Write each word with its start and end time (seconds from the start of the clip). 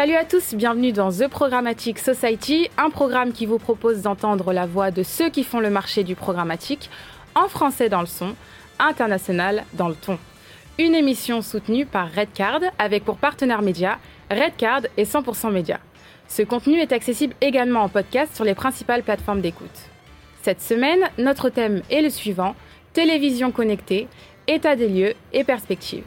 Salut 0.00 0.14
à 0.14 0.24
tous, 0.24 0.54
bienvenue 0.54 0.92
dans 0.92 1.12
The 1.12 1.28
Programmatic 1.28 1.98
Society, 1.98 2.70
un 2.78 2.88
programme 2.88 3.32
qui 3.32 3.44
vous 3.44 3.58
propose 3.58 4.00
d'entendre 4.00 4.54
la 4.54 4.64
voix 4.64 4.90
de 4.90 5.02
ceux 5.02 5.28
qui 5.28 5.44
font 5.44 5.60
le 5.60 5.68
marché 5.68 6.04
du 6.04 6.14
programmatique, 6.14 6.88
en 7.34 7.48
français 7.48 7.90
dans 7.90 8.00
le 8.00 8.06
son, 8.06 8.34
international 8.78 9.62
dans 9.74 9.90
le 9.90 9.94
ton. 9.94 10.18
Une 10.78 10.94
émission 10.94 11.42
soutenue 11.42 11.84
par 11.84 12.10
Redcard 12.10 12.60
avec 12.78 13.04
pour 13.04 13.18
partenaire 13.18 13.60
média 13.60 13.98
Redcard 14.30 14.84
et 14.96 15.04
100% 15.04 15.52
Média. 15.52 15.78
Ce 16.28 16.40
contenu 16.40 16.78
est 16.78 16.92
accessible 16.92 17.34
également 17.42 17.82
en 17.82 17.90
podcast 17.90 18.34
sur 18.34 18.46
les 18.46 18.54
principales 18.54 19.02
plateformes 19.02 19.42
d'écoute. 19.42 19.68
Cette 20.40 20.62
semaine, 20.62 21.10
notre 21.18 21.50
thème 21.50 21.82
est 21.90 22.00
le 22.00 22.08
suivant 22.08 22.54
télévision 22.94 23.50
connectée, 23.50 24.08
état 24.48 24.76
des 24.76 24.88
lieux 24.88 25.12
et 25.34 25.44
perspectives. 25.44 26.04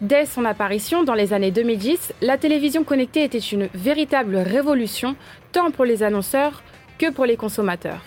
Dès 0.00 0.26
son 0.26 0.44
apparition 0.44 1.04
dans 1.04 1.14
les 1.14 1.32
années 1.32 1.52
2010, 1.52 2.14
la 2.20 2.36
télévision 2.36 2.82
connectée 2.82 3.22
était 3.22 3.38
une 3.38 3.68
véritable 3.74 4.36
révolution 4.36 5.14
tant 5.52 5.70
pour 5.70 5.84
les 5.84 6.02
annonceurs 6.02 6.64
que 6.98 7.12
pour 7.12 7.26
les 7.26 7.36
consommateurs. 7.36 8.02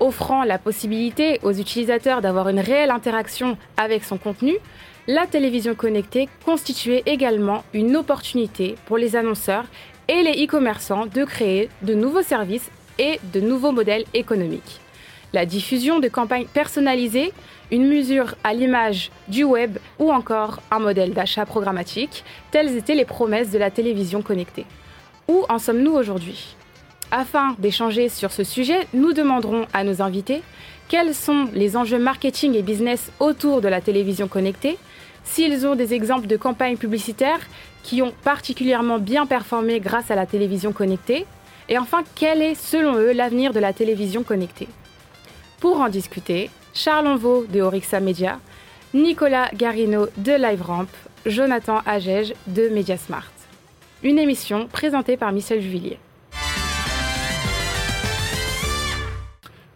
Offrant 0.00 0.42
la 0.42 0.58
possibilité 0.58 1.38
aux 1.44 1.52
utilisateurs 1.52 2.22
d'avoir 2.22 2.48
une 2.48 2.58
réelle 2.58 2.90
interaction 2.90 3.56
avec 3.76 4.02
son 4.02 4.18
contenu, 4.18 4.54
la 5.06 5.26
télévision 5.26 5.76
connectée 5.76 6.28
constituait 6.44 7.04
également 7.06 7.62
une 7.72 7.96
opportunité 7.96 8.74
pour 8.86 8.98
les 8.98 9.14
annonceurs 9.14 9.64
et 10.08 10.22
les 10.22 10.44
e-commerçants 10.44 11.06
de 11.06 11.24
créer 11.24 11.68
de 11.82 11.94
nouveaux 11.94 12.22
services 12.22 12.68
et 12.98 13.20
de 13.32 13.40
nouveaux 13.40 13.72
modèles 13.72 14.04
économiques. 14.12 14.80
La 15.32 15.46
diffusion 15.46 16.00
de 16.00 16.08
campagnes 16.08 16.46
personnalisées 16.46 17.32
une 17.70 17.88
mesure 17.88 18.34
à 18.44 18.54
l'image 18.54 19.10
du 19.28 19.44
web 19.44 19.78
ou 19.98 20.10
encore 20.10 20.60
un 20.70 20.78
modèle 20.78 21.12
d'achat 21.12 21.46
programmatique, 21.46 22.24
telles 22.50 22.76
étaient 22.76 22.94
les 22.94 23.04
promesses 23.04 23.50
de 23.50 23.58
la 23.58 23.70
télévision 23.70 24.22
connectée. 24.22 24.66
Où 25.28 25.44
en 25.48 25.58
sommes-nous 25.58 25.92
aujourd'hui? 25.92 26.56
Afin 27.10 27.54
d'échanger 27.58 28.08
sur 28.08 28.32
ce 28.32 28.44
sujet, 28.44 28.86
nous 28.92 29.12
demanderons 29.12 29.66
à 29.72 29.84
nos 29.84 30.02
invités 30.02 30.42
quels 30.88 31.14
sont 31.14 31.48
les 31.52 31.76
enjeux 31.76 31.98
marketing 31.98 32.54
et 32.54 32.62
business 32.62 33.10
autour 33.20 33.60
de 33.60 33.68
la 33.68 33.80
télévision 33.80 34.28
connectée, 34.28 34.78
s'ils 35.24 35.66
ont 35.66 35.74
des 35.74 35.92
exemples 35.92 36.26
de 36.26 36.36
campagnes 36.36 36.78
publicitaires 36.78 37.40
qui 37.82 38.00
ont 38.00 38.12
particulièrement 38.24 38.98
bien 38.98 39.26
performé 39.26 39.80
grâce 39.80 40.10
à 40.10 40.14
la 40.14 40.26
télévision 40.26 40.72
connectée, 40.72 41.26
et 41.68 41.78
enfin 41.78 42.02
quel 42.14 42.40
est 42.40 42.54
selon 42.54 42.94
eux 42.96 43.12
l'avenir 43.12 43.52
de 43.52 43.60
la 43.60 43.74
télévision 43.74 44.22
connectée? 44.22 44.68
Pour 45.60 45.80
en 45.80 45.88
discuter, 45.88 46.50
Charles 46.74 47.06
Envaux 47.06 47.44
de 47.48 47.60
Orixa 47.60 48.00
Media, 48.00 48.40
Nicolas 48.94 49.50
Garino 49.54 50.06
de 50.16 50.32
LiveRamp, 50.32 50.88
Jonathan 51.26 51.80
Agege 51.84 52.34
de 52.46 52.68
Mediasmart. 52.68 53.32
Une 54.02 54.18
émission 54.18 54.68
présentée 54.68 55.16
par 55.16 55.32
Michel 55.32 55.60
Juvillier. 55.60 55.98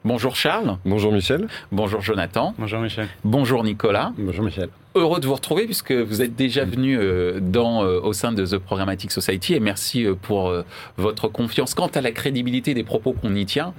Bonjour 0.05 0.37
Charles. 0.37 0.79
Bonjour 0.85 1.13
Michel. 1.13 1.47
Bonjour 1.71 2.01
Jonathan. 2.01 2.55
Bonjour 2.59 2.81
Michel. 2.81 3.09
Bonjour 3.25 3.65
Nicolas. 3.65 4.13
Bonjour 4.19 4.45
Michel 4.45 4.69
heureux 4.95 5.21
de 5.21 5.27
vous 5.27 5.35
retrouver 5.35 5.65
puisque 5.65 5.93
vous 5.93 6.23
êtes 6.23 6.37
déjà 6.37 6.65
venu 6.65 6.99
euh, 6.99 7.41
dans, 7.41 7.85
euh, 7.85 8.01
au 8.01 8.13
sein 8.13 8.33
de 8.33 8.45
The 8.45 8.59
Programmatic 8.59 9.11
Society 9.11 9.55
et 9.55 9.61
merci 9.61 10.05
euh, 10.05 10.15
pour 10.15 10.53
votre 10.97 11.29
confiance 11.29 11.75
quant 11.75 11.89
à 11.89 12.01
la 12.01 12.13
crédibilité 12.13 12.75
des 12.75 12.85
propos 12.85 13.13
qu'on 13.13 13.35
y 13.35 13.47
tient 13.47 13.75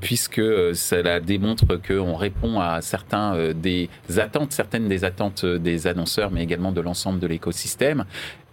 puisque 0.00 0.40
cela 0.74 1.20
démontre 1.20 1.76
qu'on 1.76 2.14
répond 2.14 2.60
à 2.60 2.80
certains 2.80 3.52
des 3.52 3.88
attentes, 4.16 4.52
certaines 4.52 4.88
des 4.88 5.04
attentes 5.04 5.44
des 5.44 5.86
annonceurs 5.86 6.30
mais 6.30 6.42
également 6.42 6.72
de 6.72 6.80
l'ensemble 6.80 7.18
de 7.18 7.26
l'écosystème. 7.26 8.04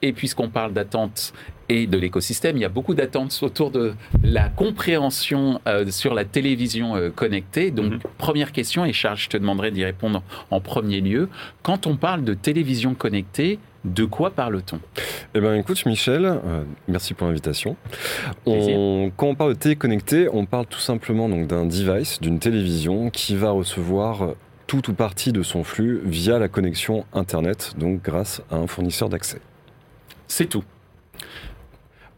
Et 0.02 0.14
puisqu'on 0.14 0.50
parle 0.50 0.74
d'attentes 0.74 1.34
et 1.70 1.88
de 1.88 1.98
l'écosystème, 1.98 2.58
il 2.58 2.62
y 2.62 2.66
a 2.66 2.70
beaucoup 2.70 2.94
d'attentes 2.94 3.38
autour 3.42 3.72
de 3.72 3.94
la 4.24 4.50
compréhension 4.50 5.60
sur 5.90 6.14
la 6.14 6.26
télévision 6.26 7.12
connectée. 7.16 7.72
Donc, 7.72 7.94
mm-hmm. 7.94 8.00
première 8.18 8.52
question, 8.52 8.86
et 8.86 8.94
Charles, 8.94 9.18
je 9.18 9.30
te 9.30 9.38
demanderai 9.38 9.72
d'y 9.72 9.84
répondre 9.84 10.24
en 10.52 10.62
premier 10.62 11.02
lieu. 11.02 11.30
Quand 11.64 11.88
on 11.88 11.96
parle 11.98 12.24
de 12.24 12.34
télévision 12.34 12.94
connectée, 12.94 13.60
de 13.86 14.04
quoi 14.04 14.32
parle-t-on? 14.32 14.80
Eh 15.36 15.40
bien, 15.40 15.56
écoute, 15.56 15.86
Michel, 15.86 16.26
euh, 16.26 16.64
merci 16.88 17.14
pour 17.14 17.28
l'invitation. 17.28 17.76
quand 18.46 19.28
on 19.28 19.36
parle 19.36 19.54
de 19.54 19.60
télé 19.60 19.76
connectée, 19.76 20.28
on 20.32 20.46
parle 20.46 20.66
tout 20.66 20.80
simplement 20.80 21.30
donc 21.30 21.48
d'un 21.48 21.66
device, 21.66 22.20
d'une 22.20 22.40
télévision 22.40 23.10
qui 23.10 23.36
va 23.36 23.52
recevoir 23.52 24.34
tout 24.68 24.90
ou 24.90 24.94
partie 24.94 25.32
de 25.32 25.44
son 25.44 25.64
flux 25.64 26.02
via 26.04 26.40
la 26.40 26.48
connexion 26.48 27.06
Internet, 27.14 27.76
donc 27.78 28.02
grâce 28.02 28.42
à 28.50 28.56
un 28.56 28.68
fournisseur 28.68 29.10
d'accès. 29.10 29.40
C'est 30.28 30.48
tout. 30.48 30.64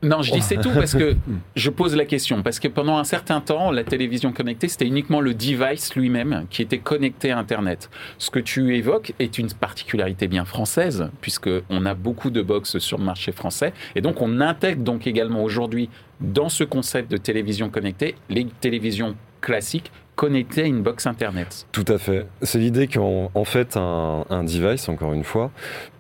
Non, 0.04 0.22
je 0.22 0.32
dis 0.32 0.42
c'est 0.42 0.58
tout 0.58 0.72
parce 0.72 0.94
que 0.94 1.16
je 1.56 1.70
pose 1.70 1.96
la 1.96 2.06
question. 2.06 2.44
Parce 2.44 2.60
que 2.60 2.68
pendant 2.68 2.98
un 2.98 3.04
certain 3.04 3.42
temps, 3.42 3.72
la 3.72 3.84
télévision 3.84 4.32
connectée, 4.32 4.68
c'était 4.68 4.86
uniquement 4.86 5.22
le 5.22 5.34
device 5.34 5.96
lui-même 5.96 6.46
qui 6.50 6.62
était 6.62 6.78
connecté 6.78 7.32
à 7.32 7.40
Internet. 7.40 7.90
Ce 8.20 8.30
que 8.30 8.40
tu 8.40 8.76
évoques 8.76 9.14
est 9.18 9.38
une 9.40 9.52
particularité 9.52 10.28
bien 10.28 10.46
française, 10.46 11.10
puisqu'on 11.22 11.86
a 11.86 11.94
beaucoup 11.96 12.30
de 12.30 12.42
box 12.42 12.78
sur 12.78 13.00
le 13.00 13.06
marché 13.06 13.32
français. 13.32 13.74
Et 13.96 14.02
donc, 14.02 14.22
on 14.22 14.40
intègre 14.40 14.84
donc 14.84 15.08
également 15.08 15.44
aujourd'hui 15.44 15.90
dans 16.20 16.50
ce 16.50 16.64
concept 16.64 17.12
de 17.12 17.18
télévision 17.18 17.70
connectée 17.70 18.16
les 18.30 18.46
télévisions 18.46 19.16
classiques 19.42 19.92
connectées 20.18 20.64
à 20.64 20.66
une 20.66 20.82
box 20.82 21.06
Internet. 21.06 21.66
Tout 21.72 21.86
à 21.88 21.98
fait. 21.98 22.28
C'est 22.42 22.60
l'idée 22.60 22.88
qu'en 22.88 23.46
fait, 23.46 23.78
un, 23.78 24.26
un 24.30 24.44
device, 24.44 24.90
encore 24.90 25.14
une 25.14 25.24
fois, 25.24 25.52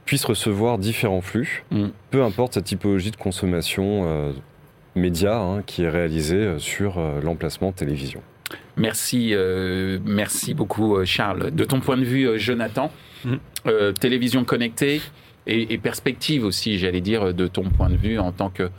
puisse 0.07 0.25
recevoir 0.25 0.79
différents 0.79 1.21
flux, 1.21 1.63
mm. 1.69 1.87
peu 2.09 2.23
importe 2.23 2.55
sa 2.55 2.61
typologie 2.63 3.11
de 3.11 3.17
consommation 3.17 4.05
euh, 4.07 4.31
média 4.95 5.37
hein, 5.37 5.61
qui 5.61 5.83
est 5.83 5.89
réalisée 5.89 6.35
euh, 6.35 6.59
sur 6.59 6.97
euh, 6.97 7.21
l'emplacement 7.21 7.71
télévision. 7.71 8.21
Merci, 8.77 9.33
merci 10.05 10.53
beaucoup 10.53 11.03
Charles. 11.03 11.49
De 11.51 11.63
ton 11.65 11.79
point 11.79 11.97
de 11.97 12.05
vue, 12.05 12.39
Jonathan, 12.39 12.91
mm. 13.25 13.35
télévision 13.99 14.45
connectée 14.45 15.01
et, 15.47 15.73
et, 15.73 15.77
perspective 15.79 16.45
aussi, 16.45 16.77
j'allais 16.77 17.01
dire, 17.01 17.33
de 17.33 17.47
ton 17.47 17.63
point 17.63 17.89
de 17.89 17.97
vue 17.97 18.19
en 18.19 18.31
tant 18.31 18.49
que 18.51 18.69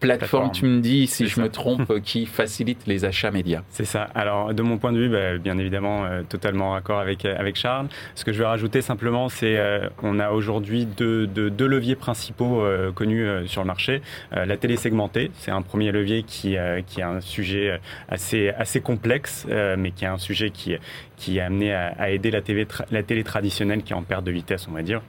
plateforme, 0.00 0.52
tu 0.52 0.66
me 0.66 0.80
dis, 0.80 1.06
si 1.06 1.26
je 1.26 1.40
me 1.40 1.48
trompe, 1.48 2.00
qui 2.00 2.26
facilite 2.26 2.86
les 2.86 3.04
achats 3.04 3.30
médias. 3.30 3.62
C'est 3.70 3.84
ça. 3.84 4.08
Alors, 4.14 4.52
de 4.54 4.62
mon 4.62 4.78
point 4.78 4.92
de 4.92 4.98
vue, 4.98 5.08
bah, 5.08 5.38
bien 5.38 5.58
évidemment, 5.58 6.04
euh, 6.04 6.22
totalement 6.22 6.72
raccord 6.72 6.98
avec, 6.98 7.24
euh, 7.24 7.34
avec 7.38 7.56
Charles. 7.56 7.88
Ce 8.14 8.24
que 8.24 8.32
je 8.32 8.38
vais 8.38 8.46
rajouter 8.46 8.82
simplement, 8.82 9.28
c'est 9.28 9.56
euh, 9.56 9.88
on 10.02 10.18
a 10.18 10.30
aujourd'hui 10.30 10.86
deux, 10.86 11.26
deux, 11.26 11.66
leviers 11.66 11.96
principaux 11.96 12.62
connus 12.94 13.26
sur 13.46 13.62
le 13.62 13.66
marché. 13.66 14.02
la 14.30 14.56
télé 14.56 14.76
segmentée, 14.76 15.30
c'est 15.34 15.50
un 15.50 15.62
premier 15.62 15.90
levier 15.90 16.22
qui, 16.22 16.56
qui 16.86 17.00
est 17.00 17.04
un 17.04 17.20
sujet 17.20 17.80
assez, 18.08 18.50
assez 18.50 18.80
complexe, 18.80 19.46
mais 19.76 19.90
qui 19.90 20.04
est 20.04 20.08
un 20.08 20.18
sujet 20.18 20.50
qui, 20.50 20.76
qui 21.16 21.38
est 21.38 21.40
amené 21.40 21.74
à, 21.74 21.88
à 21.98 22.10
aider 22.10 22.30
la, 22.30 22.40
TV 22.40 22.66
la 22.90 23.02
télé 23.02 23.24
traditionnelle 23.24 23.82
qui 23.82 23.92
est 23.92 23.96
en 23.96 24.02
perte 24.02 24.24
de 24.24 24.30
vitesse, 24.30 24.68
on 24.68 24.72
va 24.72 24.82
dire 24.82 25.02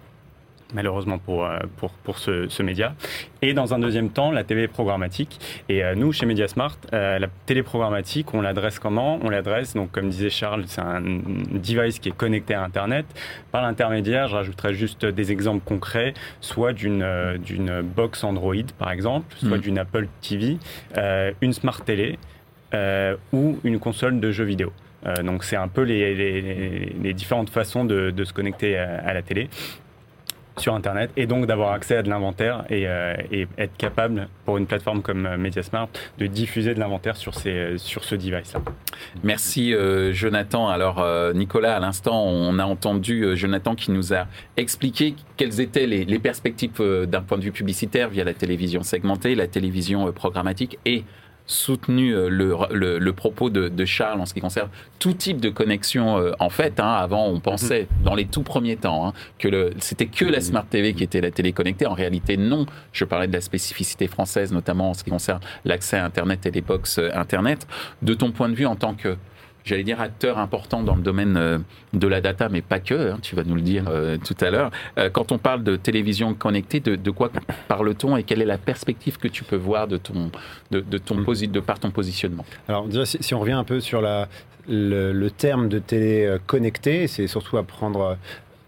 malheureusement 0.73 1.17
pour, 1.17 1.45
euh, 1.45 1.59
pour, 1.77 1.91
pour 1.91 2.17
ce, 2.17 2.47
ce, 2.49 2.63
média. 2.63 2.93
Et 3.41 3.53
dans 3.53 3.73
un 3.73 3.79
deuxième 3.79 4.09
temps, 4.09 4.31
la 4.31 4.43
télé 4.43 4.67
programmatique. 4.67 5.39
Et 5.69 5.83
euh, 5.83 5.95
nous, 5.95 6.11
chez 6.11 6.25
Mediasmart, 6.25 6.77
euh, 6.93 7.19
la 7.19 7.27
télé 7.45 7.63
programmatique, 7.63 8.33
on 8.33 8.41
l'adresse 8.41 8.79
comment? 8.79 9.19
On 9.23 9.29
l'adresse, 9.29 9.73
donc 9.73 9.91
comme 9.91 10.09
disait 10.09 10.29
Charles, 10.29 10.63
c'est 10.67 10.81
un 10.81 11.01
device 11.01 11.99
qui 11.99 12.09
est 12.09 12.15
connecté 12.15 12.53
à 12.53 12.63
Internet. 12.63 13.05
Par 13.51 13.61
l'intermédiaire, 13.61 14.27
je 14.27 14.35
rajouterai 14.35 14.73
juste 14.73 15.05
des 15.05 15.31
exemples 15.31 15.63
concrets, 15.63 16.13
soit 16.41 16.73
d'une 16.73 17.37
d'une 17.43 17.81
box 17.81 18.23
Android, 18.23 18.55
par 18.77 18.91
exemple, 18.91 19.35
soit 19.37 19.57
mmh. 19.57 19.61
d'une 19.61 19.79
Apple 19.79 20.07
TV, 20.21 20.57
une 21.41 21.53
Smart 21.53 21.79
Télé 21.83 22.17
ou 23.33 23.59
une 23.63 23.79
console 23.79 24.19
de 24.19 24.31
jeux 24.31 24.43
vidéo. 24.43 24.71
donc 25.23 25.43
c'est 25.43 25.55
un 25.55 25.67
peu 25.67 25.83
les, 25.83 26.15
les, 26.15 26.95
les, 27.01 27.13
différentes 27.13 27.49
façons 27.49 27.85
de, 27.85 28.11
de 28.11 28.23
se 28.23 28.33
connecter 28.33 28.77
à, 28.77 28.99
à 29.05 29.13
la 29.13 29.21
télé 29.21 29.49
sur 30.57 30.73
Internet 30.73 31.11
et 31.17 31.25
donc 31.25 31.45
d'avoir 31.45 31.71
accès 31.71 31.97
à 31.97 32.03
de 32.03 32.09
l'inventaire 32.09 32.65
et, 32.69 32.87
euh, 32.87 33.15
être 33.57 33.75
capable 33.77 34.27
pour 34.45 34.57
une 34.57 34.65
plateforme 34.65 35.01
comme 35.01 35.25
euh, 35.25 35.37
Mediasmart 35.37 35.89
de 36.17 36.27
diffuser 36.27 36.73
de 36.73 36.79
l'inventaire 36.79 37.15
sur, 37.15 37.33
sur 37.35 38.03
ce 38.03 38.15
device-là. 38.15 38.61
Merci 39.23 39.73
euh, 39.73 40.13
Jonathan. 40.13 40.67
Alors 40.67 41.05
Nicolas, 41.33 41.75
à 41.75 41.79
l'instant, 41.79 42.23
on 42.25 42.59
a 42.59 42.65
entendu 42.65 43.35
Jonathan 43.35 43.75
qui 43.75 43.91
nous 43.91 44.13
a 44.13 44.27
expliqué 44.55 45.15
quelles 45.35 45.61
étaient 45.61 45.87
les, 45.87 46.05
les 46.05 46.19
perspectives 46.19 46.81
d'un 47.07 47.21
point 47.21 47.37
de 47.37 47.43
vue 47.43 47.51
publicitaire 47.51 48.09
via 48.09 48.23
la 48.23 48.33
télévision 48.33 48.83
segmentée, 48.83 49.35
la 49.35 49.47
télévision 49.47 50.11
programmatique 50.11 50.79
et 50.85 51.03
soutenu 51.47 52.13
euh, 52.13 52.29
le, 52.29 52.99
le, 52.99 53.13
propos 53.13 53.49
de, 53.49 53.69
de, 53.69 53.85
Charles 53.85 54.19
en 54.19 54.25
ce 54.25 54.33
qui 54.33 54.41
concerne 54.41 54.69
tout 54.99 55.13
type 55.13 55.39
de 55.39 55.49
connexion. 55.49 56.17
Euh, 56.17 56.33
en 56.39 56.49
fait, 56.49 56.79
hein, 56.79 56.91
avant, 56.91 57.27
on 57.27 57.39
pensait, 57.39 57.87
mhm. 57.89 58.03
dans 58.03 58.15
les 58.15 58.25
tout 58.25 58.43
premiers 58.43 58.75
temps, 58.75 59.07
hein, 59.07 59.13
que 59.39 59.71
c'était 59.79 60.07
que 60.07 60.25
la 60.25 60.41
Smart 60.41 60.65
TV 60.65 60.93
qui 60.93 61.03
était 61.03 61.21
la 61.21 61.31
télé 61.31 61.53
connectée. 61.53 61.87
En 61.87 61.93
réalité, 61.93 62.37
non. 62.37 62.65
Je 62.91 63.05
parlais 63.05 63.27
de 63.27 63.33
la 63.33 63.41
spécificité 63.41 64.07
française, 64.07 64.51
notamment 64.51 64.91
en 64.91 64.93
ce 64.93 65.03
qui 65.03 65.09
concerne 65.09 65.39
l'accès 65.63 65.97
à 65.97 66.05
Internet 66.05 66.45
et 66.45 66.51
les 66.51 66.61
box 66.61 66.99
euh, 66.99 67.09
Internet. 67.13 67.65
De 68.01 68.13
ton 68.13 68.31
point 68.31 68.49
de 68.49 68.55
vue, 68.55 68.65
en 68.65 68.75
tant 68.75 68.93
que 68.93 69.15
j'allais 69.67 69.83
dire, 69.83 70.01
acteur 70.01 70.37
important 70.37 70.83
dans 70.83 70.95
le 70.95 71.01
domaine 71.01 71.63
de 71.93 72.07
la 72.07 72.21
data, 72.21 72.49
mais 72.49 72.61
pas 72.61 72.79
que, 72.79 73.11
hein, 73.11 73.19
tu 73.21 73.35
vas 73.35 73.43
nous 73.43 73.55
le 73.55 73.61
dire 73.61 73.85
tout 74.25 74.35
à 74.41 74.49
l'heure. 74.49 74.71
quand 75.13 75.31
on 75.31 75.37
parle 75.37 75.63
de 75.63 75.75
télévision 75.75 76.33
connectée, 76.33 76.79
de, 76.79 76.95
de 76.95 77.11
quoi 77.11 77.31
parle-t-on 77.67 78.17
et 78.17 78.23
quelle 78.23 78.41
est 78.41 78.45
la 78.45 78.57
perspective 78.57 79.17
que 79.17 79.27
tu 79.27 79.43
peux 79.43 79.55
voir 79.55 79.87
de, 79.87 79.97
ton, 79.97 80.31
de, 80.71 80.79
de 80.79 80.97
ton 80.97 81.17
de 81.17 81.59
par 81.59 81.79
ton 81.79 81.91
positionnement? 81.91 82.45
Alors, 82.67 82.87
déjà, 82.87 83.05
si, 83.05 83.33
on 83.33 83.39
revient 83.39 83.53
un 83.53 83.63
peu 83.63 83.79
sur 83.79 84.01
la, 84.01 84.27
le, 84.67 85.29
terme 85.29 85.69
de 85.69 85.79
télé 85.79 86.37
connectée, 86.45 87.07
c'est 87.07 87.27
surtout 87.27 87.57
à 87.57 87.63
prendre 87.63 88.17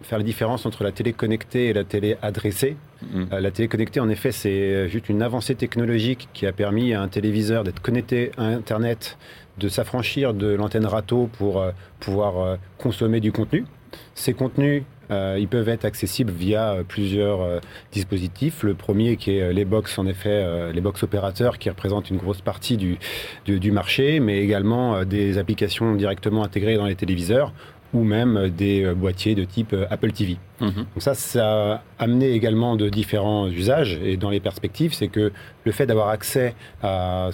faire 0.01 0.17
la 0.17 0.23
différence 0.23 0.65
entre 0.65 0.83
la 0.83 0.91
télé 0.91 1.13
connectée 1.13 1.67
et 1.67 1.73
la 1.73 1.83
télé 1.83 2.17
adressée. 2.21 2.77
Euh, 3.15 3.39
la 3.39 3.51
télé 3.51 3.67
connectée, 3.67 3.99
en 3.99 4.09
effet, 4.09 4.31
c'est 4.31 4.89
juste 4.89 5.09
une 5.09 5.21
avancée 5.21 5.55
technologique 5.55 6.29
qui 6.33 6.45
a 6.45 6.51
permis 6.51 6.93
à 6.93 7.01
un 7.01 7.07
téléviseur 7.07 7.63
d'être 7.63 7.81
connecté 7.81 8.31
à 8.37 8.45
Internet, 8.45 9.17
de 9.59 9.67
s'affranchir 9.69 10.33
de 10.33 10.47
l'antenne 10.47 10.85
râteau 10.85 11.29
pour 11.37 11.61
euh, 11.61 11.71
pouvoir 11.99 12.37
euh, 12.37 12.55
consommer 12.77 13.19
du 13.19 13.31
contenu. 13.31 13.65
Ces 14.13 14.33
contenus, 14.33 14.83
ils 15.09 15.47
peuvent 15.47 15.69
être 15.69 15.83
accessibles 15.83 16.31
via 16.31 16.83
plusieurs 16.87 17.59
dispositifs. 17.91 18.61
Le 18.61 18.75
premier 18.75 19.17
qui 19.17 19.35
est 19.35 19.51
les 19.51 19.65
box, 19.65 19.97
en 19.97 20.05
effet, 20.05 20.71
les 20.71 20.81
box 20.81 21.01
opérateurs 21.01 21.57
qui 21.57 21.71
représentent 21.71 22.11
une 22.11 22.17
grosse 22.17 22.41
partie 22.41 22.77
du, 22.77 22.99
du 23.47 23.71
marché, 23.71 24.19
mais 24.19 24.43
également 24.43 25.03
des 25.05 25.39
applications 25.39 25.95
directement 25.95 26.43
intégrées 26.43 26.77
dans 26.77 26.85
les 26.85 26.93
téléviseurs 26.93 27.51
ou 27.93 28.03
même 28.03 28.49
des 28.49 28.83
euh, 28.83 28.93
boîtiers 28.93 29.35
de 29.35 29.43
type 29.43 29.73
euh, 29.73 29.85
Apple 29.89 30.11
TV. 30.11 30.37
Mhm. 30.59 30.73
Donc 30.73 30.87
ça, 30.97 31.15
ça 31.15 31.73
a 31.73 31.81
amené 31.97 32.31
également 32.31 32.75
de 32.75 32.89
différents 32.89 33.47
usages 33.47 33.99
et 34.03 34.17
dans 34.17 34.29
les 34.29 34.39
perspectives, 34.39 34.93
c'est 34.93 35.07
que 35.07 35.31
le 35.63 35.71
fait 35.71 35.85
d'avoir 35.85 36.09
accès 36.09 36.55
à 36.83 37.29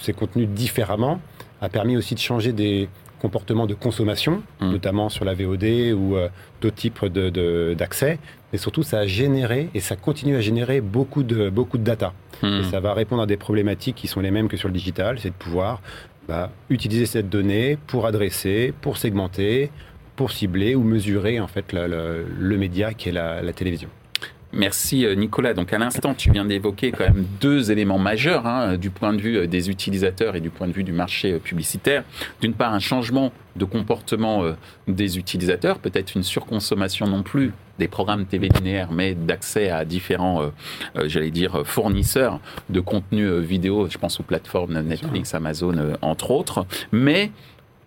ces 0.00 0.12
contenus 0.12 0.48
différemment 0.48 1.20
a 1.60 1.68
permis 1.68 1.96
aussi 1.96 2.14
de 2.14 2.20
changer 2.20 2.52
des 2.52 2.88
comportements 3.20 3.66
de 3.66 3.74
consommation, 3.74 4.42
mhm. 4.60 4.72
notamment 4.72 5.08
sur 5.08 5.24
la 5.24 5.34
VOD 5.34 5.94
ou 5.94 6.16
euh, 6.16 6.28
d'autres 6.60 6.76
types 6.76 7.04
d'accès. 7.04 8.12
De, 8.12 8.18
mais 8.52 8.58
surtout, 8.58 8.82
ça 8.82 9.00
a 9.00 9.06
généré 9.06 9.70
et 9.74 9.80
ça 9.80 9.96
continue 9.96 10.36
à 10.36 10.40
générer 10.40 10.80
beaucoup 10.80 11.22
de, 11.22 11.48
beaucoup 11.48 11.78
de 11.78 11.84
data. 11.84 12.12
Mhm. 12.42 12.60
Et 12.60 12.64
ça 12.64 12.80
va 12.80 12.94
répondre 12.94 13.22
à 13.22 13.26
des 13.26 13.36
problématiques 13.36 13.96
qui 13.96 14.06
sont 14.06 14.20
les 14.20 14.30
mêmes 14.30 14.48
que 14.48 14.56
sur 14.56 14.68
le 14.68 14.74
digital, 14.74 15.18
c'est 15.18 15.30
de 15.30 15.34
pouvoir 15.34 15.80
bah, 16.28 16.50
utiliser 16.70 17.06
cette 17.06 17.28
donnée 17.28 17.78
pour 17.86 18.06
adresser, 18.06 18.74
pour 18.80 18.96
segmenter, 18.96 19.70
pour 20.16 20.32
cibler 20.32 20.74
ou 20.74 20.82
mesurer 20.82 21.40
en 21.40 21.46
fait 21.46 21.72
le, 21.72 22.56
média 22.56 22.94
qui 22.94 23.10
est 23.10 23.12
la, 23.12 23.52
télévision. 23.52 23.88
Merci 24.56 25.04
euh, 25.04 25.14
Nicolas. 25.14 25.52
Donc 25.52 25.72
à 25.74 25.78
l'instant, 25.78 26.14
tu 26.14 26.30
viens 26.30 26.46
d'évoquer 26.46 26.90
quand 26.90 27.04
même 27.04 27.26
deux 27.40 27.70
éléments 27.70 27.98
majeurs 27.98 28.46
hein, 28.46 28.78
du 28.78 28.88
point 28.88 29.12
de 29.12 29.20
vue 29.20 29.36
euh, 29.36 29.46
des 29.46 29.68
utilisateurs 29.68 30.34
et 30.34 30.40
du 30.40 30.48
point 30.48 30.66
de 30.66 30.72
vue 30.72 30.82
du 30.82 30.92
marché 30.92 31.32
euh, 31.32 31.38
publicitaire. 31.38 32.04
D'une 32.40 32.54
part, 32.54 32.72
un 32.72 32.78
changement 32.78 33.32
de 33.54 33.66
comportement 33.66 34.44
des 34.86 35.16
utilisateurs, 35.16 35.78
peut-être 35.78 36.14
une 36.14 36.22
surconsommation 36.22 37.06
non 37.06 37.22
plus 37.22 37.54
des 37.78 37.88
programmes 37.88 38.26
TV 38.26 38.50
linéaires, 38.50 38.92
mais 38.92 39.14
d'accès 39.14 39.70
à 39.70 39.86
différents, 39.86 40.50
j'allais 41.06 41.30
dire, 41.30 41.62
fournisseurs 41.66 42.38
de 42.68 42.80
contenu 42.80 43.40
vidéo. 43.40 43.88
Je 43.88 43.96
pense 43.96 44.20
aux 44.20 44.24
plateformes 44.24 44.78
Netflix, 44.82 45.32
Amazon, 45.32 45.96
entre 46.02 46.32
autres. 46.32 46.66
Mais 46.92 47.30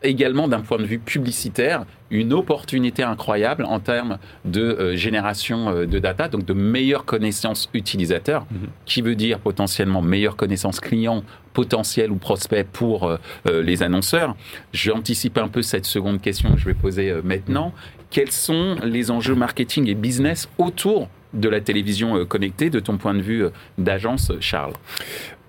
également 0.03 0.47
d'un 0.47 0.61
point 0.61 0.77
de 0.77 0.85
vue 0.85 0.99
publicitaire 0.99 1.85
une 2.11 2.33
opportunité 2.33 3.03
incroyable 3.03 3.65
en 3.65 3.79
termes 3.79 4.17
de 4.45 4.61
euh, 4.61 4.95
génération 4.95 5.69
euh, 5.69 5.85
de 5.85 5.99
data, 5.99 6.27
donc 6.27 6.45
de 6.45 6.53
meilleure 6.53 7.05
connaissance 7.05 7.69
utilisateur, 7.73 8.45
mhm. 8.49 8.69
qui 8.85 9.01
veut 9.01 9.15
dire 9.15 9.39
potentiellement 9.39 10.01
meilleure 10.01 10.35
connaissance 10.35 10.79
client 10.79 11.23
potentiel 11.53 12.11
ou 12.11 12.15
prospect 12.15 12.63
pour 12.63 13.05
euh, 13.05 13.17
les 13.45 13.83
annonceurs. 13.83 14.35
J'anticipe 14.73 15.37
un 15.37 15.47
peu 15.47 15.61
cette 15.61 15.85
seconde 15.85 16.21
question 16.21 16.53
que 16.53 16.59
je 16.59 16.65
vais 16.65 16.73
poser 16.73 17.13
maintenant. 17.23 17.73
Quels 18.09 18.31
sont 18.31 18.77
les 18.83 19.11
enjeux 19.11 19.35
marketing 19.35 19.87
et 19.87 19.95
business 19.95 20.49
autour 20.57 21.09
de 21.33 21.49
la 21.49 21.61
télévision 21.61 22.25
connectée, 22.25 22.69
de 22.69 22.79
ton 22.79 22.97
point 22.97 23.13
de 23.13 23.21
vue 23.21 23.45
d'agence, 23.77 24.31
Charles 24.39 24.73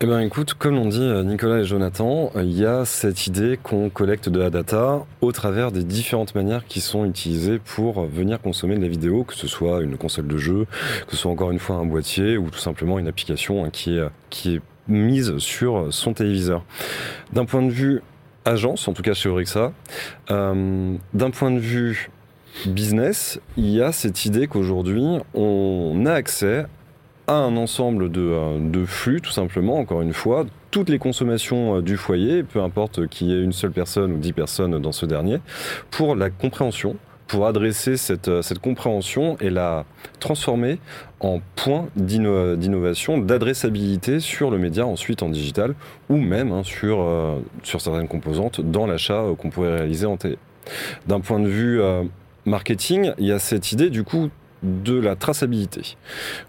eh 0.02 0.06
bien 0.06 0.20
écoute, 0.20 0.54
comme 0.54 0.76
l'ont 0.76 0.88
dit 0.88 1.02
euh, 1.02 1.22
Nicolas 1.22 1.58
et 1.58 1.64
Jonathan, 1.64 2.32
il 2.36 2.58
y 2.58 2.64
a 2.64 2.86
cette 2.86 3.26
idée 3.26 3.58
qu'on 3.62 3.90
collecte 3.90 4.30
de 4.30 4.40
la 4.40 4.48
data 4.48 5.04
au 5.20 5.30
travers 5.30 5.72
des 5.72 5.84
différentes 5.84 6.34
manières 6.34 6.64
qui 6.66 6.80
sont 6.80 7.04
utilisées 7.04 7.58
pour 7.58 8.06
venir 8.06 8.40
consommer 8.40 8.76
de 8.76 8.80
la 8.80 8.88
vidéo, 8.88 9.24
que 9.24 9.34
ce 9.34 9.46
soit 9.46 9.82
une 9.82 9.98
console 9.98 10.26
de 10.26 10.38
jeu, 10.38 10.66
que 11.06 11.10
ce 11.10 11.18
soit 11.18 11.30
encore 11.30 11.50
une 11.50 11.58
fois 11.58 11.76
un 11.76 11.84
boîtier 11.84 12.38
ou 12.38 12.48
tout 12.48 12.58
simplement 12.58 12.98
une 12.98 13.08
application 13.08 13.62
hein, 13.62 13.68
qui, 13.70 13.98
est, 13.98 14.60
mise 14.88 15.36
sur 15.36 15.92
son 15.92 16.14
téléviseur. 16.14 16.64
D'un 17.34 17.44
point 17.44 17.60
de 17.60 17.70
vue 17.70 18.00
agence, 18.46 18.88
en 18.88 18.94
tout 18.94 19.02
cas 19.02 19.12
chez 19.12 19.28
Orixa, 19.28 19.74
euh, 20.30 20.94
d'un 21.12 21.30
point 21.30 21.50
de 21.50 21.60
vue 21.60 22.08
business, 22.66 23.40
il 23.56 23.70
y 23.70 23.82
a 23.82 23.92
cette 23.92 24.24
idée 24.24 24.46
qu'aujourd'hui, 24.46 25.04
on 25.34 26.04
a 26.06 26.12
accès 26.12 26.66
un 27.30 27.56
ensemble 27.56 28.10
euh, 28.16 28.58
de, 28.60 28.84
flux, 28.84 29.20
tout 29.20 29.30
simplement, 29.30 29.78
encore 29.78 30.02
une 30.02 30.12
fois, 30.12 30.46
toutes 30.70 30.88
les 30.88 30.98
consommations 30.98 31.76
euh, 31.76 31.82
du 31.82 31.96
foyer, 31.96 32.42
peu 32.42 32.60
importe 32.60 33.06
qu'il 33.06 33.28
y 33.28 33.32
ait 33.32 33.42
une 33.42 33.52
seule 33.52 33.72
personne 33.72 34.12
ou 34.12 34.18
dix 34.18 34.32
personnes 34.32 34.78
dans 34.78 34.92
ce 34.92 35.06
dernier, 35.06 35.38
pour 35.90 36.16
la 36.16 36.30
compréhension, 36.30 36.96
pour 37.28 37.46
adresser 37.46 37.96
cette, 37.96 38.28
euh, 38.28 38.42
cette 38.42 38.58
compréhension 38.58 39.36
et 39.40 39.50
la 39.50 39.84
transformer 40.18 40.78
en 41.20 41.40
point 41.54 41.86
d'innovation, 41.94 43.18
d'adressabilité 43.18 44.20
sur 44.20 44.50
le 44.50 44.58
média, 44.58 44.86
ensuite 44.86 45.22
en 45.22 45.28
digital, 45.28 45.74
ou 46.08 46.16
même 46.16 46.50
hein, 46.50 46.62
sur, 46.64 47.06
sur 47.62 47.80
certaines 47.80 48.08
composantes 48.08 48.60
dans 48.60 48.86
l'achat 48.86 49.24
qu'on 49.38 49.50
pourrait 49.50 49.74
réaliser 49.76 50.06
en 50.06 50.16
télé. 50.16 50.38
D'un 51.06 51.20
point 51.20 51.40
de 51.40 51.48
vue 51.48 51.80
marketing, 52.44 53.12
il 53.18 53.26
y 53.26 53.32
a 53.32 53.38
cette 53.38 53.72
idée 53.72 53.90
du 53.90 54.04
coup 54.04 54.30
de 54.62 54.98
la 54.98 55.16
traçabilité. 55.16 55.96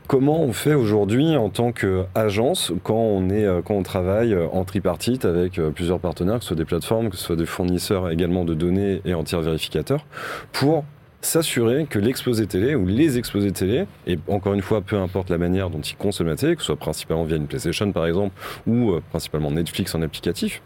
Comment 0.08 0.42
on 0.42 0.54
fait 0.54 0.74
aujourd'hui 0.74 1.36
en 1.36 1.50
tant 1.50 1.72
qu'agence 1.72 2.74
quand 2.84 2.96
on 2.96 3.30
est 3.30 3.46
euh, 3.46 3.62
travaille 3.84 4.34
euh, 4.34 4.48
en 4.52 4.66
tripartite 4.66 5.26
avec 5.26 5.58
euh, 5.58 5.72
plusieurs 5.72 6.00
partenaires, 6.00 6.38
que 6.38 6.42
ce 6.42 6.50
soit 6.50 6.58
des 6.58 6.66
plateformes, 6.66 7.10
que 7.10 7.16
ce 7.16 7.24
soit 7.24 7.36
des 7.36 7.46
fournisseurs 7.46 8.10
également 8.10 8.44
de 8.44 8.54
données 8.54 9.02
et 9.06 9.14
en 9.14 9.24
tiers 9.24 9.42
vérificateurs, 9.42 10.06
pour 10.52 10.84
s'assurer 11.22 11.86
que 11.86 12.00
l'exposé 12.00 12.48
télé 12.48 12.76
ou 12.76 12.86
les 12.86 13.18
exposés 13.18 13.52
télé, 13.52 13.86
et 14.08 14.18
encore 14.28 14.54
une 14.56 14.62
fois, 14.62 14.82
peu 14.82 14.98
importe 14.98 15.30
la 15.30 15.38
manière 15.38 15.70
dont 15.70 15.80
ils 15.80 15.96
consomment 15.96 16.30
la 16.30 16.36
télé, 16.36 16.56
que 16.56 16.62
ce 16.62 16.68
soit 16.68 16.76
principalement 16.76 17.24
via 17.24 17.38
une 17.38 17.48
PlayStation 17.48 17.92
par 17.92 18.08
exemple, 18.08 18.34
ou 18.66 18.94
principalement 19.12 19.52
Netflix 19.52 19.94
en 19.94 20.02
applicatif, 20.02 20.62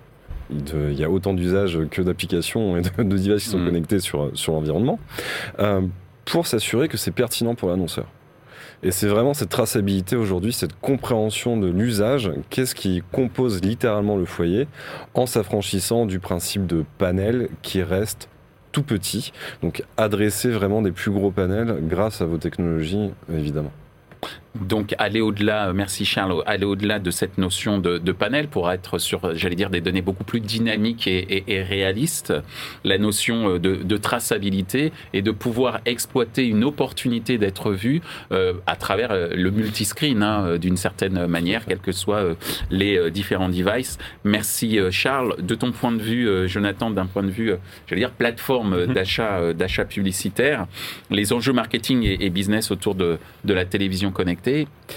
il 0.51 0.93
y 0.93 1.03
a 1.03 1.09
autant 1.09 1.33
d'usages 1.33 1.79
que 1.89 2.01
d'applications 2.01 2.77
et 2.77 2.81
de, 2.81 3.03
devices 3.03 3.43
qui 3.43 3.49
sont 3.49 3.59
mmh. 3.59 3.65
connectés 3.65 3.99
sur, 3.99 4.31
sur 4.33 4.53
l'environnement 4.53 4.99
pour 6.25 6.47
s'assurer 6.47 6.87
que 6.87 6.97
c'est 6.97 7.11
pertinent 7.11 7.55
pour 7.55 7.69
l'annonceur. 7.69 8.07
Et 8.83 8.91
c'est 8.91 9.07
vraiment 9.07 9.33
cette 9.33 9.49
traçabilité 9.49 10.15
aujourd'hui, 10.15 10.53
cette 10.53 10.79
compréhension 10.79 11.57
de 11.57 11.67
l'usage, 11.67 12.31
qu'est-ce 12.49 12.75
qui 12.75 13.01
compose 13.11 13.61
littéralement 13.61 14.17
le 14.17 14.25
foyer, 14.25 14.67
en 15.13 15.25
s'affranchissant 15.25 16.05
du 16.05 16.19
principe 16.19 16.67
de 16.67 16.83
panel 16.97 17.49
qui 17.61 17.81
reste 17.81 18.29
tout 18.71 18.83
petit. 18.83 19.31
Donc 19.63 19.83
adresser 19.97 20.49
vraiment 20.49 20.81
des 20.81 20.91
plus 20.91 21.11
gros 21.11 21.31
panels 21.31 21.77
grâce 21.87 22.21
à 22.21 22.25
vos 22.25 22.37
technologies, 22.37 23.11
évidemment. 23.33 23.71
Donc 24.61 24.95
aller 24.99 25.19
au-delà, 25.19 25.73
merci 25.73 26.05
Charles, 26.05 26.41
aller 26.45 26.65
au-delà 26.65 26.99
de 26.99 27.11
cette 27.11 27.37
notion 27.37 27.77
de, 27.77 28.11
panel 28.11 28.47
pour 28.47 28.71
être 28.71 28.97
sur, 28.99 29.35
j'allais 29.35 29.55
dire, 29.55 29.69
des 29.69 29.81
données 29.81 30.01
beaucoup 30.01 30.23
plus 30.23 30.39
dynamiques 30.39 31.07
et, 31.07 31.43
réalistes, 31.61 32.33
la 32.83 32.97
notion 32.97 33.55
euh, 33.55 33.59
de, 33.59 33.97
traçabilité 33.97 34.93
et 35.13 35.21
de 35.21 35.31
pouvoir 35.31 35.81
exploiter 35.85 36.47
une 36.47 36.63
opportunité 36.63 37.37
d'être 37.37 37.71
vu 37.71 38.01
euh, 38.31 38.53
à 38.65 38.75
travers 38.75 39.11
euh, 39.11 39.29
le 39.33 39.51
multiscreen 39.51 40.23
hein, 40.23 40.57
d'une 40.57 40.77
certaine 40.77 41.27
manière, 41.27 41.65
quels 41.65 41.79
que 41.79 41.91
soient 41.91 42.35
les 42.71 43.11
différents 43.11 43.49
devices. 43.49 43.97
Merci 44.23 44.79
Charles. 44.91 45.35
De 45.41 45.55
ton 45.55 45.71
point 45.71 45.91
de 45.91 46.01
vue, 46.01 46.47
Jonathan, 46.47 46.89
d'un 46.89 47.05
point 47.05 47.23
de 47.23 47.31
vue, 47.31 47.53
j'allais 47.87 48.01
dire, 48.01 48.11
plateforme 48.11 48.85
mhm. 48.85 48.93
d'achat, 48.93 49.53
d'achat 49.53 49.85
publicitaire, 49.85 50.67
les 51.09 51.33
enjeux 51.33 51.53
marketing 51.53 52.03
et, 52.03 52.29
business 52.29 52.71
autour 52.71 52.95
de, 52.95 53.17
de 53.43 53.53
la 53.53 53.65
télévision 53.65 54.11
connectée, 54.11 54.44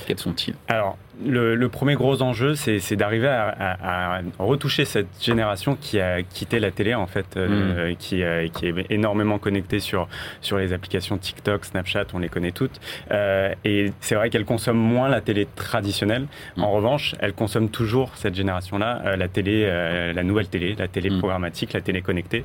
quels 0.07 0.19
sont-ils? 0.19 0.55
Alors, 0.69 0.99
le, 1.25 1.67
premier 1.69 1.95
gros 1.95 2.23
enjeu, 2.23 2.55
c'est 2.55 2.97
d'arriver 2.97 3.29
à, 3.29 4.21
retoucher 4.39 4.85
cette 4.85 5.09
génération 5.21 5.77
qui 5.81 6.01
a 6.01 6.23
quitté 6.23 6.61
la 6.61 6.71
télé, 6.71 6.95
en 6.95 7.07
fait, 7.07 7.37
euh, 7.37 7.93
mm. 7.93 7.97
qui, 7.97 8.23
qui, 8.53 8.67
est 8.67 8.87
énormément 8.91 9.39
connectée 9.39 9.81
sur, 9.81 10.09
sur 10.41 10.59
les 10.59 10.73
applications 10.73 11.19
TikTok, 11.19 11.65
Snapchat, 11.65 12.07
on 12.15 12.19
les 12.19 12.29
connaît 12.29 12.53
toutes. 12.53 12.81
Euh, 13.11 13.53
et 13.65 13.93
c'est 14.01 14.15
vrai 14.15 14.31
qu'elle 14.31 14.45
consomme 14.45 14.79
moins 14.79 15.09
la 15.09 15.21
télé 15.21 15.47
traditionnelle. 15.57 16.27
Mm. 16.57 16.63
En 16.63 16.71
revanche, 16.71 17.15
elle 17.21 17.33
consomme 17.33 17.69
toujours, 17.69 18.13
cette 18.15 18.35
génération-là, 18.35 19.03
euh, 19.05 19.17
la 19.17 19.29
télé, 19.29 19.69
la 20.15 20.23
nouvelle 20.23 20.49
télé, 20.49 20.75
la 20.79 20.89
télé 20.89 21.11
mm. 21.11 21.19
programmatique, 21.19 21.73
la 21.73 21.81
télé 21.81 22.03
connectée, 22.03 22.45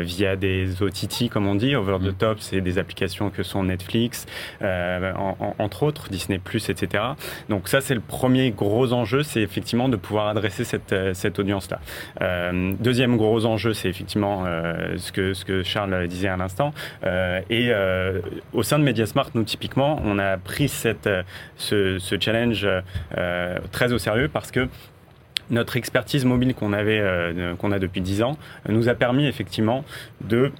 via 0.00 0.36
des 0.36 0.82
OTT, 0.82 1.28
comme 1.30 1.46
on 1.46 1.54
dit, 1.54 1.76
over 1.76 1.98
the 2.02 2.16
top, 2.16 2.40
c'est 2.40 2.60
des 2.60 2.78
applications 2.78 3.30
que 3.30 3.42
sont 3.42 3.64
Netflix, 3.64 4.26
entre 5.58 5.82
autres, 5.82 6.08
Disney+, 6.10 6.37
plus, 6.38 6.68
etc. 6.68 7.04
Donc 7.48 7.68
ça, 7.68 7.80
c'est 7.80 7.94
le 7.94 8.00
premier 8.00 8.50
gros 8.50 8.92
enjeu, 8.92 9.22
c'est 9.22 9.40
effectivement 9.40 9.88
de 9.88 9.96
pouvoir 9.96 10.28
adresser 10.28 10.64
cette, 10.64 10.94
cette 11.14 11.38
audience-là. 11.38 11.80
deuxième 12.80 13.16
gros 13.16 13.44
enjeu, 13.44 13.72
c'est 13.72 13.88
effectivement 13.88 14.44
ce, 14.96 15.12
que, 15.12 15.34
ce 15.34 15.44
que 15.44 15.62
Charles 15.62 16.06
disait 16.08 16.28
à 16.28 16.36
l'instant. 16.36 16.72
et 17.50 17.72
au 18.52 18.62
sein 18.62 18.78
de 18.78 18.84
Mediasmart, 18.84 19.30
nous, 19.34 19.44
typiquement, 19.44 20.00
on 20.04 20.18
a 20.18 20.36
pris 20.36 20.68
cette, 20.68 21.08
ce, 21.56 21.98
challenge 22.20 22.66
très 23.72 23.92
au 23.92 23.98
sérieux 23.98 24.28
parce 24.28 24.50
que 24.50 24.68
notre 25.50 25.76
expertise 25.76 26.24
mobile 26.24 26.54
qu'on 26.54 26.72
avait, 26.72 27.00
euh, 27.00 27.54
qu'on 27.56 27.72
a 27.72 27.78
depuis 27.78 28.00
10 28.00 28.22
ans, 28.22 28.38
nous 28.68 28.88
a 28.88 28.94
permis 28.94 29.26
effectivement 29.26 29.84
de 30.20 30.52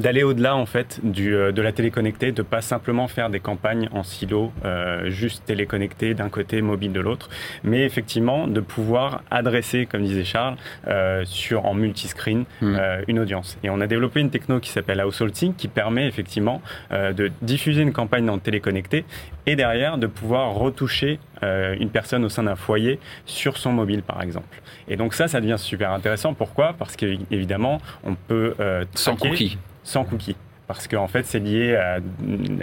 d'aller 0.00 0.22
au-delà 0.22 0.56
en 0.56 0.66
fait 0.66 1.00
du, 1.02 1.34
euh, 1.34 1.52
de 1.52 1.62
la 1.62 1.72
téléconnectée, 1.72 2.32
de 2.32 2.42
pas 2.42 2.60
simplement 2.60 3.08
faire 3.08 3.30
des 3.30 3.40
campagnes 3.40 3.88
en 3.92 4.02
silo, 4.02 4.52
euh, 4.64 5.10
juste 5.10 5.44
téléconnectées 5.46 6.14
d'un 6.14 6.28
côté, 6.28 6.62
mobile 6.62 6.92
de 6.92 7.00
l'autre, 7.00 7.28
mais 7.62 7.84
effectivement 7.84 8.46
de 8.46 8.60
pouvoir 8.60 9.22
adresser, 9.30 9.86
comme 9.86 10.02
disait 10.02 10.24
Charles, 10.24 10.56
euh, 10.88 11.24
sur 11.24 11.66
en 11.66 11.74
multiscreen 11.74 12.44
mmh. 12.60 12.76
euh, 12.78 13.02
une 13.08 13.18
audience. 13.18 13.58
Et 13.62 13.70
on 13.70 13.80
a 13.80 13.86
développé 13.86 14.20
une 14.20 14.30
techno 14.30 14.60
qui 14.60 14.70
s'appelle 14.70 15.02
Sync 15.32 15.56
qui 15.56 15.68
permet 15.68 16.06
effectivement 16.06 16.62
euh, 16.92 17.12
de 17.12 17.30
diffuser 17.42 17.82
une 17.82 17.92
campagne 17.92 18.28
en 18.30 18.38
téléconnecté 18.38 19.04
et 19.46 19.56
derrière 19.56 19.98
de 19.98 20.06
pouvoir 20.06 20.54
retoucher 20.54 21.18
euh, 21.42 21.76
une 21.78 21.90
personne 21.90 22.24
au 22.24 22.28
sein 22.28 22.44
d'un 22.44 22.56
foyer 22.56 22.98
sur 23.26 23.56
son 23.56 23.72
mobile 23.72 24.02
par 24.02 24.22
exemple. 24.22 24.60
Et 24.88 24.96
donc 24.96 25.14
ça, 25.14 25.28
ça 25.28 25.40
devient 25.40 25.58
super 25.58 25.92
intéressant. 25.92 26.34
Pourquoi? 26.34 26.74
Parce 26.78 26.96
qu'évidemment, 26.96 27.80
on 28.04 28.14
peut 28.14 28.54
sans 28.94 29.16
cookies 29.16 29.58
sans 29.82 30.04
cookies 30.04 30.36
parce 30.70 30.86
qu'en 30.86 31.08
fait 31.08 31.26
c'est 31.26 31.40
lié 31.40 31.74
à, 31.74 31.98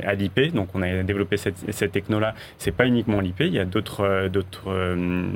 à 0.08 0.14
l'IP. 0.14 0.54
Donc 0.54 0.70
on 0.74 0.82
a 0.82 1.04
développé 1.04 1.36
cette, 1.36 1.74
cette 1.74 1.92
techno-là. 1.92 2.36
C'est 2.58 2.72
pas 2.72 2.88
uniquement 2.88 3.20
l'IP, 3.20 3.42
il 3.42 3.54
y 3.54 3.60
a 3.60 3.66
d'autres 3.66 4.06
euh, 4.06 4.30
d'autres 4.30 4.72
euh, 4.72 5.28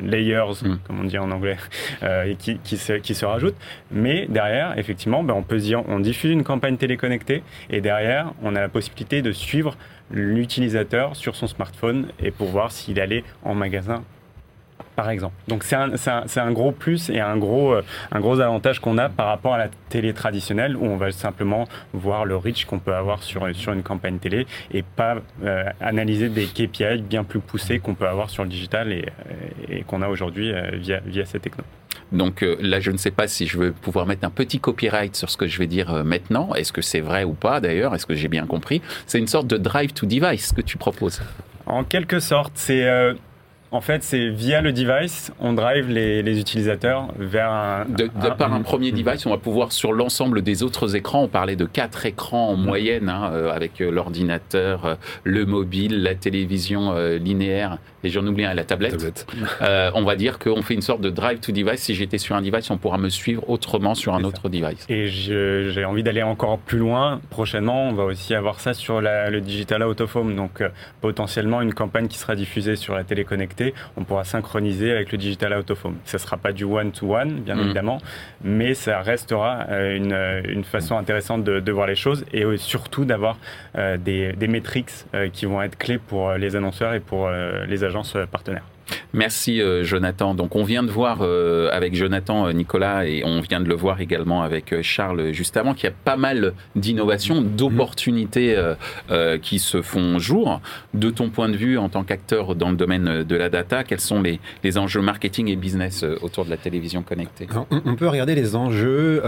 layers, 0.00 0.62
mm. 0.62 0.78
comme 0.86 1.00
on 1.00 1.04
dit 1.04 1.18
en 1.18 1.32
anglais, 1.32 1.56
euh, 2.04 2.32
qui, 2.38 2.58
qui, 2.58 2.76
se, 2.76 2.92
qui 2.92 3.16
se 3.16 3.24
rajoutent. 3.24 3.56
Mais 3.90 4.26
derrière, 4.28 4.78
effectivement, 4.78 5.24
ben, 5.24 5.34
on 5.34 5.42
peut 5.42 5.58
dire, 5.58 5.82
on 5.88 5.98
diffuse 5.98 6.30
une 6.30 6.44
campagne 6.44 6.76
téléconnectée 6.76 7.42
et 7.68 7.80
derrière, 7.80 8.32
on 8.44 8.54
a 8.54 8.60
la 8.60 8.68
possibilité 8.68 9.22
de 9.22 9.32
suivre 9.32 9.76
l'utilisateur 10.10 11.16
sur 11.16 11.36
son 11.36 11.46
smartphone 11.46 12.08
et 12.18 12.30
pour 12.30 12.48
voir 12.48 12.72
s'il 12.72 13.00
allait 13.00 13.24
en 13.42 13.54
magasin 13.54 14.02
par 15.00 15.08
exemple. 15.08 15.34
Donc 15.48 15.64
c'est 15.64 15.76
un, 15.76 15.92
un, 15.94 16.24
un, 16.36 16.52
gros 16.52 16.72
plus 16.72 17.08
et 17.08 17.20
un 17.20 17.38
gros, 17.38 17.72
euh, 17.72 17.82
un 18.12 18.20
gros 18.20 18.38
avantage 18.38 18.80
qu'on 18.80 18.98
a 18.98 19.08
par 19.08 19.28
rapport 19.28 19.54
à 19.54 19.58
la 19.58 19.68
télé 19.88 20.12
traditionnelle 20.12 20.76
où 20.76 20.84
on 20.84 20.98
va 20.98 21.10
simplement 21.10 21.66
voir 21.94 22.26
le 22.26 22.36
reach 22.36 22.66
qu'on 22.66 22.80
peut 22.80 22.94
avoir 22.94 23.22
sur, 23.22 23.48
sur 23.56 23.72
une 23.72 23.82
campagne 23.82 24.18
télé 24.18 24.46
et 24.70 24.82
pas 24.82 25.16
euh, 25.42 25.64
analyser 25.80 26.28
des 26.28 26.44
KPI 26.44 27.00
bien 27.00 27.24
plus 27.24 27.40
poussés 27.40 27.78
qu'on 27.78 27.94
peut 27.94 28.06
avoir 28.06 28.28
sur 28.28 28.42
le 28.42 28.50
digital 28.50 28.92
et, 28.92 29.06
et 29.70 29.84
qu'on 29.84 30.02
a 30.02 30.08
aujourd'hui 30.08 30.52
euh, 30.52 30.68
via, 30.74 31.00
via 31.06 31.24
cette 31.24 31.40
techno. 31.40 31.64
Donc 32.12 32.44
là, 32.60 32.80
je 32.80 32.90
ne 32.90 32.96
sais 32.96 33.12
pas 33.12 33.28
si 33.28 33.46
je 33.46 33.56
veux 33.56 33.72
pouvoir 33.72 34.04
mettre 34.04 34.26
un 34.26 34.30
petit 34.30 34.58
copyright 34.58 35.14
sur 35.16 35.30
ce 35.30 35.36
que 35.36 35.46
je 35.46 35.58
vais 35.58 35.68
dire 35.68 36.04
maintenant. 36.04 36.52
Est-ce 36.54 36.72
que 36.72 36.82
c'est 36.82 37.00
vrai 37.00 37.22
ou 37.22 37.34
pas 37.34 37.60
d'ailleurs? 37.60 37.94
Est-ce 37.94 38.04
que 38.04 38.16
j'ai 38.16 38.26
bien 38.26 38.46
compris? 38.46 38.82
C'est 39.06 39.20
une 39.20 39.28
sorte 39.28 39.46
de 39.46 39.56
drive 39.56 39.92
to 39.92 40.06
device 40.06 40.52
que 40.52 40.60
tu 40.60 40.76
proposes. 40.76 41.22
En 41.66 41.84
quelque 41.84 42.18
sorte, 42.18 42.52
c'est 42.56 43.14
en 43.72 43.80
fait, 43.80 44.02
c'est 44.02 44.30
via 44.30 44.60
le 44.60 44.72
device, 44.72 45.32
on 45.38 45.52
drive 45.52 45.88
les, 45.88 46.40
utilisateurs 46.40 47.08
vers 47.16 47.50
un. 47.50 47.84
De, 47.84 48.08
par 48.36 48.52
un, 48.52 48.62
premier 48.62 48.90
device, 48.90 49.26
on 49.26 49.30
va 49.30 49.38
pouvoir 49.38 49.70
sur 49.70 49.92
l'ensemble 49.92 50.42
des 50.42 50.64
autres 50.64 50.96
écrans, 50.96 51.22
on 51.22 51.28
parlait 51.28 51.54
de 51.54 51.66
quatre 51.66 52.04
écrans 52.04 52.48
en 52.48 52.56
moyenne, 52.56 53.08
hein, 53.08 53.30
euh, 53.32 53.52
avec 53.52 53.80
euh, 53.80 53.90
l'ordinateur, 53.90 54.84
euh, 54.84 54.94
le 55.22 55.46
mobile, 55.46 56.02
la 56.02 56.16
télévision 56.16 56.94
linéaire, 57.18 57.78
et 58.02 58.08
j'en 58.08 58.26
oublie 58.26 58.44
un, 58.44 58.54
la 58.54 58.64
tablette. 58.64 59.26
on 59.60 60.02
va 60.02 60.16
dire 60.16 60.38
qu'on 60.38 60.62
fait 60.62 60.74
une 60.74 60.82
sorte 60.82 61.00
de 61.00 61.10
drive 61.10 61.38
to 61.38 61.52
device. 61.52 61.80
Si 61.80 61.94
j'étais 61.94 62.18
sur 62.18 62.34
un 62.34 62.42
device, 62.42 62.70
on 62.70 62.78
pourra 62.78 62.98
me 62.98 63.08
suivre 63.08 63.48
autrement 63.48 63.94
sur 63.94 64.14
un 64.14 64.24
autre 64.24 64.48
device. 64.48 64.84
Et 64.88 65.06
j'ai 65.08 65.84
envie 65.84 66.02
d'aller 66.02 66.22
encore 66.22 66.58
plus 66.58 66.78
loin. 66.78 67.20
Prochainement, 67.30 67.88
on 67.88 67.92
va 67.92 68.04
aussi 68.04 68.34
avoir 68.34 68.58
ça 68.58 68.74
sur 68.74 69.00
le 69.00 69.40
digital 69.40 69.84
out 69.84 70.00
of 70.00 70.16
home. 70.16 70.34
Donc, 70.34 70.62
potentiellement, 71.00 71.60
une 71.60 71.74
campagne 71.74 72.08
qui 72.08 72.18
sera 72.18 72.34
diffusée 72.34 72.76
sur 72.76 72.94
la 72.94 73.04
télé 73.04 73.24
connectée 73.24 73.59
on 73.96 74.04
pourra 74.04 74.24
synchroniser 74.24 74.92
avec 74.92 75.12
le 75.12 75.18
digital 75.18 75.54
out 75.58 75.70
of 75.70 75.84
home. 75.84 75.96
Ça 76.04 76.18
ne 76.18 76.20
sera 76.20 76.36
pas 76.36 76.52
du 76.52 76.64
one-to-one, 76.64 77.40
bien 77.40 77.56
mm. 77.56 77.60
évidemment, 77.60 77.98
mais 78.42 78.74
ça 78.74 79.00
restera 79.00 79.66
euh, 79.70 79.96
une, 79.96 80.50
une 80.50 80.64
façon 80.64 80.96
intéressante 80.96 81.44
de, 81.44 81.60
de, 81.60 81.72
voir 81.72 81.86
les 81.86 81.94
choses 81.94 82.24
et 82.32 82.44
surtout 82.56 83.04
d'avoir 83.04 83.38
euh, 83.76 83.96
des, 83.96 84.32
des 84.32 84.48
métriques 84.48 84.90
euh, 85.14 85.28
qui 85.28 85.46
vont 85.46 85.62
être 85.62 85.78
clés 85.78 85.98
pour 85.98 86.32
les 86.32 86.56
annonceurs 86.56 86.94
et 86.94 87.00
pour 87.00 87.30
les 87.30 87.84
agences 87.84 88.16
partenaires. 88.30 88.64
Merci 89.12 89.60
euh, 89.60 89.82
Jonathan. 89.82 90.34
Donc 90.34 90.56
on 90.56 90.62
vient 90.62 90.82
de 90.82 90.90
voir 90.90 91.18
euh, 91.20 91.68
avec 91.72 91.94
Jonathan 91.94 92.46
euh, 92.46 92.52
Nicolas 92.52 93.06
et 93.06 93.22
on 93.24 93.40
vient 93.40 93.60
de 93.60 93.68
le 93.68 93.74
voir 93.74 94.00
également 94.00 94.42
avec 94.42 94.82
Charles 94.82 95.32
juste 95.32 95.56
avant 95.56 95.74
qu'il 95.74 95.84
y 95.84 95.92
a 95.92 95.96
pas 96.04 96.16
mal 96.16 96.52
d'innovations, 96.76 97.42
d'opportunités 97.42 98.56
qui 99.42 99.58
se 99.58 99.82
font 99.82 100.18
jour. 100.18 100.60
De 100.94 101.10
ton 101.10 101.30
point 101.30 101.48
de 101.48 101.56
vue 101.56 101.78
en 101.78 101.88
tant 101.88 102.04
qu'acteur 102.04 102.54
dans 102.54 102.70
le 102.70 102.76
domaine 102.76 103.22
de 103.22 103.36
la 103.36 103.48
data, 103.48 103.84
quels 103.84 104.00
sont 104.00 104.22
les, 104.22 104.40
les 104.62 104.78
enjeux 104.78 105.00
marketing 105.00 105.48
et 105.48 105.56
business 105.56 106.04
autour 106.22 106.44
de 106.44 106.50
la 106.50 106.56
télévision 106.56 107.02
connectée? 107.02 107.46
On, 107.70 107.96
peut 107.96 108.08
regarder 108.08 108.34
les 108.34 108.56
enjeux 108.56 109.22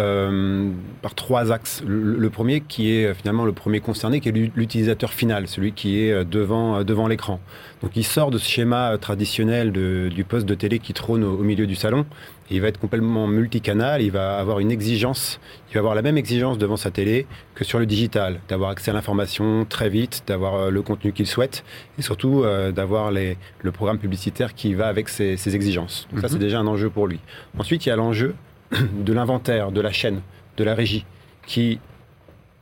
par 1.03 1.15
trois 1.15 1.53
axes. 1.53 1.83
Le, 1.87 2.31
premier 2.31 2.61
qui 2.61 2.93
est 2.93 3.15
finalement 3.15 3.45
le 3.45 3.53
premier 3.53 3.81
concerné, 3.81 4.21
qui 4.21 4.29
est 4.29 4.51
l'utilisateur 4.57 5.13
final, 5.13 5.49
celui 5.49 5.73
qui 5.73 6.01
est 6.01 6.25
devant, 6.25 6.85
devant 6.85 7.09
l'écran. 7.09 7.41
Donc 7.83 7.93
il 7.97 8.05
sort 8.05 8.31
de 8.31 8.39
ce 8.39 8.49
schéma 8.49 8.97
traditionnel 9.01 9.52
du 9.73 10.25
poste 10.25 10.47
de 10.47 10.55
télé 10.55 10.79
qui 10.79 10.93
trône 10.93 11.25
au, 11.25 11.37
milieu 11.39 11.67
du 11.67 11.75
salon. 11.75 12.07
il 12.51 12.61
va 12.61 12.69
être 12.69 12.81
complètement 12.81 13.27
multicanal, 13.27 14.03
il 14.03 14.11
va 14.11 14.39
avoir 14.39 14.61
une 14.61 14.71
exigence, 14.71 15.41
il 15.71 15.75
va 15.75 15.81
avoir 15.81 15.95
la 15.95 16.03
même 16.03 16.17
exigence 16.17 16.59
devant 16.59 16.77
sa 16.77 16.91
télé 16.91 17.27
que 17.55 17.65
sur 17.65 17.79
le 17.79 17.87
digital, 17.87 18.41
d'avoir 18.49 18.71
accès 18.71 18.91
à 18.91 18.95
l'information 18.95 19.67
très 19.69 19.89
vite, 19.89 20.25
d'avoir 20.27 20.55
euh, 20.55 20.71
le 20.71 20.83
contenu 20.83 21.13
qu'il 21.13 21.27
souhaite 21.27 21.65
et 21.99 22.03
surtout 22.03 22.43
euh, 22.43 22.73
d'avoir 22.73 23.11
le 23.11 23.73
programme 23.73 23.99
publicitaire 23.99 24.55
qui 24.55 24.75
va 24.75 24.89
avec 24.89 25.09
ses, 25.09 25.37
exigences. 25.55 26.09
Donc 26.11 26.21
ça 26.21 26.29
c'est 26.29 26.35
mhm. 26.35 26.41
déjà 26.41 26.61
un 26.61 26.67
enjeu 26.67 26.89
pour 26.89 27.07
lui. 27.07 27.21
Ensuite 27.59 27.85
il 27.87 27.91
y 27.91 27.93
a 27.93 27.97
l'enjeu 27.97 28.35
de 28.73 29.13
l'inventaire, 29.13 29.71
de 29.73 29.81
la 29.81 29.93
chaîne, 29.93 30.23
de 30.57 30.65
la 30.65 30.75
régie, 30.75 31.05
qui 31.47 31.79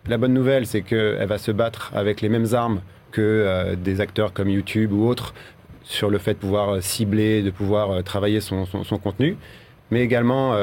la 0.09 0.19
bonne 0.19 0.33
nouvelle, 0.33 0.67
c'est 0.67 0.83
qu'elle 0.83 1.27
va 1.27 1.39
se 1.39 1.53
battre 1.53 1.93
avec 1.95 2.21
les 2.21 2.29
mêmes 2.29 2.55
armes 2.55 2.81
que 3.11 3.21
euh, 3.21 3.77
des 3.77 4.01
acteurs 4.01 4.33
comme 4.33 4.49
YouTube 4.49 4.93
ou 4.93 5.07
autres 5.07 5.35
sur 5.91 6.09
le 6.09 6.19
fait 6.19 6.35
de 6.35 6.39
pouvoir 6.39 6.69
euh, 6.69 6.81
cibler, 6.81 7.43
de 7.43 7.51
pouvoir 7.51 7.91
euh, 7.91 8.03
travailler 8.03 8.41
son, 8.41 8.65
contenu, 9.03 9.37
mais 9.91 10.03
également 10.03 10.55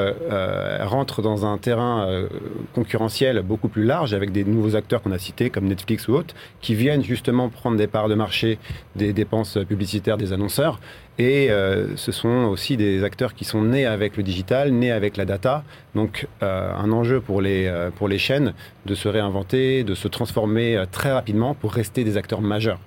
rentre 0.80 1.20
dans 1.20 1.44
un 1.44 1.58
terrain 1.58 2.26
concurrentiel 2.74 3.42
beaucoup 3.42 3.68
plus 3.68 3.84
large 3.84 4.14
avec 4.14 4.32
des 4.32 4.42
nouveaux 4.42 4.74
acteurs 4.74 5.02
qu'on 5.02 5.12
a 5.12 5.18
cités 5.18 5.50
comme 5.50 5.66
Netflix 5.66 6.08
ou 6.08 6.14
autres, 6.14 6.34
qui 6.62 6.74
viennent 6.74 7.04
justement 7.04 7.50
prendre 7.50 7.76
des 7.76 7.88
parts 7.88 8.08
de 8.08 8.14
marché 8.14 8.58
des 8.96 9.12
dépenses 9.12 9.58
publicitaires 9.68 10.16
des 10.16 10.32
annonceurs. 10.32 10.80
Et 11.18 11.50
ce 11.96 12.10
sont 12.10 12.48
aussi 12.50 12.78
des 12.78 13.04
acteurs 13.04 13.34
qui 13.34 13.44
sont 13.44 13.60
nés 13.60 13.84
avec 13.84 14.16
le 14.16 14.22
digital, 14.22 14.72
nés 14.72 14.92
avec 14.92 15.18
la 15.18 15.26
data. 15.26 15.62
Donc 15.94 16.26
un 16.40 16.90
enjeu 16.90 17.20
pour 17.20 17.42
les, 17.42 17.70
pour 17.96 18.08
les 18.08 18.18
chaînes 18.18 18.54
de 18.86 18.94
se 18.94 19.08
réinventer, 19.08 19.84
de 19.84 19.94
se 19.94 20.08
transformer 20.08 20.84
très 20.90 21.12
rapidement 21.12 21.52
pour 21.52 21.74
rester 21.74 22.02
des 22.02 22.16
acteurs 22.16 22.40
majeurs. 22.40 22.80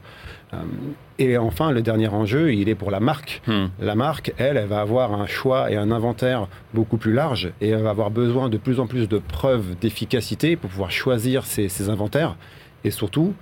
Euh, 0.53 0.57
et 1.19 1.37
enfin, 1.37 1.71
le 1.71 1.81
dernier 1.81 2.07
enjeu, 2.07 2.53
il 2.53 2.67
est 2.69 2.75
pour 2.75 2.91
la 2.91 2.99
marque. 2.99 3.41
Hmm. 3.47 3.67
La 3.79 3.95
marque, 3.95 4.33
elle, 4.37 4.57
elle 4.57 4.67
va 4.67 4.81
avoir 4.81 5.13
un 5.13 5.27
choix 5.27 5.71
et 5.71 5.77
un 5.77 5.91
inventaire 5.91 6.47
beaucoup 6.73 6.97
plus 6.97 7.13
large 7.13 7.51
et 7.61 7.69
elle 7.69 7.83
va 7.83 7.91
avoir 7.91 8.11
besoin 8.11 8.49
de 8.49 8.57
plus 8.57 8.79
en 8.79 8.87
plus 8.87 9.07
de 9.07 9.19
preuves 9.19 9.75
d'efficacité 9.79 10.55
pour 10.55 10.69
pouvoir 10.69 10.91
choisir 10.91 11.45
ses, 11.45 11.69
ses 11.69 11.89
inventaires. 11.89 12.35
Et 12.83 12.91
surtout, 12.91 13.33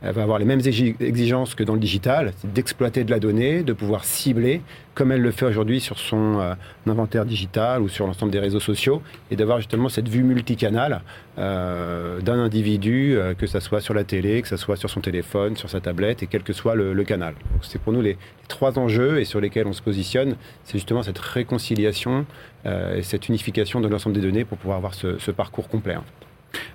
elle 0.00 0.12
va 0.12 0.22
avoir 0.22 0.38
les 0.38 0.44
mêmes 0.44 0.60
exigences 0.60 1.54
que 1.54 1.64
dans 1.64 1.74
le 1.74 1.80
digital, 1.80 2.32
d'exploiter 2.44 3.02
de 3.02 3.10
la 3.10 3.18
donnée, 3.18 3.62
de 3.62 3.72
pouvoir 3.72 4.04
cibler, 4.04 4.62
comme 4.94 5.10
elle 5.10 5.20
le 5.20 5.32
fait 5.32 5.46
aujourd'hui 5.46 5.80
sur 5.80 5.98
son 5.98 6.38
euh, 6.38 6.54
inventaire 6.86 7.24
digital 7.24 7.82
ou 7.82 7.88
sur 7.88 8.06
l'ensemble 8.06 8.30
des 8.30 8.38
réseaux 8.38 8.60
sociaux, 8.60 9.02
et 9.30 9.36
d'avoir 9.36 9.58
justement 9.58 9.88
cette 9.88 10.08
vue 10.08 10.22
multicanale 10.22 11.02
euh, 11.38 12.20
d'un 12.20 12.38
individu, 12.38 13.16
euh, 13.16 13.34
que 13.34 13.46
ce 13.46 13.58
soit 13.58 13.80
sur 13.80 13.92
la 13.92 14.04
télé, 14.04 14.40
que 14.40 14.48
ce 14.48 14.56
soit 14.56 14.76
sur 14.76 14.88
son 14.88 15.00
téléphone, 15.00 15.56
sur 15.56 15.68
sa 15.68 15.80
tablette, 15.80 16.22
et 16.22 16.28
quel 16.28 16.44
que 16.44 16.52
soit 16.52 16.76
le, 16.76 17.04
canal. 17.04 17.34
C'est 17.62 17.80
pour 17.80 17.92
nous 17.92 18.02
les, 18.02 18.18
trois 18.46 18.78
enjeux 18.78 19.18
et 19.18 19.24
sur 19.24 19.40
lesquels 19.40 19.66
on 19.66 19.72
se 19.72 19.82
positionne, 19.82 20.36
c'est 20.64 20.78
justement 20.78 21.02
cette 21.02 21.18
réconciliation 21.18 22.26
et 22.66 23.02
cette 23.02 23.28
unification 23.28 23.80
de 23.80 23.88
l'ensemble 23.88 24.14
des 24.16 24.20
données 24.20 24.44
pour 24.44 24.58
pouvoir 24.58 24.76
avoir 24.78 24.94
ce, 24.94 25.18
ce 25.18 25.30
parcours 25.30 25.68
complet. 25.68 25.96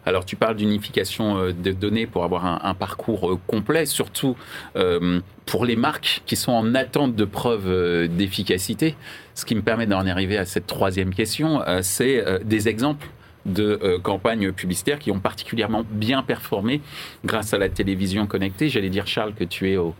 Alors 0.05 0.25
tu 0.25 0.35
parles 0.35 0.55
d'unification 0.55 1.37
euh, 1.37 1.53
de 1.53 1.71
données 1.71 2.07
pour 2.07 2.23
avoir 2.23 2.65
un, 2.65 2.73
parcours 2.73 3.31
euh, 3.31 3.39
complet, 3.47 3.85
surtout 3.85 4.35
euh, 4.75 5.19
pour 5.45 5.65
les 5.65 5.75
marques 5.75 6.21
qui 6.25 6.35
sont 6.35 6.51
en 6.51 6.75
attente 6.75 7.15
de 7.15 7.25
preuves 7.25 8.07
d'efficacité. 8.07 8.95
Ce 9.35 9.45
qui 9.45 9.55
me 9.55 9.61
permet 9.61 9.85
d'en 9.85 10.05
arriver 10.05 10.37
à 10.37 10.45
cette 10.45 10.67
troisième 10.67 11.13
question, 11.13 11.61
c'est 11.81 12.23
des 12.45 12.69
exemples 12.69 13.07
de 13.45 13.99
campagnes 14.01 14.53
publicitaires 14.53 14.99
qui 14.99 15.11
ont 15.11 15.19
particulièrement 15.19 15.83
bien 15.89 16.23
performé 16.23 16.81
grâce 17.25 17.53
à 17.53 17.57
la 17.57 17.67
télévision 17.67 18.25
connectée. 18.25 18.69
J'allais 18.69 18.89
dire, 18.89 19.05
Charles, 19.05 19.33
que 19.33 19.43
tu 19.43 19.71
es 19.71 19.77
au, 19.77 19.95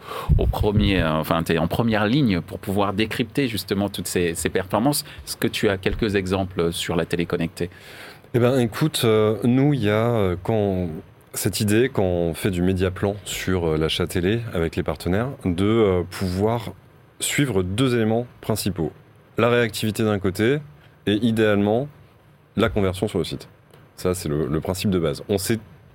premier, 0.49 1.03
enfin, 1.03 1.43
es 1.49 1.57
en 1.57 1.67
première 1.67 2.05
ligne 2.05 2.39
pour 2.39 2.59
pouvoir 2.59 2.93
décrypter 2.93 3.47
justement 3.49 3.89
toutes 3.89 4.07
ces, 4.07 4.33
performances. 4.51 5.03
Est-ce 5.27 5.35
que 5.35 5.47
tu 5.47 5.67
as 5.67 5.77
quelques 5.77 6.15
exemples 6.15 6.71
sur 6.71 6.95
la 6.95 7.05
télé 7.05 7.25
connectée? 7.25 7.69
Eh 8.35 8.39
bien, 8.39 8.57
écoute, 8.57 9.01
euh, 9.03 9.37
nous, 9.43 9.73
il 9.73 9.83
y 9.83 9.89
a 9.89 10.35
quand 10.41 10.87
cette 11.35 11.59
idée, 11.59 11.89
quand 11.93 12.03
on 12.03 12.33
fait 12.33 12.49
du 12.49 12.61
média 12.61 12.89
plan 12.89 13.15
sur 13.25 13.77
l'achat 13.77 14.07
télé 14.07 14.41
avec 14.53 14.75
les 14.75 14.83
partenaires, 14.83 15.29
de 15.45 16.03
pouvoir 16.09 16.73
suivre 17.19 17.63
deux 17.63 17.95
éléments 17.95 18.25
principaux. 18.41 18.91
La 19.37 19.49
réactivité 19.49 20.03
d'un 20.03 20.19
côté 20.19 20.59
et 21.05 21.13
idéalement 21.13 21.87
la 22.55 22.69
conversion 22.69 23.07
sur 23.07 23.19
le 23.19 23.23
site. 23.23 23.47
Ça, 23.95 24.13
c'est 24.13 24.29
le, 24.29 24.61
principe 24.61 24.89
de 24.89 24.99
base. 24.99 25.23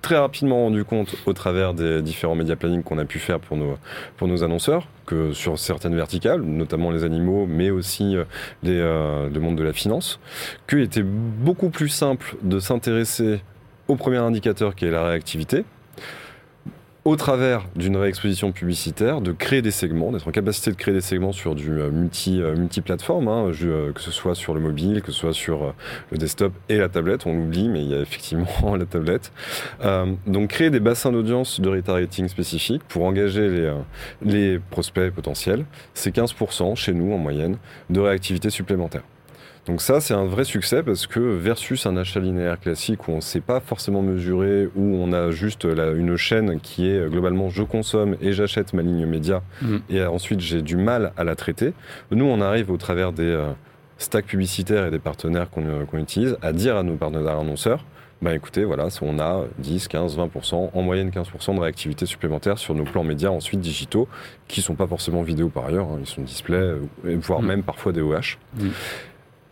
Très 0.01 0.17
rapidement 0.17 0.63
rendu 0.63 0.83
compte 0.83 1.15
au 1.25 1.33
travers 1.33 1.73
des 1.73 2.01
différents 2.01 2.35
média 2.35 2.55
planning 2.55 2.83
qu'on 2.83 2.97
a 2.97 3.05
pu 3.05 3.19
faire 3.19 3.39
pour 3.39 3.57
nos, 3.57 4.43
annonceurs, 4.43 4.87
que 5.05 5.33
sur 5.33 5.59
certaines 5.59 5.95
verticales, 5.95 6.41
notamment 6.41 6.91
les 6.91 7.03
animaux, 7.03 7.45
mais 7.47 7.69
aussi 7.69 8.15
euh, 8.15 8.23
euh, 8.65 9.29
le 9.29 9.39
monde 9.39 9.57
de 9.57 9.63
la 9.63 9.73
finance, 9.73 10.19
qu'il 10.67 10.79
était 10.79 11.03
beaucoup 11.03 11.69
plus 11.69 11.89
simple 11.89 12.35
de 12.41 12.59
s'intéresser 12.59 13.41
au 13.87 13.95
premier 13.95 14.17
indicateur 14.17 14.75
qui 14.75 14.85
est 14.85 14.91
la 14.91 15.03
réactivité, 15.03 15.65
au 17.09 17.15
travers 17.15 17.65
d'une 17.75 17.97
réexposition 17.97 18.51
publicitaire, 18.51 19.19
de 19.19 19.31
créer 19.31 19.63
des 19.63 19.71
segments, 19.71 20.11
d'être 20.11 20.27
en 20.27 20.31
capacité 20.31 20.69
de 20.69 20.75
créer 20.75 20.93
des 20.93 21.01
segments 21.01 21.31
sur 21.31 21.55
du 21.55 21.71
euh, 21.71 21.89
multi, 21.89 22.39
euh, 22.39 22.55
multi-plateforme, 22.55 23.27
hein, 23.27 23.51
euh, 23.63 23.91
que 23.93 24.01
ce 24.01 24.11
soit 24.11 24.35
sur 24.35 24.53
le 24.53 24.59
mobile, 24.59 25.01
que 25.01 25.11
ce 25.11 25.19
soit 25.19 25.33
sur 25.33 25.73
le 26.11 26.17
desktop 26.19 26.53
et 26.69 26.77
la 26.77 26.87
tablette. 26.87 27.25
On 27.25 27.35
l'oublie, 27.35 27.67
mais 27.67 27.81
il 27.81 27.89
y 27.89 27.95
a 27.95 27.99
effectivement 27.99 28.75
la 28.77 28.85
tablette. 28.85 29.31
donc 30.27 30.49
créer 30.49 30.69
des 30.69 30.79
bassins 30.79 31.11
d'audience 31.11 31.59
de 31.59 31.69
retargeting 31.69 32.27
spécifiques 32.27 32.83
pour 32.87 33.05
engager 33.05 33.49
les, 33.49 33.73
les 34.21 34.59
prospects 34.59 35.11
potentiels, 35.11 35.65
c'est 35.95 36.15
15% 36.15 36.75
chez 36.75 36.93
nous 36.93 37.11
en 37.11 37.17
moyenne 37.17 37.57
de 37.89 37.99
réactivité 37.99 38.51
supplémentaire. 38.51 39.01
Donc 39.65 39.81
ça, 39.81 40.01
c'est 40.01 40.13
un 40.13 40.25
vrai 40.25 40.45
succès 40.45 40.81
parce 40.83 41.05
que 41.05 41.19
versus 41.19 41.85
un 41.85 41.97
achat 41.97 42.19
linéaire 42.19 42.59
classique 42.59 43.07
où 43.07 43.11
on 43.11 43.17
ne 43.17 43.21
sait 43.21 43.41
pas 43.41 43.59
forcément 43.59 44.01
mesurer, 44.01 44.67
où 44.75 44.95
on 44.95 45.11
a 45.13 45.31
juste 45.31 45.65
une 45.65 46.15
chaîne 46.17 46.59
qui 46.59 46.89
est 46.89 47.09
globalement 47.09 47.49
je 47.49 47.63
consomme 47.63 48.15
et 48.21 48.33
j'achète 48.33 48.73
ma 48.73 48.81
ligne 48.81 49.05
média 49.05 49.43
mm. 49.61 49.77
et 49.89 50.03
ensuite 50.03 50.39
j'ai 50.39 50.61
du 50.61 50.75
mal 50.75 51.11
à 51.17 51.23
la 51.23 51.35
traiter, 51.35 51.73
nous 52.11 52.25
on 52.25 52.41
arrive 52.41 52.71
au 52.71 52.77
travers 52.77 53.11
des 53.11 53.23
euh, 53.23 53.51
stacks 53.97 54.25
publicitaires 54.25 54.87
et 54.87 54.91
des 54.91 54.99
partenaires 54.99 55.49
qu'on 55.49 55.97
utilise 55.99 56.37
à 56.41 56.53
dire 56.53 56.75
à 56.75 56.83
nos 56.83 56.95
partenaires 56.95 57.37
annonceurs, 57.37 57.85
bah 58.21 58.35
écoutez, 58.35 58.65
voilà, 58.65 58.89
on 59.01 59.17
a 59.19 59.45
10, 59.59 59.87
15, 59.87 60.17
20%, 60.17 60.71
en 60.73 60.81
moyenne 60.81 61.09
15% 61.09 61.55
de 61.55 61.61
réactivité 61.61 62.05
supplémentaire 62.05 62.57
sur 62.57 62.75
nos 62.75 62.83
plans 62.83 63.03
médias 63.03 63.29
ensuite 63.29 63.61
digitaux, 63.61 64.09
qui 64.49 64.59
ne 64.59 64.65
sont 64.65 64.75
pas 64.75 64.87
forcément 64.87 65.21
vidéo 65.21 65.47
par 65.47 65.67
ailleurs, 65.67 65.87
hein, 65.87 65.99
ils 66.01 66.05
sont 66.05 66.21
display, 66.21 66.73
voire 67.03 67.41
mm. 67.41 67.45
même 67.45 67.63
parfois 67.63 67.93
des 67.93 68.01
OH. 68.01 68.37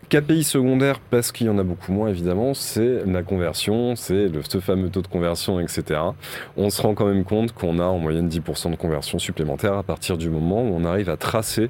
KPI 0.10 0.44
secondaire, 0.44 1.00
parce 1.00 1.34
qu'il 1.34 1.48
y 1.48 1.50
en 1.50 1.58
a 1.58 1.64
beaucoup 1.64 1.92
moins 1.92 2.08
évidemment, 2.08 2.54
c'est 2.54 3.06
la 3.06 3.24
conversion, 3.24 3.96
c'est 3.98 4.30
ce 4.48 4.60
fameux 4.60 4.90
taux 4.90 5.02
de 5.02 5.08
conversion, 5.08 5.60
etc. 5.60 6.00
On 6.56 6.70
se 6.70 6.82
rend 6.82 6.94
quand 6.94 7.06
même 7.06 7.26
compte 7.26 7.52
qu'on 7.52 7.80
a 7.80 7.84
en 7.84 7.98
moyenne 7.98 8.30
10% 8.30 8.72
de 8.72 8.78
conversion 8.78 9.20
supplémentaire 9.20 9.74
à 9.74 9.84
partir 9.84 10.18
du 10.18 10.30
moment 10.30 10.62
où 10.62 10.74
on 10.74 10.86
arrive 10.86 11.10
à 11.10 11.18
tracer 11.18 11.70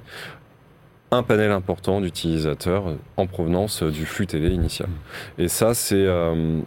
un 1.10 1.24
panel 1.24 1.52
important 1.52 2.00
d'utilisateurs 2.02 2.96
en 3.16 3.28
provenance 3.28 3.82
du 3.82 4.06
flux 4.06 4.28
télé 4.28 4.50
initial. 4.50 4.90
Et 5.38 5.48
ça, 5.48 5.74
c'est 5.74 5.96
euh, 5.96 6.60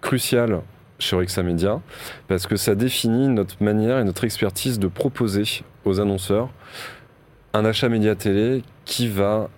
crucial 0.00 0.60
chez 0.98 1.14
Orexa 1.16 1.42
Media 1.42 1.80
parce 2.28 2.46
que 2.46 2.56
ça 2.56 2.74
définit 2.74 3.28
notre 3.28 3.62
manière 3.62 3.98
et 3.98 4.04
notre 4.04 4.24
expertise 4.24 4.78
de 4.78 4.86
proposer 4.86 5.62
aux 5.84 6.00
annonceurs 6.00 6.48
un 7.54 7.64
achat 7.64 7.88
média 7.88 8.14
télé 8.14 8.62
qui 8.84 9.08
va 9.08 9.48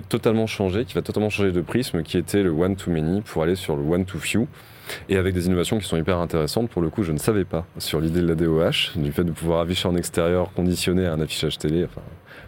totalement 0.00 0.46
changé, 0.46 0.84
qui 0.84 0.94
va 0.94 1.02
totalement 1.02 1.30
changer 1.30 1.52
de 1.52 1.60
prisme, 1.60 2.02
qui 2.02 2.18
était 2.18 2.42
le 2.42 2.50
one 2.50 2.76
to 2.76 2.90
many 2.90 3.20
pour 3.22 3.42
aller 3.42 3.54
sur 3.54 3.76
le 3.76 3.82
one 3.82 4.04
to 4.04 4.18
few. 4.18 4.46
Et 5.08 5.16
avec 5.16 5.34
des 5.34 5.46
innovations 5.46 5.78
qui 5.78 5.84
sont 5.84 5.96
hyper 5.96 6.18
intéressantes. 6.18 6.70
Pour 6.70 6.80
le 6.80 6.90
coup, 6.90 7.02
je 7.02 7.10
ne 7.10 7.18
savais 7.18 7.44
pas 7.44 7.66
sur 7.78 8.00
l'idée 8.00 8.20
de 8.20 8.28
la 8.28 8.36
DOH, 8.36 8.92
du 8.96 9.10
fait 9.10 9.24
de 9.24 9.32
pouvoir 9.32 9.60
afficher 9.60 9.88
en 9.88 9.96
extérieur 9.96 10.52
conditionné 10.52 11.06
à 11.06 11.12
un 11.12 11.20
affichage 11.20 11.58
télé, 11.58 11.84
enfin 11.84 12.02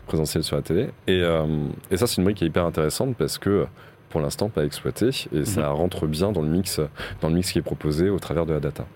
présentiel 0.06 0.44
sur 0.44 0.56
la 0.56 0.62
télé. 0.62 0.88
Et, 1.08 1.20
euh, 1.20 1.46
et 1.90 1.96
ça, 1.96 2.06
c'est 2.06 2.18
une 2.18 2.24
brique 2.24 2.38
qui 2.38 2.44
est 2.44 2.46
hyper 2.46 2.64
intéressante 2.64 3.16
parce 3.16 3.38
que 3.38 3.66
pour 4.08 4.20
l'instant 4.20 4.48
pas 4.48 4.64
exploitée 4.64 5.10
et 5.32 5.44
ça 5.44 5.68
mhm. 5.68 5.76
rentre 5.76 6.06
bien 6.06 6.32
dans 6.32 6.42
le 6.42 6.48
mix, 6.48 6.80
dans 7.20 7.28
le 7.28 7.34
mix 7.34 7.52
qui 7.52 7.58
est 7.58 7.62
proposé 7.62 8.08
au 8.08 8.18
travers 8.18 8.46
de 8.46 8.54
la 8.54 8.60
data. 8.60 8.86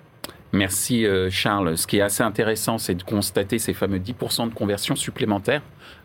Merci 0.52 1.06
euh, 1.06 1.30
Charles. 1.30 1.78
Ce 1.78 1.86
qui 1.86 1.98
est 1.98 2.02
assez 2.02 2.22
intéressant, 2.22 2.76
c'est 2.76 2.94
de 2.94 3.02
constater 3.02 3.58
ces 3.58 3.72
fameux 3.72 3.98
10% 3.98 4.50
de 4.50 4.54
conversion 4.54 4.96
supplémentaire 4.96 5.62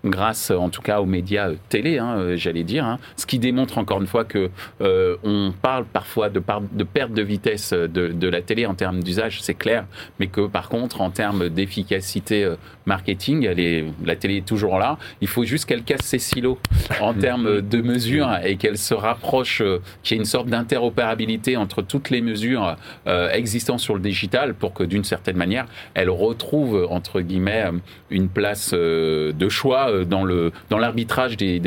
grâce 0.09 0.51
en 0.51 0.69
tout 0.69 0.81
cas 0.81 0.99
aux 0.99 1.05
médias 1.05 1.49
euh, 1.49 1.55
télé, 1.69 1.97
hein, 1.97 2.17
euh, 2.17 2.37
j'allais 2.37 2.63
dire, 2.63 2.85
hein. 2.85 2.99
ce 3.15 3.25
qui 3.25 3.39
démontre 3.39 3.77
encore 3.77 3.99
une 4.01 4.07
fois 4.07 4.25
que 4.25 4.49
euh, 4.81 5.17
on 5.23 5.53
parle 5.61 5.85
parfois 5.85 6.29
de, 6.29 6.41
de 6.71 6.83
perte 6.83 7.13
de 7.13 7.21
vitesse 7.21 7.73
de, 7.73 8.27
la 8.27 8.41
télé 8.41 8.65
en 8.65 8.75
termes 8.75 9.01
d'usage, 9.01 9.41
c'est 9.41 9.53
clair, 9.53 9.85
mais 10.19 10.27
que 10.27 10.47
par 10.47 10.69
contre 10.69 11.01
en 11.01 11.11
termes 11.11 11.49
d'efficacité 11.49 12.53
marketing, 12.85 13.45
elle 13.45 13.59
est, 13.59 13.85
la 14.03 14.15
télé 14.15 14.37
est 14.37 14.45
toujours 14.45 14.79
là. 14.79 14.97
Il 15.21 15.27
faut 15.27 15.45
juste 15.45 15.65
qu'elle 15.65 15.83
casse 15.83 16.01
ses 16.01 16.19
silos 16.19 16.59
en 16.99 17.13
termes 17.13 17.61
de 17.61 17.81
mesures 17.81 18.29
et 18.43 18.57
qu'elle 18.57 18.77
se 18.77 18.93
rapproche, 18.93 19.63
qu'il 20.03 20.15
y 20.15 20.19
ait 20.19 20.21
une 20.21 20.25
sorte 20.25 20.47
d'interopérabilité 20.47 21.55
entre 21.55 21.81
toutes 21.81 22.09
les 22.09 22.21
mesures 22.21 22.75
existantes 23.05 23.79
sur 23.79 23.93
le 23.93 24.01
digital 24.01 24.53
pour 24.53 24.73
que 24.73 24.83
d'une 24.83 25.05
certaine 25.05 25.37
manière, 25.37 25.65
elle 25.93 26.09
retrouve 26.09 26.87
entre 26.89 27.21
guillemets 27.21 27.65
une 28.09 28.27
place 28.27 28.73
de 28.73 29.49
choix 29.49 29.76
euh, 29.85 30.05
dans 30.05 30.23
le 30.23 30.51
dans 30.69 30.77
l'arbitrage 30.77 31.37
des, 31.37 31.61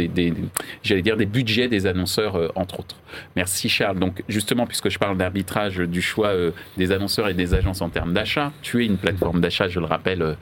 j'allais 0.83 1.03
dire 1.03 1.16
des 1.16 1.27
budgets 1.27 1.68
des 1.68 1.87
annonceurs 1.87 2.37
euh, 2.37 2.49
entre 2.55 2.81
autres. 2.81 2.96
Merci 3.37 3.68
Charles. 3.68 3.99
Donc 3.99 4.23
justement 4.29 4.66
puisque 4.66 4.88
je 4.88 4.99
parle 4.99 5.16
d'arbitrage 5.16 5.77
du 5.77 6.03
choix 6.03 6.29
euh, 6.29 6.51
des 6.77 6.92
annonceurs 6.92 7.29
et 7.29 7.35
des 7.35 7.55
agences 7.55 7.83
en 7.83 7.88
termes 7.88 8.12
d'achat, 8.12 8.53
tu 8.62 8.83
es 8.83 8.87
une 8.87 8.99
plateforme 8.99 9.40
d'achat, 9.40 9.68
je 9.68 9.81
le 9.81 9.87
rappelle, 9.87 10.37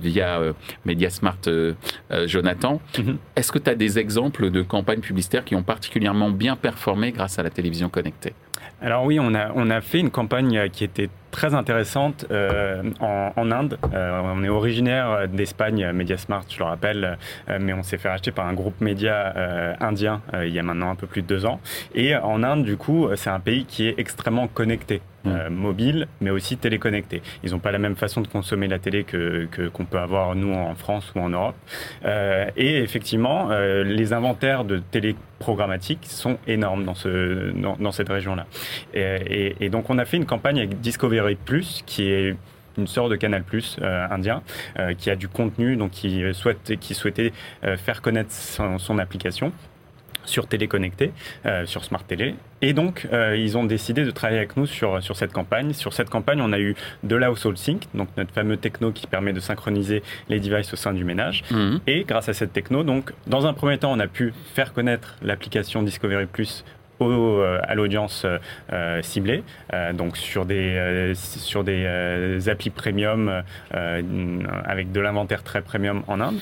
via 0.00 0.40
Mediasmart 0.84 1.38
Jonathan. 2.26 2.80
Mhm. 2.98 3.16
Est-ce 3.36 3.52
que 3.52 3.58
tu 3.58 3.70
as 3.70 3.74
des 3.74 3.98
exemples 3.98 4.50
de 4.50 4.62
campagnes 4.62 5.00
publicitaires 5.00 5.44
qui 5.44 5.54
ont 5.54 5.62
particulièrement 5.62 6.30
bien 6.30 6.56
performé 6.56 7.12
grâce 7.12 7.38
à 7.38 7.42
la 7.42 7.50
télévision 7.50 7.88
connectée? 7.88 8.32
Alors 8.82 9.04
oui, 9.04 9.20
on 9.20 9.32
a 9.34 9.52
on 9.54 9.70
a 9.70 9.80
fait 9.80 10.00
une 10.00 10.10
campagne 10.10 10.68
qui 10.70 10.82
était 10.82 11.08
très 11.30 11.54
intéressante 11.54 12.26
euh, 12.30 12.82
en, 13.00 13.50
Inde. 13.50 13.78
Euh, 13.94 14.20
on 14.24 14.42
est 14.42 14.48
originaire 14.48 15.28
d'Espagne, 15.28 15.92
Mediasmart, 15.92 16.44
je 16.48 16.58
le 16.58 16.64
rappelle, 16.64 17.18
euh, 17.48 17.58
mais 17.60 17.72
on 17.72 17.82
s'est 17.84 17.96
fait 17.96 18.08
racheter 18.08 18.32
par 18.32 18.46
un 18.46 18.54
groupe 18.54 18.80
média 18.80 19.32
indien 19.80 20.20
il 20.42 20.50
y 20.50 20.58
a 20.58 20.62
maintenant 20.62 20.90
un 20.90 20.94
peu 20.96 21.06
plus 21.06 21.22
de 21.22 21.26
deux 21.26 21.46
ans. 21.46 21.60
Et 21.94 22.16
en 22.16 22.42
Inde, 22.42 22.64
du 22.64 22.76
coup, 22.76 23.08
c'est 23.14 23.30
un 23.30 23.40
pays 23.40 23.64
qui 23.64 23.86
est 23.86 23.94
extrêmement 23.98 24.48
connecté. 24.48 25.00
Mobile, 25.24 26.08
mais 26.20 26.30
aussi 26.30 26.56
téléconnecté. 26.56 27.22
Ils 27.44 27.52
n'ont 27.52 27.58
pas 27.58 27.70
la 27.70 27.78
même 27.78 27.96
façon 27.96 28.20
de 28.20 28.28
consommer 28.28 28.66
la 28.66 28.78
télé 28.78 29.04
que 29.04 29.48
qu'on 29.72 29.84
peut 29.84 29.98
avoir 29.98 30.34
nous 30.34 30.52
en 30.52 30.74
France 30.74 31.12
ou 31.14 31.20
en 31.20 31.28
Europe. 31.28 31.54
et 32.04 32.78
effectivement, 32.78 33.50
les 33.84 34.12
inventaires 34.12 34.64
de 34.64 34.78
télé 34.78 35.14
programmatique 35.38 36.00
sont 36.02 36.38
énormes 36.46 36.84
dans, 36.84 36.94
ce, 36.94 37.50
dans, 37.52 37.92
cette 37.92 38.08
région-là. 38.08 38.46
Et, 38.94 39.56
et, 39.60 39.68
donc 39.68 39.90
on 39.90 39.98
a 39.98 40.04
fait 40.04 40.16
une 40.16 40.26
campagne 40.26 40.58
avec 40.58 40.80
Discovery 40.80 41.36
Plus, 41.36 41.82
qui 41.86 42.10
est 42.10 42.36
une 42.78 42.86
sorte 42.86 43.10
de 43.10 43.16
Canal 43.16 43.42
Plus 43.42 43.76
euh, 43.80 44.06
indien 44.10 44.42
euh, 44.78 44.94
qui 44.94 45.10
a 45.10 45.16
du 45.16 45.28
contenu, 45.28 45.76
donc 45.76 45.90
qui, 45.90 46.22
souhaite, 46.32 46.78
qui 46.80 46.94
souhaitait 46.94 47.32
euh, 47.64 47.76
faire 47.76 48.02
connaître 48.02 48.32
son, 48.32 48.98
application 48.98 49.52
sur 50.24 50.46
télé 50.46 50.68
connectée, 50.68 51.12
sur 51.64 51.84
Smart 51.84 52.02
Télé. 52.04 52.34
Et 52.60 52.72
donc, 52.72 53.08
ils 53.12 53.58
ont 53.58 53.64
décidé 53.64 54.04
de 54.04 54.10
travailler 54.10 54.38
avec 54.38 54.56
nous 54.56 54.66
sur, 54.66 55.02
sur 55.02 55.16
cette 55.16 55.32
campagne. 55.32 55.72
Sur 55.72 55.92
cette 55.92 56.10
campagne, 56.10 56.40
on 56.40 56.52
a 56.52 56.60
eu 56.60 56.74
de 57.02 57.16
la 57.16 57.30
Household 57.30 57.58
Sync, 57.58 57.84
donc 57.94 58.08
notre 58.16 58.32
fameux 58.32 58.56
techno 58.56 58.92
qui 58.92 59.06
permet 59.06 59.32
de 59.32 59.40
synchroniser 59.40 60.02
les 60.28 60.40
devices 60.40 60.72
au 60.72 60.76
sein 60.76 60.92
du 60.92 61.04
ménage. 61.04 61.42
Mhm. 61.50 61.80
Et 61.86 62.04
grâce 62.04 62.28
à 62.28 62.34
cette 62.34 62.52
techno, 62.52 62.82
donc, 62.82 63.12
dans 63.26 63.46
un 63.46 63.52
premier 63.52 63.78
temps, 63.78 63.92
on 63.92 64.00
a 64.00 64.06
pu 64.06 64.32
faire 64.54 64.72
connaître 64.72 65.16
l'application 65.22 65.82
Discovery 65.82 66.26
Plus 66.26 66.64
euh, 67.10 67.58
à 67.62 67.74
l'audience 67.74 68.22
euh, 68.24 68.38
euh, 68.72 69.02
ciblée, 69.02 69.42
donc 69.94 70.16
sur 70.16 70.44
des, 70.44 71.12
sur 71.14 71.64
des 71.64 72.48
applis 72.48 72.70
premium 72.70 73.42
avec 73.70 74.92
de 74.92 75.00
l'inventaire 75.00 75.42
très 75.42 75.62
premium 75.62 76.02
en 76.06 76.20
Inde. 76.20 76.38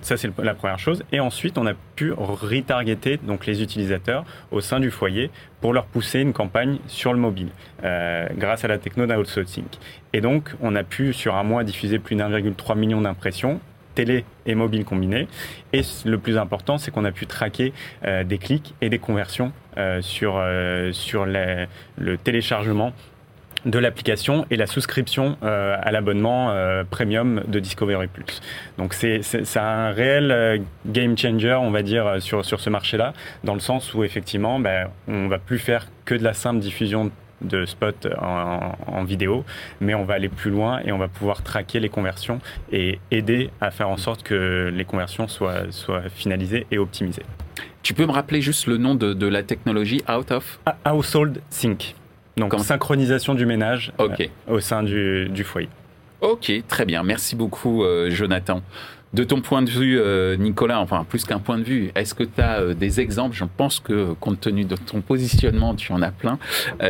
Ça, 0.00 0.16
c'est 0.16 0.30
la 0.38 0.54
première 0.54 0.78
chose. 0.78 1.04
Et 1.12 1.20
ensuite, 1.20 1.58
on 1.58 1.66
a 1.66 1.74
pu 1.96 2.12
retargeter 2.12 3.18
donc, 3.18 3.46
les 3.46 3.62
utilisateurs 3.62 4.24
au 4.50 4.60
sein 4.60 4.80
du 4.80 4.90
foyer 4.90 5.30
pour 5.60 5.72
leur 5.72 5.86
pousser 5.86 6.20
une 6.20 6.32
campagne 6.32 6.78
sur 6.86 7.12
le 7.12 7.18
mobile 7.18 7.48
grâce 7.82 8.64
à 8.64 8.68
la 8.68 8.78
techno 8.78 9.06
d'outsourcing. 9.06 9.64
Et 10.12 10.20
donc, 10.20 10.54
on 10.60 10.74
a 10.76 10.84
pu, 10.84 11.12
sur 11.12 11.34
un 11.34 11.42
mois, 11.42 11.64
diffuser 11.64 11.98
plus 11.98 12.16
d'1,3 12.16 12.76
million 12.78 13.00
d'impressions 13.00 13.60
télé 13.94 14.26
et 14.44 14.54
mobile 14.54 14.84
combinés. 14.84 15.26
Et 15.72 15.80
le 16.04 16.18
plus 16.18 16.36
important, 16.36 16.76
c'est 16.76 16.90
qu'on 16.90 17.06
a 17.06 17.12
pu 17.12 17.26
traquer 17.26 17.72
des 18.04 18.38
clics 18.38 18.74
et 18.82 18.90
des 18.90 18.98
conversions 18.98 19.52
sur, 20.00 20.42
sur 20.92 21.26
le 21.26 22.16
téléchargement 22.22 22.92
de 23.66 23.78
l'application 23.78 24.46
et 24.50 24.56
la 24.56 24.66
souscription 24.66 25.36
euh, 25.42 25.76
à 25.80 25.90
l'abonnement 25.90 26.50
euh, 26.50 26.84
premium 26.88 27.42
de 27.48 27.58
Discovery 27.58 28.06
Plus. 28.06 28.40
Donc 28.78 28.94
c'est 28.94 29.20
un 29.56 29.90
réel 29.90 30.30
euh, 30.30 30.58
game 30.86 31.18
changer, 31.18 31.58
on 31.60 31.70
va 31.70 31.82
dire, 31.82 32.22
sur, 32.22 32.44
sur 32.44 32.60
ce 32.60 32.70
marché-là, 32.70 33.12
dans 33.44 33.54
le 33.54 33.60
sens 33.60 33.92
où 33.92 34.04
effectivement, 34.04 34.60
ben, 34.60 34.88
on 35.08 35.28
va 35.28 35.38
plus 35.38 35.58
faire 35.58 35.86
que 36.04 36.14
de 36.14 36.22
la 36.22 36.32
simple 36.32 36.60
diffusion 36.60 37.10
de 37.42 37.66
spots 37.66 38.08
en, 38.18 39.04
vidéo, 39.04 39.44
mais 39.80 39.94
on 39.94 40.04
va 40.04 40.14
aller 40.14 40.30
plus 40.30 40.50
loin 40.50 40.80
et 40.84 40.92
on 40.92 40.96
va 40.96 41.08
pouvoir 41.08 41.42
traquer 41.42 41.80
les 41.80 41.90
conversions 41.90 42.40
et 42.72 42.98
aider 43.10 43.50
à 43.60 43.70
faire 43.70 43.90
en 43.90 43.98
sorte 43.98 44.22
que 44.22 44.72
les 44.74 44.84
conversions 44.86 45.28
soient, 45.28 45.70
soient 45.70 46.08
finalisées 46.08 46.66
et 46.70 46.78
optimisées. 46.78 47.24
Tu 47.82 47.92
peux 47.92 48.06
me 48.06 48.12
rappeler 48.12 48.40
juste 48.40 48.66
le 48.66 48.78
nom 48.78 48.94
de, 48.94 49.12
de 49.12 49.26
la 49.26 49.42
technologie 49.42 50.02
Out 50.08 50.30
of? 50.30 50.58
Household 50.86 51.42
Sync. 51.50 51.94
Donc 52.38 52.52
en 52.52 52.58
synchronisation 52.58 53.34
du 53.34 53.46
ménage 53.46 53.92
euh, 53.98 54.08
au 54.46 54.60
sein 54.60 54.82
du, 54.82 55.44
foyer. 55.44 55.70
Ok, 56.20 56.52
très 56.68 56.84
bien. 56.84 57.02
Merci 57.02 57.34
beaucoup, 57.34 57.82
euh, 57.82 58.10
Jonathan. 58.10 58.60
De 59.14 59.24
ton 59.24 59.40
point 59.40 59.62
de 59.62 59.70
vue, 59.70 59.98
euh, 59.98 60.36
Nicolas, 60.36 60.80
enfin 60.80 61.06
plus 61.08 61.24
qu'un 61.24 61.38
point 61.38 61.56
de 61.56 61.62
vue, 61.62 61.92
est-ce 61.94 62.14
que 62.14 62.24
tu 62.24 62.42
as 62.42 62.74
des 62.74 63.00
exemples, 63.00 63.34
je 63.34 63.44
pense 63.56 63.80
que 63.80 64.12
compte 64.20 64.40
tenu 64.40 64.66
de 64.66 64.76
ton 64.76 65.00
positionnement, 65.00 65.74
tu 65.74 65.92
en 65.92 66.02
as 66.02 66.10
plein, 66.10 66.38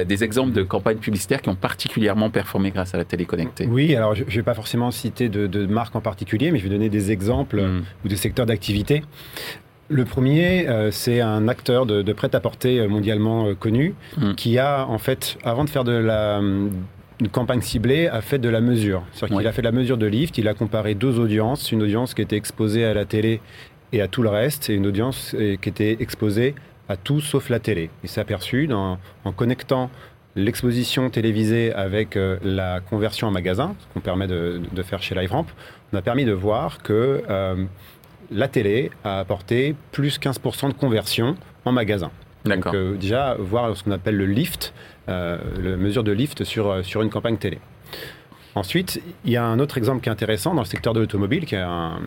des 0.05 0.25
exemples 0.25 0.53
de 0.53 0.65
campagnes 0.65 0.97
publicitaires 0.97 1.41
qui 1.41 1.51
ont 1.51 1.55
particulièrement 1.55 2.29
performé 2.29 2.73
grâce 2.73 2.95
à 2.95 2.99
la 2.99 3.05
télé 3.05 3.27
connectée 3.27 3.69
Oui, 3.69 3.95
alors 3.95 4.17
je 4.17 4.25
ne 4.25 4.31
vais 4.31 4.43
pas 4.43 4.55
forcément 4.55 4.91
citer 4.91 5.29
de, 5.29 5.67
marques 5.67 5.95
en 5.95 6.01
particulier, 6.01 6.51
mais 6.51 6.59
je 6.59 6.65
vais 6.65 6.71
donner 6.71 6.89
des 6.89 7.13
exemples 7.13 7.61
hmm. 7.61 7.85
ou 8.05 8.09
des 8.09 8.17
secteurs 8.17 8.47
d'activité. 8.47 9.05
Le 9.89 10.05
premier, 10.05 10.69
euh, 10.69 10.91
c'est 10.91 11.21
un 11.21 11.47
acteur 11.47 11.87
de, 11.87 12.13
prêt-à-porter 12.13 12.81
euh, 12.81 12.89
mondialement 12.89 13.47
euh, 13.47 13.55
connu 13.55 13.95
mm. 14.17 14.35
qui 14.35 14.59
a, 14.59 14.85
en 14.87 14.99
fait, 14.99 15.39
avant 15.45 15.65
de 15.65 15.71
faire 15.71 15.85
de 15.85 15.93
la 15.93 16.41
une 17.19 17.29
campagne 17.31 17.63
ciblée, 17.63 18.09
a 18.09 18.21
fait 18.21 18.39
de 18.39 18.51
la 18.51 18.61
mesure. 18.61 19.03
C'est-à-dire 19.13 19.39
qu'il 19.39 19.47
a 19.47 19.53
fait 19.53 19.63
de 19.63 19.67
la 19.67 19.73
mesure 19.73 19.97
de 19.97 20.05
lift, 20.05 20.37
il 20.37 20.49
a 20.49 20.55
comparé 20.55 20.95
deux 20.95 21.19
audiences, 21.19 21.73
une 21.73 21.83
audience 21.83 22.13
qui 22.13 22.21
était 22.21 22.37
exposée 22.37 22.85
à 22.85 22.93
la 22.93 23.07
télé 23.07 23.41
et 23.93 24.03
à 24.03 24.09
tout 24.09 24.21
le 24.21 24.29
reste, 24.29 24.69
et 24.69 24.75
une 24.75 24.87
audience 24.87 25.35
qui 25.35 25.69
était 25.71 25.97
exposée 26.01 26.55
à 26.91 26.99
tout 26.99 27.23
sauf 27.23 27.49
la 27.49 27.59
télé. 27.59 27.89
Il 28.03 28.11
s'est 28.11 28.21
aperçu, 28.21 28.69
en 28.71 28.99
connectant 29.35 29.89
l'exposition 30.35 31.09
télévisée 31.09 31.73
avec 31.73 32.19
la 32.43 32.81
conversion 32.81 33.29
en 33.29 33.31
magasin, 33.31 33.75
ce 33.81 33.95
qu'on 33.95 34.01
permet 34.01 34.27
de, 34.27 34.61
faire 34.85 35.03
chez 35.03 35.15
LiveRamp, 35.15 35.47
on 35.95 35.97
a 35.97 36.03
permis 36.03 36.27
de 36.27 36.33
voir 36.33 36.83
que 36.83 37.23
la 38.31 38.49
télé 38.49 38.91
a 39.05 39.21
apporté 39.21 39.75
plus 39.93 40.19
15% 40.19 40.69
de 40.69 40.73
conversion 40.75 41.37
en 41.65 41.73
magasin. 41.73 42.11
Donc 42.47 42.67
euh, 42.67 42.97
déjà, 42.97 43.37
voir 43.39 43.77
ce 43.77 43.85
qu'on 43.85 43.91
appelle 43.91 44.17
le 44.17 44.27
lift, 44.27 44.73
euh, 45.09 45.39
la 45.63 45.77
mesure 45.77 46.05
de 46.05 46.13
lift 46.13 46.45
sur, 46.45 46.71
euh, 46.71 46.83
sur 46.83 47.03
une 47.03 47.11
campagne 47.11 47.37
télé. 47.37 47.59
Ensuite, 48.55 49.03
il 49.25 49.33
y 49.33 49.37
a 49.37 49.45
un 49.45 49.59
autre 49.59 49.77
exemple 49.77 50.01
qui 50.01 50.09
est 50.09 50.13
intéressant 50.13 50.55
dans 50.55 50.63
le 50.63 50.67
secteur 50.67 50.95
de 50.95 51.01
l'automobile, 51.01 51.45
qui 51.45 51.57
est 51.57 51.59
un, 51.59 52.01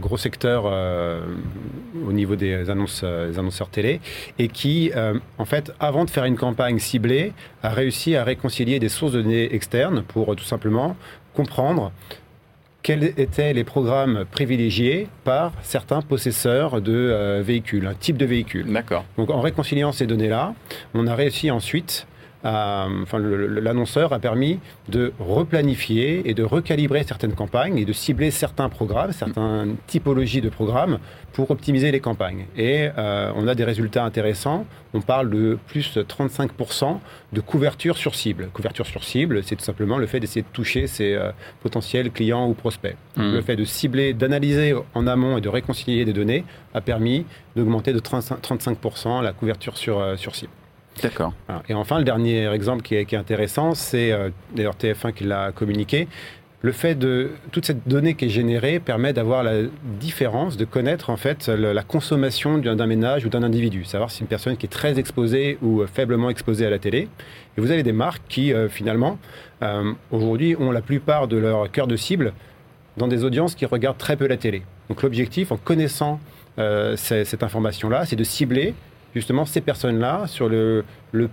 gros 0.00 0.16
secteur 0.16 0.64
au 0.64 2.12
niveau 2.12 2.34
des, 2.34 2.68
annonces, 2.68 3.04
des, 3.04 3.38
annonceurs 3.38 3.68
télé, 3.68 4.00
et 4.40 4.48
qui, 4.48 4.90
en 5.38 5.44
fait, 5.44 5.72
avant 5.78 6.04
de 6.04 6.10
faire 6.10 6.24
une 6.24 6.36
campagne 6.36 6.80
ciblée, 6.80 7.32
a 7.62 7.68
réussi 7.68 8.16
à 8.16 8.24
réconcilier 8.24 8.80
des 8.80 8.88
sources 8.88 9.12
de 9.12 9.22
données 9.22 9.54
externes 9.54 10.02
pour 10.02 10.34
tout 10.34 10.44
simplement 10.44 10.96
comprendre 11.32 11.92
quels 12.86 13.02
étaient 13.16 13.52
les 13.52 13.64
programmes 13.64 14.24
privilégiés 14.30 15.08
par 15.24 15.50
certains 15.62 16.02
possesseurs 16.02 16.80
de 16.80 16.92
euh, 16.92 17.42
véhicules, 17.44 17.84
un 17.84 17.94
type 17.94 18.16
de 18.16 18.24
véhicule. 18.24 18.72
D'accord. 18.72 19.04
Donc 19.18 19.30
en 19.30 19.40
réconciliant 19.40 19.90
ces 19.90 20.06
données-là, 20.06 20.54
on 20.94 21.08
a 21.08 21.16
réussi 21.16 21.50
ensuite 21.50 22.06
enfin, 22.46 23.18
l'annonceur 23.18 24.12
a 24.12 24.18
permis 24.18 24.58
de 24.88 25.12
replanifier 25.18 26.28
et 26.28 26.34
de 26.34 26.42
recalibrer 26.42 27.02
certaines 27.04 27.34
campagnes 27.34 27.78
et 27.78 27.84
de 27.84 27.92
cibler 27.92 28.30
certains 28.30 28.68
programmes, 28.68 29.12
certaines 29.12 29.76
typologies 29.86 30.40
de 30.40 30.48
programmes 30.48 30.98
pour 31.32 31.50
optimiser 31.50 31.90
les 31.90 32.00
campagnes. 32.00 32.46
Et 32.56 32.88
euh, 32.96 33.30
on 33.36 33.46
a 33.46 33.54
des 33.54 33.64
résultats 33.64 34.04
intéressants. 34.04 34.64
On 34.94 35.00
parle 35.00 35.30
de 35.30 35.58
plus 35.66 35.92
de 35.92 36.02
35% 36.02 36.98
de 37.32 37.40
couverture 37.40 37.98
sur 37.98 38.14
cible. 38.14 38.48
Couverture 38.54 38.86
sur 38.86 39.04
cible, 39.04 39.42
c'est 39.42 39.56
tout 39.56 39.64
simplement 39.64 39.98
le 39.98 40.06
fait 40.06 40.20
d'essayer 40.20 40.42
de 40.42 40.52
toucher 40.52 40.86
ses 40.86 41.14
euh, 41.14 41.32
potentiels 41.62 42.10
clients 42.10 42.48
ou 42.48 42.54
prospects. 42.54 42.96
Mmh. 43.16 43.32
Le 43.32 43.42
fait 43.42 43.56
de 43.56 43.64
cibler, 43.64 44.14
d'analyser 44.14 44.74
en 44.94 45.06
amont 45.06 45.36
et 45.36 45.40
de 45.40 45.48
réconcilier 45.48 46.04
des 46.04 46.14
données 46.14 46.44
a 46.72 46.80
permis 46.80 47.26
d'augmenter 47.54 47.92
de 47.92 48.00
35% 48.00 49.22
la 49.22 49.32
couverture 49.32 49.76
sur, 49.76 50.00
euh, 50.00 50.16
sur 50.16 50.34
cible. 50.34 50.52
D'accord. 51.02 51.32
Et 51.68 51.74
enfin, 51.74 51.98
le 51.98 52.04
dernier 52.04 52.50
exemple 52.52 52.82
qui 52.82 52.94
est, 52.94 53.14
intéressant, 53.14 53.74
c'est 53.74 54.12
euh, 54.12 54.30
d'ailleurs 54.54 54.76
TF1 54.76 55.12
qui 55.12 55.24
l'a 55.24 55.52
communiqué. 55.52 56.08
Le 56.62 56.72
fait 56.72 56.94
de 56.94 57.30
toute 57.52 57.66
cette 57.66 57.86
donnée 57.86 58.14
qui 58.14 58.24
est 58.24 58.30
générée 58.30 58.80
permet 58.80 59.12
d'avoir 59.12 59.44
la 59.44 59.62
différence, 60.00 60.56
de 60.56 60.64
connaître 60.64 61.10
en 61.10 61.16
fait 61.16 61.48
la 61.48 61.82
consommation 61.82 62.58
d'un 62.58 62.86
ménage 62.86 63.24
ou 63.24 63.28
d'un 63.28 63.42
individu, 63.42 63.84
savoir 63.84 64.10
si 64.10 64.22
une 64.22 64.26
personne 64.26 64.56
qui 64.56 64.66
est 64.66 64.70
très 64.70 64.98
exposée 64.98 65.58
ou 65.62 65.82
euh, 65.82 65.86
faiblement 65.86 66.30
exposée 66.30 66.66
à 66.66 66.70
la 66.70 66.78
télé. 66.78 67.08
Et 67.56 67.60
vous 67.60 67.70
avez 67.70 67.82
des 67.82 67.92
marques 67.92 68.22
qui 68.28 68.52
euh, 68.52 68.68
finalement 68.68 69.18
aujourd'hui 70.10 70.54
ont 70.58 70.70
la 70.70 70.82
plupart 70.82 71.28
de 71.28 71.38
leur 71.38 71.70
cœur 71.72 71.86
de 71.86 71.96
cible 71.96 72.34
dans 72.98 73.08
des 73.08 73.24
audiences 73.24 73.54
qui 73.54 73.64
regardent 73.64 73.96
très 73.96 74.14
peu 74.14 74.26
la 74.26 74.36
télé. 74.36 74.62
Donc 74.90 75.02
l'objectif, 75.02 75.50
en 75.50 75.56
connaissant 75.56 76.20
cette 76.96 77.42
information-là, 77.42 78.04
c'est 78.04 78.16
de 78.16 78.24
cibler 78.24 78.74
justement 79.16 79.46
ces 79.46 79.62
personnes-là 79.62 80.26
sur 80.26 80.48
le, 80.48 80.84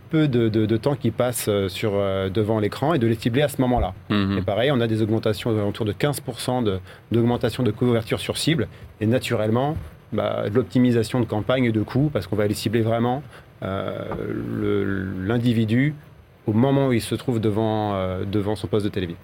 peu 0.09 0.29
de, 0.29 0.77
temps 0.77 0.95
qu'ils 0.95 1.11
passent 1.11 1.49
euh, 1.49 1.67
sur, 1.67 1.91
euh, 1.95 2.29
devant 2.29 2.59
l'écran 2.59 2.93
et 2.93 2.99
de 2.99 3.05
les 3.05 3.15
cibler 3.15 3.41
à 3.41 3.49
ce 3.49 3.59
moment-là. 3.61 3.93
Mhm. 4.09 4.37
Et 4.37 4.41
pareil, 4.41 4.71
on 4.71 4.79
a 4.79 4.87
des 4.87 5.01
augmentations 5.01 5.49
autour 5.67 5.85
de 5.85 5.91
15% 5.91 6.79
d'augmentation 7.11 7.61
de, 7.61 7.71
couverture 7.71 8.21
sur 8.21 8.37
cible 8.37 8.69
et 9.01 9.05
naturellement 9.05 9.75
bah, 10.13 10.49
de 10.49 10.55
l'optimisation 10.55 11.19
de 11.19 11.25
campagne 11.25 11.65
et 11.65 11.71
de 11.71 11.83
coûts 11.83 12.09
parce 12.11 12.25
qu'on 12.25 12.37
va 12.37 12.45
aller 12.45 12.53
cibler 12.53 12.81
vraiment 12.81 13.21
euh, 13.63 13.91
l'individu 15.25 15.93
au 16.47 16.53
moment 16.53 16.87
où 16.87 16.93
il 16.93 17.01
se 17.01 17.15
trouve 17.15 17.41
devant, 17.41 18.19
devant 18.25 18.55
son 18.55 18.67
poste 18.67 18.85
de 18.85 18.91
télévision. 18.91 19.19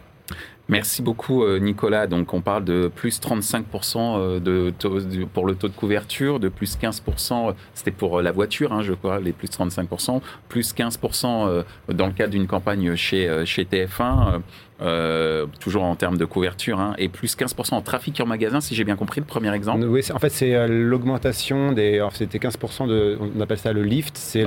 Merci 0.69 1.01
beaucoup 1.01 1.43
euh, 1.43 1.57
Nicolas. 1.57 2.05
Donc 2.05 2.33
on 2.33 2.41
parle 2.41 2.63
de 2.63 2.91
plus 2.93 3.19
35% 3.19 3.97
euh, 3.97 4.39
de, 4.39 4.71
pour 5.25 5.47
le 5.47 5.55
taux 5.55 5.67
de 5.67 5.73
couverture, 5.73 6.39
de 6.39 6.47
plus 6.47 6.77
15%, 6.77 7.55
c'était 7.73 7.89
pour 7.89 8.19
euh, 8.19 8.21
la 8.21 8.31
voiture, 8.31 8.71
hein, 8.71 8.83
je 8.83 8.93
crois, 8.93 9.19
les 9.19 9.31
plus 9.31 9.47
35%, 9.47 10.21
plus 10.47 10.73
15% 10.75 11.63
dans 11.89 12.05
le 12.05 12.13
cadre 12.13 12.31
d'une 12.31 12.45
campagne 12.45 12.95
chez, 12.95 13.43
chez 13.45 13.63
TF1. 13.63 14.41
Euh, 14.81 15.45
toujours 15.59 15.83
en 15.83 15.95
termes 15.95 16.17
de 16.17 16.23
couverture, 16.23 16.79
hein, 16.79 16.93
et 16.97 17.09
plus 17.09 17.35
15% 17.35 17.73
en 17.73 17.81
trafic 17.81 18.21
en 18.21 18.25
magasin, 18.25 18.61
si 18.61 18.75
j'ai 18.75 18.85
bien 18.85 18.95
compris 18.95 19.19
le 19.19 19.25
premier 19.25 19.53
exemple. 19.53 19.83
Oui, 19.85 20.01
en 20.13 20.19
fait, 20.19 20.29
c'est 20.29 20.55
euh, 20.55 20.67
l'augmentation 20.69 21.73
des. 21.73 21.95
Alors, 21.95 22.15
c'était 22.15 22.37
15% 22.37 22.87
de. 22.87 23.17
On 23.19 23.41
appelle 23.41 23.57
ça 23.57 23.73
le 23.73 23.83
lift, 23.83 24.17
c'est 24.17 24.45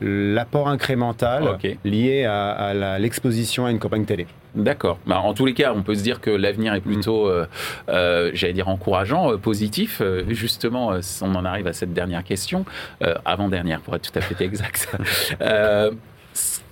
l'apport 0.00 0.68
incrémental 0.68 1.58
lié 1.84 2.24
à, 2.24 2.98
l'exposition 2.98 3.66
à 3.66 3.70
une 3.70 3.78
campagne 3.78 4.06
télé. 4.06 4.26
D'accord. 4.54 4.98
Bah, 5.06 5.20
en 5.20 5.34
tous 5.34 5.44
les 5.44 5.52
cas, 5.52 5.74
on 5.76 5.82
peut 5.82 5.94
se 5.94 6.02
dire 6.02 6.22
que 6.22 6.30
l'avenir 6.30 6.72
est 6.72 6.80
plutôt, 6.80 7.28
mm. 7.28 7.46
euh, 7.90 8.30
j'allais 8.32 8.54
dire, 8.54 8.68
encourageant, 8.68 9.36
positif. 9.36 10.00
justement, 10.30 10.92
on 11.20 11.34
en 11.34 11.44
arrive 11.44 11.66
à 11.66 11.74
cette 11.74 11.92
dernière 11.92 12.24
question, 12.24 12.64
avant-dernière 13.26 13.80
pour 13.80 13.94
être 13.94 14.10
tout 14.10 14.18
à 14.18 14.22
fait 14.22 14.42
exact. 14.42 14.88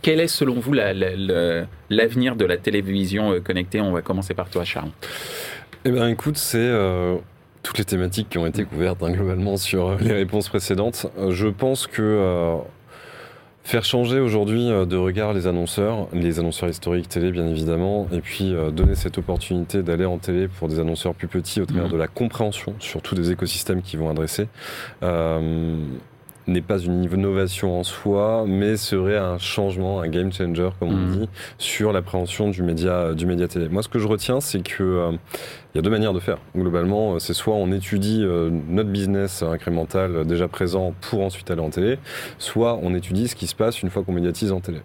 quel 0.03 0.20
est 0.20 0.29
selon 0.29 0.61
vous 0.61 0.72
l'avenir 0.72 2.37
de 2.37 2.44
la 2.44 2.57
télévision 2.57 3.33
euh, 3.33 3.40
connectée? 3.40 3.81
On 3.81 3.92
va 3.92 4.03
commencer 4.03 4.35
par 4.35 4.50
toi, 4.50 4.64
Charles. 4.64 4.90
Eh 5.85 5.90
bien, 5.90 6.09
écoute, 6.09 6.37
c'est 6.37 6.59
euh, 6.59 7.16
toutes 7.62 7.79
les 7.79 7.85
thématiques 7.85 8.29
qui 8.29 8.38
ont 8.38 8.46
été 8.46 8.64
couvertes 8.64 9.03
hein, 9.03 9.12
globalement 9.12 9.57
sur 9.57 9.88
euh, 9.88 9.96
les 10.00 10.12
réponses 10.12 10.48
précédentes. 10.48 11.07
je 11.31 11.48
pense 11.48 11.87
que 11.87 12.59
faire 13.62 13.85
changer 13.85 14.20
aujourd'hui 14.20 14.68
de 14.68 14.96
regard 14.96 15.33
les 15.33 15.46
annonceurs, 15.46 16.09
les 16.12 16.38
annonceurs 16.38 16.68
historiques 16.68 17.09
télé 17.09 17.33
bien 17.33 17.46
évidemment, 17.46 18.07
et 18.12 18.20
puis 18.20 18.55
donner 18.72 18.94
cette 18.94 19.16
opportunité 19.16 19.83
d'aller 19.83 20.05
en 20.05 20.18
télé 20.18 20.48
pour 20.48 20.68
des 20.68 20.79
annonceurs 20.81 21.14
plus 21.14 21.29
petits 21.29 21.62
au 21.62 21.64
travers 21.64 21.88
mmh. 21.88 21.92
de 21.92 21.96
la 21.96 22.07
compréhension, 22.07 22.74
surtout 22.79 23.14
des 23.14 23.31
écosystèmes 23.31 23.81
qui 23.81 23.96
vont 23.96 24.11
adresser 24.11 24.48
n'est 26.46 26.61
pas 26.61 26.78
une 26.78 27.04
innovation 27.04 27.78
en 27.78 27.83
soi, 27.83 28.44
mais 28.46 28.76
serait 28.76 29.18
un 29.18 29.38
changement, 29.38 30.00
un 30.00 30.09
game 30.09 30.33
changer, 30.33 30.70
comme 30.78 30.88
on 30.88 30.96
mhm. 30.96 31.11
dit, 31.12 31.28
sur 31.59 31.92
l'appréhension 31.92 32.48
du 32.50 32.62
média, 32.62 33.14
du 33.14 33.26
média 33.26 33.48
télé. 33.48 33.68
Moi, 33.68 33.83
ce 33.83 33.88
que 33.88 33.98
je 33.98 34.07
retiens, 34.07 34.40
c'est 34.40 34.62
que 34.62 34.83
euh, 34.83 35.12
il 35.74 35.78
y 35.78 35.80
a 35.80 35.83
deux 35.83 35.90
manières 35.90 36.12
de 36.12 36.20
faire. 36.20 36.38
Globalement, 36.57 37.18
c'est 37.18 37.35
soit 37.35 37.54
on 37.54 37.72
étudie 37.72 38.22
euh, 38.22 38.50
notre 38.68 38.90
business 38.90 39.42
incrémental 39.42 40.24
déjà 40.26 40.46
présent 40.46 40.94
pour 41.00 41.22
ensuite 41.22 41.50
aller 41.50 41.62
en 41.62 41.70
télé, 41.70 41.98
soit 42.38 42.78
on 42.83 42.94
étudie 42.94 43.28
ce 43.28 43.35
qui 43.35 43.46
se 43.46 43.54
passe 43.54 43.83
une 43.83 43.90
fois 43.90 44.02
qu'on 44.04 44.12
médiatise 44.12 44.52
en 44.52 44.61
télé. 44.61 44.78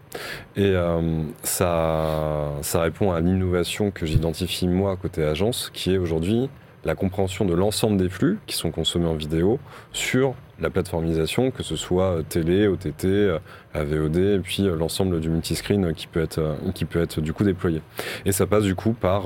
Et 0.56 0.64
euh, 0.66 1.22
ça, 1.44 2.54
ça 2.62 2.82
répond 2.82 3.12
à 3.12 3.20
l'innovation 3.20 3.92
que 3.92 4.06
j'identifie 4.06 4.68
moi 4.68 4.96
côté 4.96 5.24
agence, 5.24 5.70
qui 5.74 5.94
est 5.94 5.98
aujourd'hui 5.98 6.50
la 6.86 6.96
compréhension 6.96 7.46
de 7.46 7.54
l'ensemble 7.54 7.98
des 7.98 8.10
flux 8.10 8.40
qui 8.48 8.56
sont 8.56 8.72
consommés 8.72 9.08
en 9.08 9.16
vidéo 9.16 9.60
sur 9.92 10.36
la 10.62 10.70
plateformisation, 10.70 11.52
que 11.52 11.64
ce 11.64 11.76
soit 11.76 12.18
euh, 12.18 12.24
télé, 12.28 12.68
OTT, 12.68 13.06
euh, 13.06 13.40
AVOD, 13.74 14.18
et 14.18 14.40
puis 14.40 14.64
euh, 14.64 14.76
l'ensemble 14.76 15.20
du 15.20 15.30
multiscreen 15.30 15.94
qui 15.94 16.08
peut 16.08 16.22
être, 16.22 16.58
qui 16.74 16.86
peut 16.86 17.02
être 17.02 17.22
du 17.22 17.34
coup 17.34 17.44
déployé. 17.44 17.82
Et 18.26 18.32
ça 18.32 18.46
passe 18.46 18.64
du 18.64 18.76
coup 18.76 18.94
par 18.94 19.26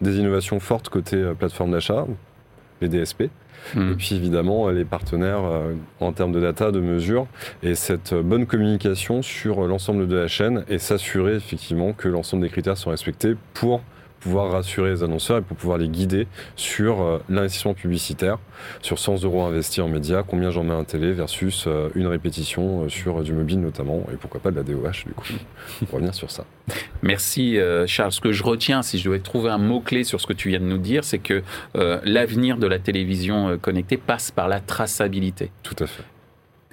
des 0.00 0.18
innovations 0.18 0.60
fortes 0.60 0.88
côté 0.88 1.22
plateforme 1.38 1.72
d'achat, 1.72 2.06
les 2.80 2.88
DSP, 2.88 3.24
hmm. 3.74 3.92
et 3.92 3.94
puis 3.94 4.14
évidemment 4.14 4.70
les 4.70 4.84
partenaires 4.84 5.42
en 6.00 6.12
termes 6.12 6.32
de 6.32 6.40
data, 6.40 6.70
de 6.70 6.80
mesures, 6.80 7.26
et 7.62 7.74
cette 7.74 8.14
bonne 8.14 8.46
communication 8.46 9.22
sur 9.22 9.66
l'ensemble 9.66 10.08
de 10.08 10.16
la 10.16 10.28
chaîne, 10.28 10.64
et 10.68 10.78
s'assurer 10.78 11.34
effectivement 11.36 11.92
que 11.92 12.08
l'ensemble 12.08 12.42
des 12.42 12.50
critères 12.50 12.76
sont 12.76 12.90
respectés 12.90 13.36
pour 13.54 13.82
pouvoir 14.24 14.50
rassurer 14.50 14.88
les 14.88 15.02
annonceurs 15.02 15.36
et 15.36 15.42
pour 15.42 15.54
pouvoir 15.54 15.76
les 15.76 15.88
guider 15.88 16.26
sur 16.56 17.02
euh, 17.02 17.18
l'investissement 17.28 17.74
publicitaire, 17.74 18.38
sur 18.80 18.98
100 18.98 19.22
euros 19.24 19.42
investis 19.42 19.80
en 19.80 19.88
médias, 19.88 20.22
combien 20.22 20.50
j'en 20.50 20.64
mets 20.64 20.72
un 20.72 20.84
télé 20.84 21.12
versus 21.12 21.66
euh, 21.66 21.90
une 21.94 22.06
répétition 22.06 22.84
euh, 22.84 22.88
sur 22.88 23.22
du 23.22 23.34
mobile 23.34 23.60
notamment, 23.60 24.02
et 24.10 24.16
pourquoi 24.16 24.40
pas 24.40 24.50
de 24.50 24.56
la 24.56 24.62
DOH 24.62 25.04
du 25.06 25.12
coup. 25.12 25.26
pour 25.80 25.90
revenir 25.96 26.14
sur 26.14 26.30
ça. 26.30 26.46
Merci 27.02 27.58
Charles. 27.86 28.12
Ce 28.12 28.22
que 28.22 28.32
je 28.32 28.42
retiens, 28.42 28.80
si 28.80 28.98
je 28.98 29.04
devais 29.04 29.18
trouver 29.18 29.50
un 29.50 29.58
mot-clé 29.58 30.04
sur 30.04 30.18
ce 30.22 30.26
que 30.26 30.32
tu 30.32 30.48
viens 30.48 30.60
de 30.60 30.64
nous 30.64 30.78
dire, 30.78 31.04
c'est 31.04 31.18
que 31.18 31.42
l'avenir 31.74 32.56
de 32.56 32.66
la 32.66 32.78
télévision 32.78 33.58
connectée 33.58 33.98
passe 33.98 34.30
par 34.30 34.48
la 34.48 34.60
traçabilité. 34.60 35.50
Tout 35.62 35.76
à 35.78 35.86
fait 35.86 36.04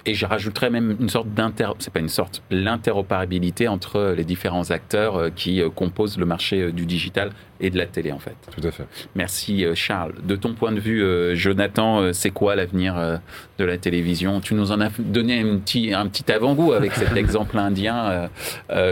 et 0.04 0.14
je 0.14 0.26
rajouterais 0.26 0.70
même 0.70 0.96
une 1.00 1.08
sorte 1.08 1.28
d'inter, 1.28 1.70
c'est 1.78 1.92
pas 1.92 2.00
une 2.00 2.08
sorte, 2.08 2.42
l'interopérabilité 2.50 3.68
entre 3.68 4.14
les 4.16 4.24
différents 4.24 4.70
acteurs 4.70 5.16
euh, 5.16 5.30
qui 5.30 5.60
euh, 5.60 5.70
composent 5.70 6.18
le 6.18 6.26
marché 6.26 6.60
euh, 6.60 6.72
du 6.72 6.86
digital 6.86 7.30
et 7.60 7.70
de 7.70 7.78
la 7.78 7.86
télé 7.86 8.10
en 8.10 8.18
fait. 8.18 8.34
Tout 8.50 8.66
à 8.66 8.72
fait. 8.72 8.84
Merci 9.14 9.64
Charles. 9.76 10.14
De 10.24 10.34
ton 10.34 10.54
point 10.54 10.72
de 10.72 10.80
vue, 10.80 11.36
Jonathan, 11.36 12.12
c'est 12.12 12.32
quoi 12.32 12.56
l'avenir 12.56 13.20
de 13.58 13.64
la 13.64 13.78
télévision? 13.78 14.40
Tu 14.40 14.54
nous 14.54 14.72
en 14.72 14.80
as 14.80 14.90
donné 14.98 15.42
un 15.42 15.58
petit, 15.58 15.94
un 15.94 16.08
petit 16.08 16.32
avant-goût 16.32 16.72
avec 16.72 16.92
cet 16.94 17.16
exemple 17.16 17.56
indien 17.56 18.28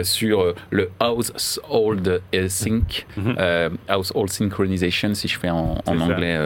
sur 0.05 0.55
le 0.70 0.88
household 1.01 2.23
sync, 2.46 3.07
mm-hmm. 3.18 3.70
household 3.88 4.31
synchronization 4.31 5.14
si 5.14 5.27
je 5.27 5.37
fais 5.37 5.51
en, 5.51 5.83
en 5.85 5.99
anglais 5.99 6.38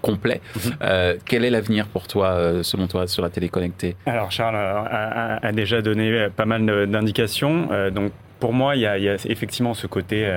complet. 0.00 0.40
Mhm. 0.56 0.72
Euh, 0.82 1.16
quel 1.24 1.44
est 1.44 1.50
l'avenir 1.50 1.86
pour 1.86 2.06
toi, 2.06 2.30
euh, 2.30 2.62
selon 2.62 2.86
toi, 2.86 3.06
sur 3.06 3.22
la 3.22 3.30
télé 3.30 3.48
connectée? 3.48 3.96
Alors, 4.06 4.30
Charles 4.30 4.56
a, 4.56 5.52
déjà 5.52 5.82
donné 5.82 6.28
pas 6.34 6.44
mal 6.44 6.88
d'indications. 6.88 7.68
Euh, 7.72 7.90
donc, 7.90 8.12
pour 8.40 8.52
moi, 8.52 8.76
il 8.76 8.82
y, 8.82 8.86
a, 8.86 9.14
effectivement 9.26 9.74
ce 9.74 9.86
côté 9.86 10.30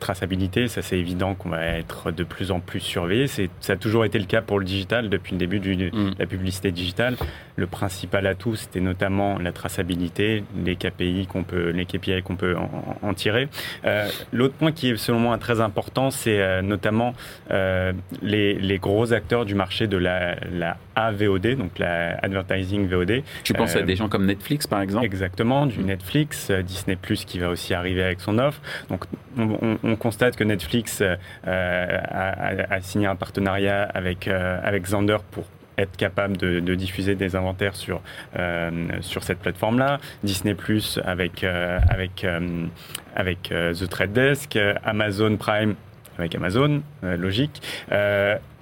traçabilité. 0.00 0.68
Ça, 0.68 0.82
c'est 0.82 0.98
évident 0.98 1.34
qu'on 1.34 1.50
va 1.50 1.64
être 1.64 2.10
de 2.10 2.24
plus 2.24 2.50
en 2.50 2.60
plus 2.60 2.80
surveillé. 2.80 3.26
Ça 3.26 3.72
a 3.72 3.76
toujours 3.76 4.04
été 4.04 4.18
le 4.18 4.24
cas 4.24 4.42
pour 4.42 4.58
le 4.58 4.64
digital 4.64 5.08
depuis 5.08 5.32
le 5.32 5.38
début 5.38 5.60
de 5.60 5.90
mm. 5.90 6.14
la 6.18 6.26
publicité 6.26 6.72
digitale. 6.72 7.16
Le 7.56 7.66
principal 7.66 8.26
atout, 8.26 8.54
c'était 8.54 8.80
notamment 8.80 9.38
la 9.38 9.52
traçabilité, 9.52 10.44
les 10.64 10.76
KPI 10.76 11.26
qu'on 11.26 11.42
peut, 11.42 11.70
les 11.70 11.86
KPI 11.86 12.22
qu'on 12.22 12.36
peut 12.36 12.54
en, 13.02 13.14
tirer. 13.14 13.48
Euh, 13.84 14.08
l'autre 14.32 14.54
point 14.54 14.72
qui 14.72 14.90
est 14.90 14.96
selon 14.96 15.18
moi 15.18 15.38
très 15.38 15.60
important, 15.60 16.10
c'est 16.10 16.40
euh, 16.40 16.60
notamment 16.60 17.14
euh, 17.50 17.92
les, 18.22 18.78
gros 18.78 19.12
acteurs 19.14 19.46
du 19.46 19.54
marché 19.54 19.86
de 19.86 19.96
la, 19.96 20.36
la 20.52 20.76
AVOD, 20.96 21.56
donc 21.56 21.78
la 21.78 22.18
Advertising 22.22 22.86
VOD. 22.88 23.22
Tu 23.42 23.54
penses 23.54 23.74
à 23.74 23.82
des 23.82 23.96
gens 23.96 24.08
comme 24.08 24.26
Netflix, 24.26 24.66
par 24.66 24.82
exemple? 24.82 25.06
Exactement, 25.06 25.66
du 25.66 25.82
Netflix, 25.82 26.50
Disney 26.50 26.96
Plus 26.96 27.24
va 27.38 27.50
aussi 27.50 27.74
arriver 27.74 28.02
avec 28.02 28.20
son 28.20 28.38
offre. 28.38 28.60
Donc, 28.88 29.04
on, 29.38 29.96
constate 29.96 30.36
que 30.36 30.44
Netflix 30.44 31.02
a, 31.44 32.80
signé 32.80 33.06
un 33.06 33.16
partenariat 33.16 33.82
avec, 33.82 34.28
avec 34.28 34.86
Zander 34.86 35.18
pour 35.30 35.44
être 35.78 35.96
capable 35.96 36.36
de, 36.36 36.74
diffuser 36.74 37.14
des 37.14 37.36
inventaires 37.36 37.76
sur, 37.76 38.00
euh, 38.38 38.70
cette 39.02 39.38
plateforme-là. 39.38 39.98
Disney 40.22 40.54
Plus 40.54 41.00
avec, 41.04 41.42
euh, 41.42 41.78
avec, 41.88 42.24
euh, 42.24 42.66
avec 43.14 43.42
The 43.50 43.88
Trade 43.88 44.12
Desk, 44.12 44.58
Amazon 44.84 45.36
Prime 45.36 45.74
avec 46.18 46.34
Amazon, 46.34 46.80
logique. 47.02 47.60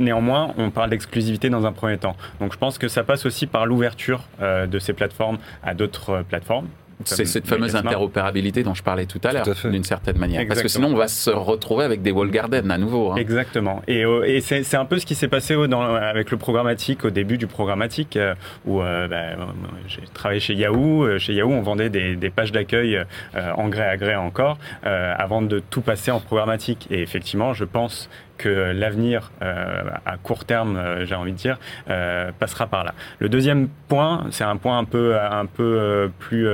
néanmoins, 0.00 0.52
on 0.58 0.70
parle 0.70 0.90
d'exclusivité 0.90 1.50
dans 1.50 1.66
un 1.66 1.72
premier 1.72 1.98
temps. 1.98 2.16
Donc 2.40 2.52
je 2.52 2.58
pense 2.58 2.78
que 2.78 2.88
ça 2.88 3.04
passe 3.04 3.26
aussi 3.26 3.46
par 3.46 3.64
l'ouverture 3.64 4.24
de 4.40 4.78
ces 4.80 4.92
plateformes 4.92 5.38
à 5.62 5.72
d'autres 5.72 6.24
plateformes. 6.28 6.66
C'est 7.04 7.24
cette 7.24 7.46
fameuse 7.46 7.76
interopérabilité 7.76 8.62
dont 8.62 8.74
je 8.74 8.82
parlais 8.82 9.06
tout 9.06 9.20
à 9.24 9.32
l'heure, 9.32 9.46
d'une 9.64 9.84
certaine 9.84 10.18
manière. 10.18 10.46
Parce 10.46 10.62
que 10.62 10.68
sinon, 10.68 10.88
on 10.88 10.96
va 10.96 11.08
se 11.08 11.30
retrouver 11.30 11.84
avec 11.84 12.02
des 12.02 12.10
wall 12.10 12.30
gardens 12.30 12.70
à 12.70 12.78
nouveau. 12.78 13.12
Hein. 13.12 13.16
Exactement. 13.16 13.82
Et, 13.88 14.04
euh, 14.04 14.24
et 14.24 14.40
c'est 14.40 14.76
un 14.76 14.84
peu 14.84 14.98
ce 14.98 15.06
qui 15.06 15.14
s'est 15.14 15.28
passé 15.28 15.54
dans, 15.68 15.82
avec 15.82 16.30
le 16.30 16.36
programmatique, 16.36 17.04
au 17.04 17.10
début 17.10 17.38
du 17.38 17.46
programmatique, 17.46 18.16
euh, 18.16 18.34
où 18.66 18.80
euh, 18.80 19.08
bah, 19.08 19.44
j'ai 19.86 20.02
travaillé 20.12 20.40
chez 20.40 20.54
Yahoo. 20.54 21.18
Chez 21.18 21.34
Yahoo, 21.34 21.52
on 21.52 21.62
vendait 21.62 21.90
des, 21.90 22.16
des 22.16 22.30
pages 22.30 22.52
d'accueil 22.52 23.02
en 23.34 23.68
gré 23.68 23.84
à 23.84 23.96
gré 23.96 24.16
encore, 24.16 24.58
avant 24.82 25.42
de 25.42 25.58
tout 25.58 25.80
passer 25.80 26.10
en 26.10 26.20
programmatique. 26.20 26.86
Et 26.90 27.02
effectivement, 27.02 27.54
je 27.54 27.64
pense 27.64 28.08
que 28.36 28.72
l'avenir 28.72 29.30
euh, 29.42 29.82
à 30.06 30.16
court 30.16 30.44
terme, 30.44 30.76
euh, 30.76 31.06
j'ai 31.06 31.14
envie 31.14 31.32
de 31.32 31.36
dire, 31.36 31.58
euh, 31.88 32.30
passera 32.38 32.66
par 32.66 32.84
là. 32.84 32.94
Le 33.18 33.28
deuxième 33.28 33.68
point, 33.88 34.26
c'est 34.30 34.44
un 34.44 34.56
point 34.56 34.78
un 34.78 34.84
peu, 34.84 35.16
un 35.18 35.46
peu 35.46 36.10
plus, 36.18 36.48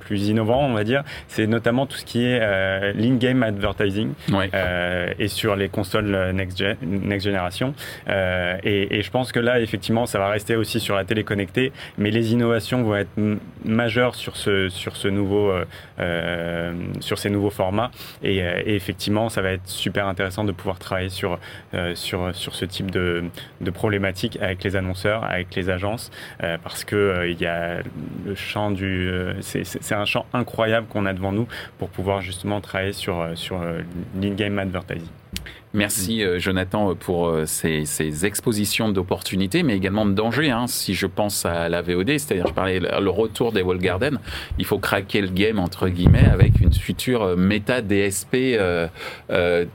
plus 0.00 0.28
innovant, 0.28 0.64
on 0.64 0.72
va 0.72 0.84
dire, 0.84 1.02
c'est 1.28 1.46
notamment 1.46 1.86
tout 1.86 1.96
ce 1.96 2.04
qui 2.04 2.24
est 2.24 2.40
in-game 2.40 3.42
advertising 3.42 4.12
et 5.18 5.28
sur 5.28 5.56
les 5.56 5.68
consoles 5.68 6.32
next, 6.32 6.62
next 6.82 7.26
generation. 7.26 7.74
Et, 8.08 8.98
et, 8.98 9.02
je 9.02 9.10
pense 9.10 9.32
que 9.32 9.40
là, 9.40 9.60
effectivement, 9.60 10.06
ça 10.06 10.18
va 10.18 10.28
rester 10.28 10.56
aussi 10.56 10.80
sur 10.80 10.94
la 10.94 11.04
télé 11.04 11.24
connectée, 11.24 11.72
mais 11.98 12.10
les 12.10 12.32
innovations 12.32 12.82
vont 12.82 12.96
être 12.96 13.10
majeures 13.64 14.14
sur 14.14 14.36
ce, 14.36 14.68
sur 14.68 14.96
ce 14.96 15.08
nouveau, 15.08 15.52
sur 17.00 17.18
ces 17.18 17.30
nouveaux 17.30 17.50
formats. 17.50 17.90
Et, 18.22 18.38
et, 18.38 18.74
effectivement, 18.74 19.28
ça 19.28 19.42
va 19.42 19.52
être 19.52 19.68
super 19.68 20.06
intéressant 20.06 20.44
de 20.44 20.52
pouvoir 20.52 20.78
travailler 20.78 21.10
sur 21.10 21.19
sur, 21.20 21.38
euh, 21.74 21.94
sur, 21.94 22.34
sur 22.34 22.54
ce 22.54 22.64
type 22.64 22.90
de, 22.90 23.24
de 23.60 23.70
problématiques 23.70 24.38
avec 24.40 24.64
les 24.64 24.76
annonceurs, 24.76 25.24
avec 25.24 25.54
les 25.54 25.68
agences, 25.68 26.10
euh, 26.42 26.56
parce 26.62 26.84
que 26.84 26.96
euh, 26.96 27.28
il 27.28 27.40
y 27.40 27.46
a 27.46 27.82
le 28.24 28.34
champ 28.34 28.70
du. 28.70 29.10
c'est 29.40 29.92
un 29.92 30.06
champ 30.06 30.24
incroyable 30.32 30.86
qu'on 30.88 31.06
a 31.06 31.12
devant 31.12 31.32
nous 31.32 31.46
pour 31.78 31.90
pouvoir 31.90 32.22
justement 32.22 32.60
travailler 32.60 32.92
sur, 32.92 33.16
sur 33.34 33.60
l'in-game 34.20 34.58
advertising. 34.58 35.19
Merci 35.72 36.24
euh, 36.24 36.40
Jonathan 36.40 36.96
pour 36.96 37.28
euh, 37.28 37.46
ces, 37.46 38.26
expositions 38.26 38.88
d'opportunités, 38.88 39.62
mais 39.62 39.76
également 39.76 40.04
de 40.04 40.12
dangers. 40.12 40.50
Hein. 40.50 40.66
Si 40.66 40.94
je 40.94 41.06
pense 41.06 41.46
à 41.46 41.68
la 41.68 41.80
VOD, 41.80 42.08
c'est-à-dire 42.18 42.48
je 42.48 42.52
parlais 42.52 42.80
le 42.80 43.10
retour 43.10 43.52
des 43.52 43.62
Wall 43.62 43.78
Garden, 43.78 44.18
il 44.58 44.64
faut 44.64 44.78
craquer 44.78 45.20
le 45.20 45.28
game 45.28 45.60
entre 45.60 45.88
guillemets 45.88 46.24
avec 46.24 46.60
une 46.60 46.72
future 46.72 47.22
euh, 47.22 47.36
méta 47.36 47.82
DSP 47.82 48.34
euh, 48.34 48.88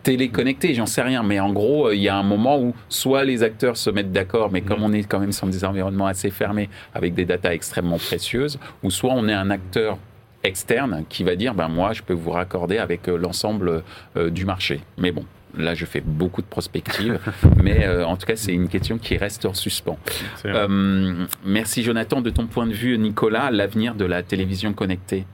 téléconnectée. 0.03 0.73
J'en 0.73 0.85
sais 0.85 1.01
rien, 1.01 1.23
mais 1.23 1.39
en 1.39 1.53
gros, 1.53 1.91
il 1.91 2.01
y 2.01 2.09
a 2.09 2.17
un 2.17 2.23
moment 2.23 2.59
où 2.59 2.75
soit 2.89 3.23
les 3.23 3.41
acteurs 3.41 3.77
se 3.77 3.89
mettent 3.89 4.11
d'accord, 4.11 4.51
mais 4.51 4.61
comme 4.61 4.81
mm. 4.81 4.85
on 4.85 4.91
est 4.91 5.03
quand 5.03 5.19
même 5.19 5.31
sur 5.31 5.47
des 5.47 5.63
environnements 5.63 6.07
assez 6.07 6.29
fermés 6.29 6.69
avec 6.93 7.13
des 7.13 7.23
datas 7.23 7.53
extrêmement 7.53 7.99
précieuses, 7.99 8.59
ou 8.83 8.91
soit 8.91 9.13
on 9.13 9.29
est 9.29 9.33
un 9.33 9.49
acteur 9.49 9.97
externe 10.43 11.05
qui 11.09 11.23
va 11.23 11.35
dire 11.35 11.55
ben 11.55 11.69
moi 11.69 11.93
je 11.93 12.03
peux 12.03 12.13
vous 12.13 12.29
raccorder 12.29 12.77
avec 12.77 13.07
l'ensemble 13.07 13.83
du 14.15 14.45
marché. 14.45 14.81
Mais 14.97 15.11
bon, 15.11 15.25
Là, 15.57 15.73
je 15.73 15.85
fais 15.85 16.01
beaucoup 16.01 16.41
de 16.41 16.47
prospectives, 16.47 17.19
mais 17.63 17.85
euh, 17.85 18.05
en 18.05 18.17
tout 18.17 18.25
cas, 18.25 18.35
c'est 18.35 18.53
une 18.53 18.67
question 18.67 18.97
qui 18.97 19.17
reste 19.17 19.45
en 19.45 19.53
suspens. 19.53 19.97
Euh, 20.45 21.25
merci 21.45 21.83
Jonathan. 21.83 22.21
De 22.21 22.29
ton 22.29 22.47
point 22.47 22.67
de 22.67 22.73
vue, 22.73 22.97
Nicolas, 22.97 23.51
l'avenir 23.51 23.95
de 23.95 24.05
la 24.05 24.23
télévision 24.23 24.73
connectée? 24.73 25.25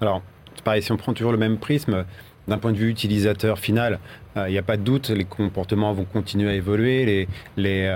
Alors, 0.00 0.22
pareil, 0.62 0.82
si 0.82 0.92
on 0.92 0.96
prend 0.96 1.12
toujours 1.12 1.32
le 1.32 1.38
même 1.38 1.58
prisme, 1.58 2.04
d'un 2.46 2.58
point 2.58 2.72
de 2.72 2.76
vue 2.76 2.90
utilisateur 2.90 3.58
final, 3.58 3.98
euh, 4.36 4.48
il 4.48 4.52
n'y 4.52 4.58
a 4.58 4.62
pas 4.62 4.76
de 4.76 4.82
doute, 4.82 5.08
les 5.10 5.24
comportements 5.24 5.92
vont 5.92 6.04
continuer 6.04 6.50
à 6.50 6.54
évoluer, 6.54 7.04
les, 7.04 7.28
les, 7.56 7.88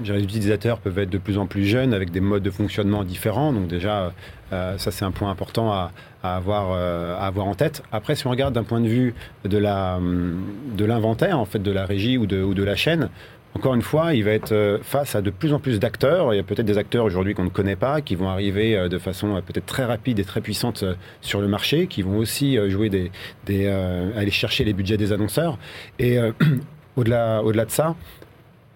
les 0.00 0.22
utilisateurs 0.22 0.78
peuvent 0.78 0.98
être 0.98 1.10
de 1.10 1.18
plus 1.18 1.38
en 1.38 1.46
plus 1.46 1.64
jeunes 1.64 1.94
avec 1.94 2.10
des 2.10 2.20
modes 2.20 2.42
de 2.42 2.50
fonctionnement 2.50 3.04
différents. 3.04 3.52
Donc 3.52 3.68
déjà, 3.68 4.12
euh, 4.52 4.76
ça 4.78 4.90
c'est 4.90 5.04
un 5.04 5.10
point 5.10 5.30
important 5.30 5.72
à, 5.72 5.92
avoir, 6.32 6.72
euh, 6.72 7.16
à 7.16 7.26
avoir 7.26 7.46
en 7.46 7.54
tête. 7.54 7.82
Après, 7.92 8.14
si 8.14 8.26
on 8.26 8.30
regarde 8.30 8.54
d'un 8.54 8.64
point 8.64 8.80
de 8.80 8.88
vue 8.88 9.14
de, 9.44 9.58
la, 9.58 10.00
de 10.00 10.84
l'inventaire, 10.84 11.38
en 11.38 11.44
fait, 11.44 11.62
de 11.62 11.70
la 11.70 11.84
régie 11.84 12.18
ou 12.18 12.26
de, 12.26 12.52
de 12.52 12.62
la 12.62 12.76
chaîne, 12.76 13.10
encore 13.54 13.74
une 13.74 13.82
fois, 13.82 14.14
il 14.14 14.24
va 14.24 14.32
être 14.32 14.52
euh, 14.52 14.78
face 14.82 15.14
à 15.14 15.22
de 15.22 15.30
plus 15.30 15.52
en 15.52 15.60
plus 15.60 15.78
d'acteurs. 15.78 16.34
Il 16.34 16.36
y 16.36 16.40
a 16.40 16.42
peut-être 16.42 16.66
des 16.66 16.78
acteurs 16.78 17.04
aujourd'hui 17.04 17.34
qu'on 17.34 17.44
ne 17.44 17.50
connaît 17.50 17.76
pas, 17.76 18.00
qui 18.00 18.16
vont 18.16 18.28
arriver 18.28 18.88
de 18.88 18.98
façon 18.98 19.40
peut-être 19.46 19.66
très 19.66 19.84
rapide 19.84 20.18
et 20.18 20.24
très 20.24 20.40
puissante 20.40 20.84
sur 21.20 21.40
le 21.40 21.46
marché, 21.46 21.86
qui 21.86 22.02
vont 22.02 22.18
aussi 22.18 22.58
jouer 22.68 22.88
des, 22.88 23.12
des 23.46 23.68
aller 23.68 24.32
chercher 24.32 24.64
les 24.64 24.72
budgets 24.72 24.96
des 24.96 25.12
annonceurs. 25.12 25.58
Et 25.98 26.18
au-delà, 26.96 27.42
au-delà 27.44 27.64
de 27.64 27.70
ça, 27.70 27.94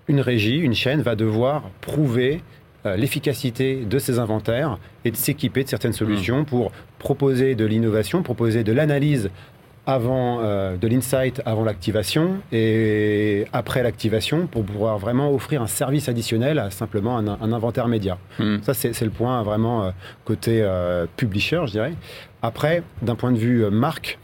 une 0.08 0.20
régie, 0.20 0.56
une 0.56 0.74
chaîne 0.74 1.02
va 1.02 1.14
devoir 1.14 1.70
prouver 1.80 2.34
euh, 2.36 2.40
l'efficacité 2.96 3.84
de 3.84 3.98
ses 3.98 4.18
inventaires 4.18 4.78
et 5.04 5.10
de 5.10 5.16
s'équiper 5.16 5.64
de 5.64 5.68
certaines 5.68 5.92
solutions 5.92 6.42
mmh. 6.42 6.46
pour 6.46 6.72
proposer 6.98 7.54
de 7.54 7.64
l'innovation, 7.64 8.22
proposer 8.22 8.64
de 8.64 8.72
l'analyse 8.72 9.30
avant 9.86 10.42
de 10.42 10.86
l'insight 10.86 11.40
avant 11.46 11.64
l'activation 11.64 12.40
et 12.52 13.46
après 13.54 13.82
l'activation 13.82 14.46
pour 14.46 14.62
pouvoir 14.62 14.98
vraiment 14.98 15.32
offrir 15.32 15.62
un 15.62 15.66
service 15.66 16.10
additionnel 16.10 16.58
à 16.58 16.70
simplement 16.70 17.16
un, 17.16 17.52
inventaire 17.54 17.88
média. 17.88 18.18
Hmm. 18.38 18.58
Ça, 18.60 18.74
c'est 18.74 19.00
le 19.00 19.10
point 19.10 19.42
vraiment 19.42 19.90
côté 20.26 20.62
publisher, 21.16 21.62
je 21.64 21.70
dirais. 21.70 21.94
Après, 22.42 22.82
d'un 23.00 23.14
point 23.14 23.32
de 23.32 23.38
vue 23.38 23.64
marque, 23.70 24.18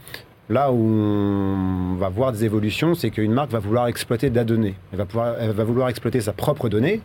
Là 0.49 0.71
où 0.71 0.77
on 0.77 1.95
va 1.95 2.09
voir 2.09 2.31
des 2.31 2.45
évolutions, 2.45 2.93
c'est 2.93 3.09
qu'une 3.09 3.31
marque 3.31 3.51
va 3.51 3.59
vouloir 3.59 3.87
exploiter 3.87 4.29
de 4.29 4.35
la 4.35 4.43
donnée. 4.43 4.75
Elle 4.91 4.99
va, 4.99 5.05
pouvoir, 5.05 5.35
elle 5.39 5.51
va 5.51 5.63
vouloir 5.63 5.89
exploiter 5.89 6.21
sa 6.21 6.33
propre 6.33 6.69
donnée, 6.69 7.01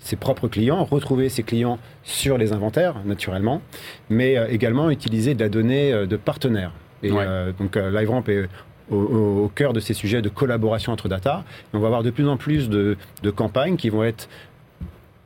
ses 0.00 0.16
propres 0.16 0.48
clients, 0.48 0.84
retrouver 0.84 1.28
ses 1.28 1.42
clients 1.42 1.78
sur 2.02 2.38
les 2.38 2.52
inventaires, 2.52 2.96
naturellement, 3.04 3.62
mais 4.08 4.36
euh, 4.36 4.48
également 4.48 4.90
utiliser 4.90 5.34
de 5.34 5.42
la 5.42 5.48
donnée 5.48 5.92
euh, 5.92 6.06
de 6.06 6.16
partenaires. 6.16 6.72
Et 7.02 7.10
euh, 7.12 7.52
donc 7.58 7.76
LiveRamp 7.76 8.24
est 8.28 8.48
au, 8.90 9.50
cœur 9.54 9.72
de 9.72 9.80
ces 9.80 9.94
sujets 9.94 10.20
de 10.20 10.28
collaboration 10.28 10.92
entre 10.92 11.08
data. 11.08 11.44
on 11.72 11.78
va 11.78 11.86
avoir 11.86 12.02
de 12.02 12.10
plus 12.10 12.28
en 12.28 12.36
plus 12.36 12.68
de, 12.68 12.96
de 13.22 13.30
campagnes 13.30 13.76
qui 13.76 13.88
vont 13.88 14.02
être 14.02 14.28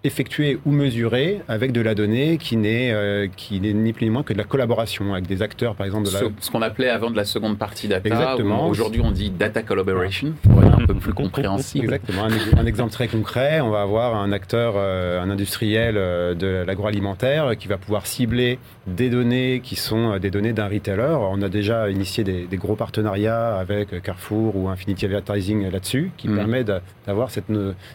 effectué 0.05 0.59
ou 0.67 0.71
mesuré 0.71 1.41
avec 1.49 1.73
de 1.73 1.81
la 1.81 1.95
donnée 1.95 2.37
qui 2.37 2.59
n'est 2.59 2.93
euh, 2.93 3.27
qui 3.35 3.59
n'est 3.61 3.73
ni 3.73 3.95
plus 3.95 4.05
ni 4.05 4.11
moins 4.11 4.23
que 4.23 4.35
de 4.35 4.39
la 4.39 4.45
collaboration 4.45 5.15
avec 5.15 5.27
des 5.27 5.41
acteurs, 5.41 5.75
par 5.75 5.87
exemple. 5.87 6.09
De 6.09 6.13
la... 6.13 6.21
Ce, 6.41 6.51
qu'on 6.51 6.61
appelait 6.61 6.91
avant 6.91 7.11
de 7.11 7.17
la 7.17 7.25
seconde 7.25 7.59
partie 7.59 7.89
data. 7.89 8.07
Exactement. 8.07 8.69
Aujourd'hui, 8.69 9.01
on 9.03 9.11
dit 9.11 9.31
data 9.31 9.63
collaboration 9.63 10.35
pour 10.43 10.63
être 10.63 10.79
un 10.79 10.87
peu 10.87 10.95
plus 10.95 11.15
compréhensible. 11.15 11.87
Exactement. 11.87 12.25
Un, 12.57 12.67
exemple 12.67 12.93
très 12.93 13.09
concret, 13.09 13.61
on 13.61 13.71
va 13.71 13.81
avoir 13.81 14.17
un 14.17 14.31
acteur, 14.31 14.75
euh, 14.77 15.23
un 15.23 15.31
industriel 15.31 15.97
euh, 15.97 16.35
de 16.35 16.65
l'agroalimentaire 16.67 17.57
qui 17.57 17.69
va 17.69 17.79
pouvoir 17.79 18.07
cibler 18.07 18.59
des 18.87 19.09
données 19.09 19.61
qui 19.65 19.77
sont 19.77 20.19
des 20.19 20.31
données 20.31 20.53
d'un 20.53 20.69
retailer. 20.69 21.17
On 21.19 21.41
a 21.41 21.49
déjà 21.49 21.89
initié 21.89 22.25
des, 22.25 22.57
gros 22.57 22.77
partenariats 22.77 23.57
avec 23.57 24.03
Carrefour 24.03 24.57
ou 24.57 24.69
Infinity 24.69 25.07
Advertising 25.07 25.71
là-dessus, 25.71 26.11
qui 26.17 26.29
mm. 26.29 26.37
permet 26.37 26.65
d'avoir 26.65 27.31
cette, 27.31 27.51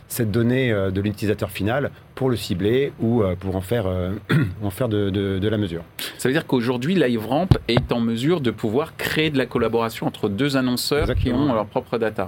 cette 0.07 0.31
donnée 0.31 0.71
de 0.71 1.01
l'utilisateur 1.01 1.51
final 1.51 1.91
pour 2.15 2.29
le 2.29 2.35
cibler 2.35 2.91
ou 2.99 3.23
euh, 3.23 3.35
pour 3.39 3.55
en 3.55 3.61
faire, 3.61 3.87
euh, 3.87 4.11
en 4.63 4.69
faire 4.69 4.89
de, 4.89 5.09
de, 5.09 5.47
la 5.47 5.57
mesure. 5.57 5.83
Ça 6.17 6.27
veut 6.27 6.33
dire 6.33 6.45
qu'aujourd'hui, 6.45 6.95
LiveRamp 6.95 7.47
est 7.69 7.93
en 7.93 8.01
mesure 8.01 8.41
de 8.41 8.51
pouvoir 8.51 8.97
créer 8.97 9.29
de 9.29 9.37
la 9.37 9.45
collaboration 9.45 10.05
entre 10.05 10.27
deux 10.27 10.57
annonceurs 10.57 11.15
qui 11.15 11.31
ont 11.31 11.53
leur 11.53 11.65
propre 11.65 11.97
data. 11.97 12.27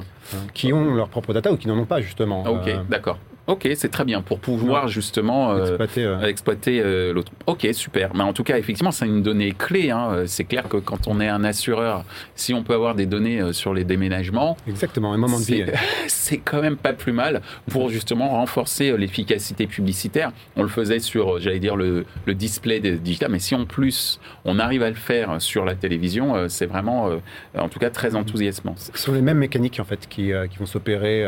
Qui 0.54 0.72
ont 0.72 0.96
leur 0.96 1.10
propre 1.10 1.34
data 1.34 1.52
ou 1.52 1.58
qui 1.58 1.68
n'en 1.68 1.78
ont 1.78 1.86
pas, 1.86 2.00
justement. 2.00 2.44
Ok, 2.44 2.70
euh, 2.70 2.84
d'accord. 2.90 3.18
Ok, 3.48 3.68
c'est 3.76 3.90
très 3.90 4.06
bien 4.06 4.22
pour 4.22 4.40
pouvoir 4.40 4.88
justement 4.88 5.52
euh, 5.52 5.78
exploiter, 6.24 6.80
euh, 6.80 7.12
l'autre. 7.12 7.32
Ok, 7.48 7.68
super. 7.74 8.14
Mais 8.14 8.24
en 8.24 8.34
tout 8.34 8.44
cas, 8.44 8.58
effectivement, 8.58 8.92
c'est 8.92 9.08
une 9.08 9.24
donnée 9.24 9.52
clé. 9.52 9.90
Hein. 9.90 10.24
C'est 10.28 10.44
clair 10.44 10.70
que 10.70 10.78
quand 10.78 11.08
on 11.08 11.20
est 11.20 11.28
un 11.28 11.44
assureur, 11.44 12.06
si 12.36 12.54
on 12.54 12.64
peut 12.64 12.76
avoir 12.76 12.94
des 12.94 13.08
données 13.08 13.42
euh, 13.42 13.52
sur 13.52 13.74
les 13.74 13.84
déménagements, 13.84 14.58
exactement, 14.68 15.12
un 15.12 15.18
moment 15.18 15.40
de 15.40 15.46
vie, 15.46 15.66
c'est 16.08 16.38
quand 16.38 16.62
même 16.62 16.78
pas 16.78 16.94
plus 16.94 17.14
mal 17.14 17.42
pour 17.70 17.90
justement 17.90 18.30
renforcer 18.30 18.96
l'efficacité 18.96 19.66
publicitaire. 19.66 20.32
On 20.56 20.62
le 20.62 20.70
faisait 20.70 21.00
sur, 21.00 21.40
j'allais 21.40 21.60
dire 21.60 21.76
le, 21.76 22.06
display 22.28 22.80
digital, 22.80 23.32
mais 23.32 23.40
si 23.40 23.56
en 23.56 23.66
plus 23.66 24.20
on 24.46 24.60
arrive 24.60 24.84
à 24.84 24.90
le 24.90 24.96
faire 24.96 25.42
sur 25.42 25.66
la 25.66 25.76
télévision, 25.76 26.48
c'est 26.48 26.66
vraiment, 26.66 27.10
en 27.58 27.68
tout 27.68 27.80
cas, 27.80 27.90
très 27.90 28.16
enthousiasmant. 28.16 28.76
Ce 28.78 28.98
sont 28.98 29.12
les 29.12 29.22
mêmes 29.22 29.38
mécaniques 29.38 29.80
en 29.82 29.84
fait 29.84 30.08
qui, 30.08 30.32
qui 30.50 30.58
vont 30.58 30.66
s'opérer 30.66 31.26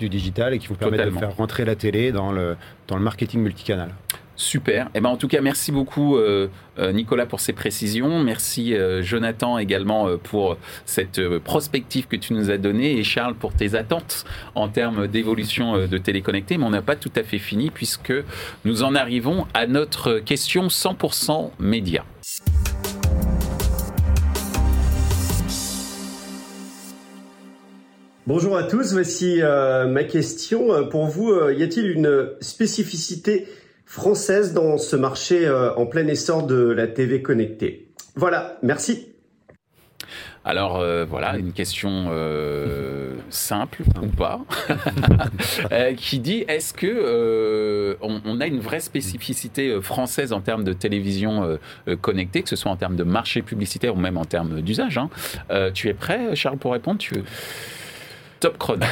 du 0.00 0.08
digital 0.08 0.54
et 0.54 0.58
qui 0.58 0.66
vous 0.66 0.74
permettent 0.74 1.06
de 1.06 1.18
faire 1.18 1.36
rentrer 1.36 1.64
la 1.64 1.76
télé 1.76 2.10
dans 2.10 2.32
le, 2.32 2.56
dans 2.88 2.96
le 2.96 3.02
marketing 3.02 3.40
multicanal. 3.40 3.90
Super. 4.40 4.86
Et 4.86 4.90
eh 4.94 5.00
ben, 5.00 5.10
en 5.10 5.18
tout 5.18 5.28
cas, 5.28 5.42
merci 5.42 5.70
beaucoup 5.70 6.16
euh, 6.16 6.48
euh, 6.78 6.92
Nicolas 6.92 7.26
pour 7.26 7.40
ces 7.40 7.52
précisions. 7.52 8.24
Merci 8.24 8.74
euh, 8.74 9.02
Jonathan 9.02 9.58
également 9.58 10.16
pour 10.16 10.56
cette 10.86 11.20
prospective 11.40 12.06
que 12.06 12.16
tu 12.16 12.32
nous 12.32 12.50
as 12.50 12.56
donnée 12.56 12.96
et 12.96 13.04
Charles 13.04 13.34
pour 13.34 13.52
tes 13.52 13.74
attentes 13.74 14.24
en 14.54 14.68
termes 14.68 15.06
d'évolution 15.06 15.86
de 15.86 15.98
téléconnecté. 15.98 16.56
Mais 16.56 16.64
on 16.64 16.70
n'a 16.70 16.80
pas 16.80 16.96
tout 16.96 17.12
à 17.16 17.22
fait 17.22 17.38
fini 17.38 17.70
puisque 17.70 18.14
nous 18.64 18.82
en 18.82 18.94
arrivons 18.94 19.46
à 19.52 19.66
notre 19.66 20.20
question 20.20 20.68
100% 20.68 21.50
média. 21.58 22.02
Bonjour 28.32 28.56
à 28.56 28.62
tous, 28.62 28.92
voici 28.92 29.42
euh, 29.42 29.88
ma 29.88 30.04
question. 30.04 30.72
Euh, 30.72 30.82
pour 30.84 31.06
vous, 31.06 31.32
euh, 31.32 31.52
y 31.52 31.64
a-t-il 31.64 31.90
une 31.90 32.28
spécificité 32.40 33.48
française 33.84 34.54
dans 34.54 34.78
ce 34.78 34.94
marché 34.94 35.50
en 35.50 35.84
plein 35.86 36.06
essor 36.06 36.46
de 36.46 36.70
la 36.70 36.86
TV 36.86 37.22
connectée? 37.22 37.88
Voilà, 38.14 38.56
merci. 38.62 39.08
Alors 40.44 40.80
voilà, 41.08 41.38
une 41.38 41.52
question 41.52 42.08
simple 43.30 43.82
ou 44.00 44.06
pas, 44.06 44.40
qui 45.96 46.20
dit 46.20 46.44
est-ce 46.46 46.72
que 46.72 47.96
on, 48.00 48.40
a 48.40 48.46
une 48.46 48.60
vraie 48.60 48.78
spécificité 48.78 49.80
française 49.82 50.32
en 50.32 50.40
termes 50.40 50.62
de 50.62 50.72
télévision 50.72 51.58
connectée, 52.00 52.42
que 52.44 52.48
ce 52.48 52.54
soit 52.54 52.70
en 52.70 52.76
termes 52.76 52.96
de 52.96 53.04
marché 53.04 53.42
publicitaire 53.42 53.96
ou 53.96 53.98
même 53.98 54.16
en 54.16 54.24
termes 54.24 54.60
d'usage 54.60 54.98
hein? 54.98 55.10
Tu 55.74 55.88
es 55.88 55.94
prêt, 55.94 56.36
Charles, 56.36 56.58
pour 56.58 56.72
répondre? 56.72 57.00
Top 58.40 58.56
chrono. 58.56 58.86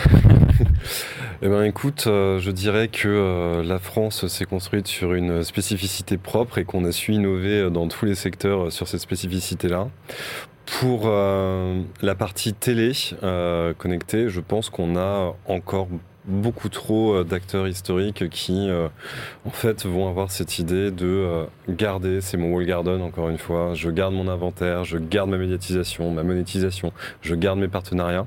eh 1.42 1.48
ben, 1.48 1.62
écoute, 1.62 2.04
euh, 2.06 2.38
je 2.38 2.50
dirais 2.50 2.88
que 2.88 3.08
euh, 3.08 3.62
la 3.62 3.78
France 3.78 4.26
s'est 4.26 4.44
construite 4.44 4.86
sur 4.86 5.14
une 5.14 5.42
spécificité 5.42 6.18
propre 6.18 6.58
et 6.58 6.66
qu'on 6.66 6.84
a 6.84 6.92
su 6.92 7.14
innover 7.14 7.62
euh, 7.62 7.70
dans 7.70 7.88
tous 7.88 8.04
les 8.04 8.14
secteurs 8.14 8.70
sur 8.70 8.86
cette 8.88 9.00
spécificité-là. 9.00 9.88
Pour 10.80 11.08
la 11.08 12.14
partie 12.14 12.52
télé 12.52 12.92
connectée, 13.78 14.28
je 14.28 14.40
pense 14.40 14.68
qu'on 14.68 14.98
a 14.98 15.34
encore 15.46 15.88
beaucoup 16.28 16.68
trop 16.68 17.14
euh, 17.14 17.24
d'acteurs 17.24 17.66
historiques 17.66 18.28
qui, 18.28 18.68
euh, 18.68 18.88
en 19.46 19.50
fait, 19.50 19.86
vont 19.86 20.08
avoir 20.08 20.30
cette 20.30 20.58
idée 20.58 20.90
de 20.90 21.06
euh, 21.06 21.44
garder, 21.68 22.20
c'est 22.20 22.36
mon 22.36 22.52
wall 22.52 22.66
garden 22.66 23.00
encore 23.02 23.30
une 23.30 23.38
fois, 23.38 23.72
je 23.74 23.90
garde 23.90 24.14
mon 24.14 24.28
inventaire, 24.28 24.84
je 24.84 24.98
garde 24.98 25.30
ma 25.30 25.38
médiatisation, 25.38 26.10
ma 26.10 26.22
monétisation, 26.22 26.92
je 27.22 27.34
garde 27.34 27.58
mes 27.58 27.68
partenariats. 27.68 28.26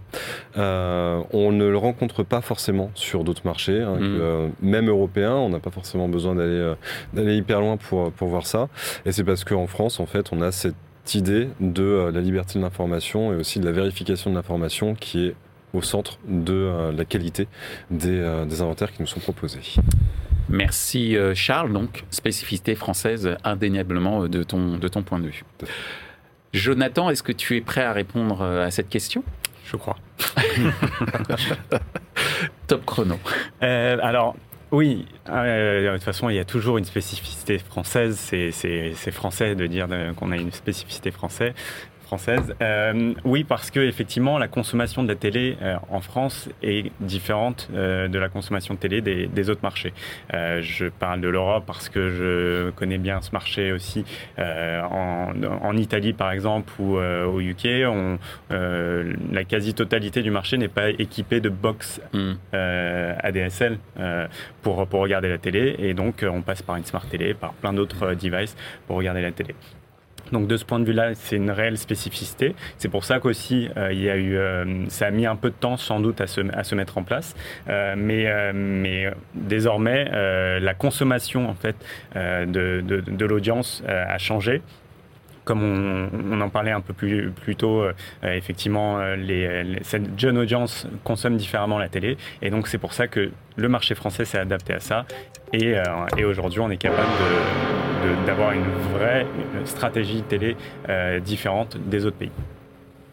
on 0.55 1.51
ne 1.51 1.65
le 1.65 1.77
rencontre 1.77 2.23
pas 2.23 2.41
forcément 2.41 2.91
sur 2.95 3.23
d'autres 3.23 3.45
marchés, 3.45 3.81
hein, 3.81 3.95
mm. 3.95 4.51
même 4.61 4.89
européens, 4.89 5.35
on 5.35 5.49
n'a 5.49 5.59
pas 5.59 5.71
forcément 5.71 6.09
besoin 6.09 6.35
d'aller 6.35 6.73
d'aller 7.13 7.35
hyper 7.35 7.61
loin 7.61 7.77
pour, 7.77 8.11
pour 8.11 8.27
voir 8.27 8.45
ça. 8.45 8.67
Et 9.05 9.11
c'est 9.11 9.23
parce 9.23 9.43
qu'en 9.43 9.67
France, 9.67 9.99
en 9.99 10.05
fait, 10.05 10.31
on 10.31 10.41
a 10.41 10.51
cette 10.51 10.75
idée 11.13 11.49
de 11.59 12.09
la 12.13 12.21
liberté 12.21 12.57
de 12.57 12.63
l'information 12.63 13.33
et 13.33 13.35
aussi 13.35 13.59
de 13.59 13.65
la 13.65 13.71
vérification 13.71 14.31
de 14.31 14.35
l'information 14.35 14.95
qui 14.95 15.27
est 15.27 15.35
au 15.73 15.81
centre 15.81 16.19
de 16.27 16.53
euh, 16.53 16.91
la 16.91 17.05
qualité 17.05 17.47
euh, 17.91 18.45
des, 18.45 18.61
inventaires 18.61 18.91
qui 18.91 19.01
nous 19.01 19.07
sont 19.07 19.19
proposés. 19.19 19.61
Merci 20.49 21.15
euh, 21.15 21.33
Charles. 21.33 21.71
Donc, 21.71 22.03
spécificité 22.09 22.75
française 22.75 23.37
indéniablement 23.43 24.27
de 24.27 24.43
ton, 24.43 24.77
de 24.77 24.87
ton 24.87 25.03
point 25.03 25.19
de 25.19 25.27
vue. 25.27 25.43
Jonathan, 26.53 27.09
est-ce 27.09 27.23
que 27.23 27.31
tu 27.31 27.55
es 27.55 27.61
prêt 27.61 27.83
à 27.83 27.93
répondre 27.93 28.41
à 28.43 28.71
cette 28.71 28.89
question? 28.89 29.23
Je 29.65 29.77
crois. 29.77 29.97
Top 32.67 32.85
chrono. 32.85 33.17
alors, 33.61 34.35
oui, 34.71 35.05
de 35.27 35.93
toute 35.93 36.03
façon, 36.03 36.29
il 36.29 36.35
y 36.35 36.39
a 36.39 36.45
toujours 36.45 36.77
une 36.77 36.83
spécificité 36.83 37.57
française. 37.57 38.17
C'est 38.17 39.11
français 39.11 39.55
de 39.55 39.65
dire 39.65 39.87
qu'on 40.17 40.33
a 40.33 40.35
une 40.35 40.51
spécificité 40.51 41.11
française 41.11 41.53
française. 42.11 42.53
Euh, 42.61 43.13
oui, 43.23 43.45
parce 43.45 43.71
que 43.71 43.79
effectivement, 43.79 44.37
la 44.37 44.49
consommation 44.49 45.01
de 45.01 45.07
la 45.07 45.15
télé 45.15 45.55
euh, 45.61 45.77
en 45.89 46.01
France 46.01 46.49
est 46.61 46.91
différente 46.99 47.69
euh, 47.73 48.09
de 48.09 48.19
la 48.19 48.27
consommation 48.27 48.73
de 48.73 48.79
télé 48.79 48.99
des, 48.99 49.49
autres 49.49 49.63
marchés. 49.63 49.93
je 50.31 50.89
parle 50.89 51.21
de 51.21 51.29
l'Europe 51.29 51.63
parce 51.65 51.87
que 51.87 52.09
je 52.09 52.69
connais 52.71 52.97
bien 52.97 53.21
ce 53.21 53.31
marché 53.31 53.71
aussi 53.71 54.03
en, 54.37 55.77
Italie, 55.77 56.13
par 56.13 56.31
exemple, 56.31 56.71
ou 56.79 56.97
au 56.97 57.39
UK. 57.39 57.67
On, 57.87 58.19
la 58.49 59.43
quasi-totalité 59.45 60.21
du 60.21 60.31
marché 60.31 60.57
n'est 60.57 60.67
pas 60.67 60.89
équipée 60.89 61.39
de 61.39 61.49
box 61.49 62.01
hmm. 62.13 62.33
ADSL 63.23 63.77
pour, 64.61 64.85
pour 64.87 64.99
regarder 64.99 65.29
la 65.29 65.37
télé, 65.37 65.75
et 65.79 65.93
donc 65.93 66.23
on 66.23 66.41
passe 66.41 66.61
par 66.61 66.75
une 66.75 66.85
smart 66.85 67.05
télé, 67.05 67.33
par 67.33 67.53
plein 67.53 67.73
d'autres 67.73 68.13
devices 68.13 68.55
pour 68.85 68.97
regarder 68.97 69.21
la 69.21 69.31
télé. 69.31 69.55
Donc 70.31 70.47
de 70.47 70.57
ce 70.57 70.65
point 70.65 70.79
de 70.79 70.85
vue-là, 70.85 71.13
c'est 71.15 71.35
une 71.35 71.51
réelle 71.51 71.77
spécificité. 71.77 72.55
C'est 72.77 72.89
pour 72.89 73.03
ça 73.03 73.19
qu'aussi 73.19 73.69
euh, 73.77 73.91
il 73.91 74.01
y 74.01 74.09
a 74.09 74.15
eu, 74.15 74.37
euh, 74.37 74.85
ça 74.87 75.07
a 75.07 75.11
mis 75.11 75.25
un 75.25 75.35
peu 75.35 75.49
de 75.49 75.55
temps 75.55 75.77
sans 75.77 75.99
doute 75.99 76.21
à 76.21 76.27
se, 76.27 76.41
à 76.53 76.63
se 76.63 76.75
mettre 76.75 76.97
en 76.97 77.03
place, 77.03 77.35
euh, 77.69 77.95
mais, 77.97 78.53
mais 78.53 79.11
désormais 79.33 80.09
la 80.59 80.73
consommation 80.73 81.49
en 81.49 81.53
fait 81.53 81.75
de, 82.15 82.81
de, 82.81 83.25
l'audience 83.25 83.83
a 83.87 84.17
changé 84.17 84.61
comme 85.43 85.63
on, 85.63 86.41
en 86.41 86.49
parlait 86.49 86.71
un 86.71 86.81
peu 86.81 86.93
plus, 86.93 87.31
plus 87.31 87.55
tôt, 87.55 87.83
effectivement, 88.23 88.99
les, 89.15 89.79
cette 89.81 90.19
jeune 90.19 90.37
audience 90.37 90.87
consomme 91.03 91.37
différemment 91.37 91.77
la 91.77 91.89
télé. 91.89 92.17
Et 92.41 92.49
donc, 92.49 92.67
c'est 92.67 92.77
pour 92.77 92.93
ça 92.93 93.07
que 93.07 93.31
le 93.55 93.69
marché 93.69 93.95
français 93.95 94.25
s'est 94.25 94.39
adapté 94.39 94.73
à 94.73 94.79
ça. 94.79 95.05
Et, 95.53 95.75
et 96.17 96.25
aujourd'hui, 96.25 96.59
on 96.59 96.69
est 96.69 96.77
capable 96.77 97.09
d'avoir 98.25 98.51
une 98.51 98.65
vraie 98.93 99.25
stratégie 99.65 100.23
télé 100.23 100.55
euh, 100.89 101.19
différente 101.19 101.77
des 101.77 102.05
autres 102.05 102.17
pays. 102.17 102.31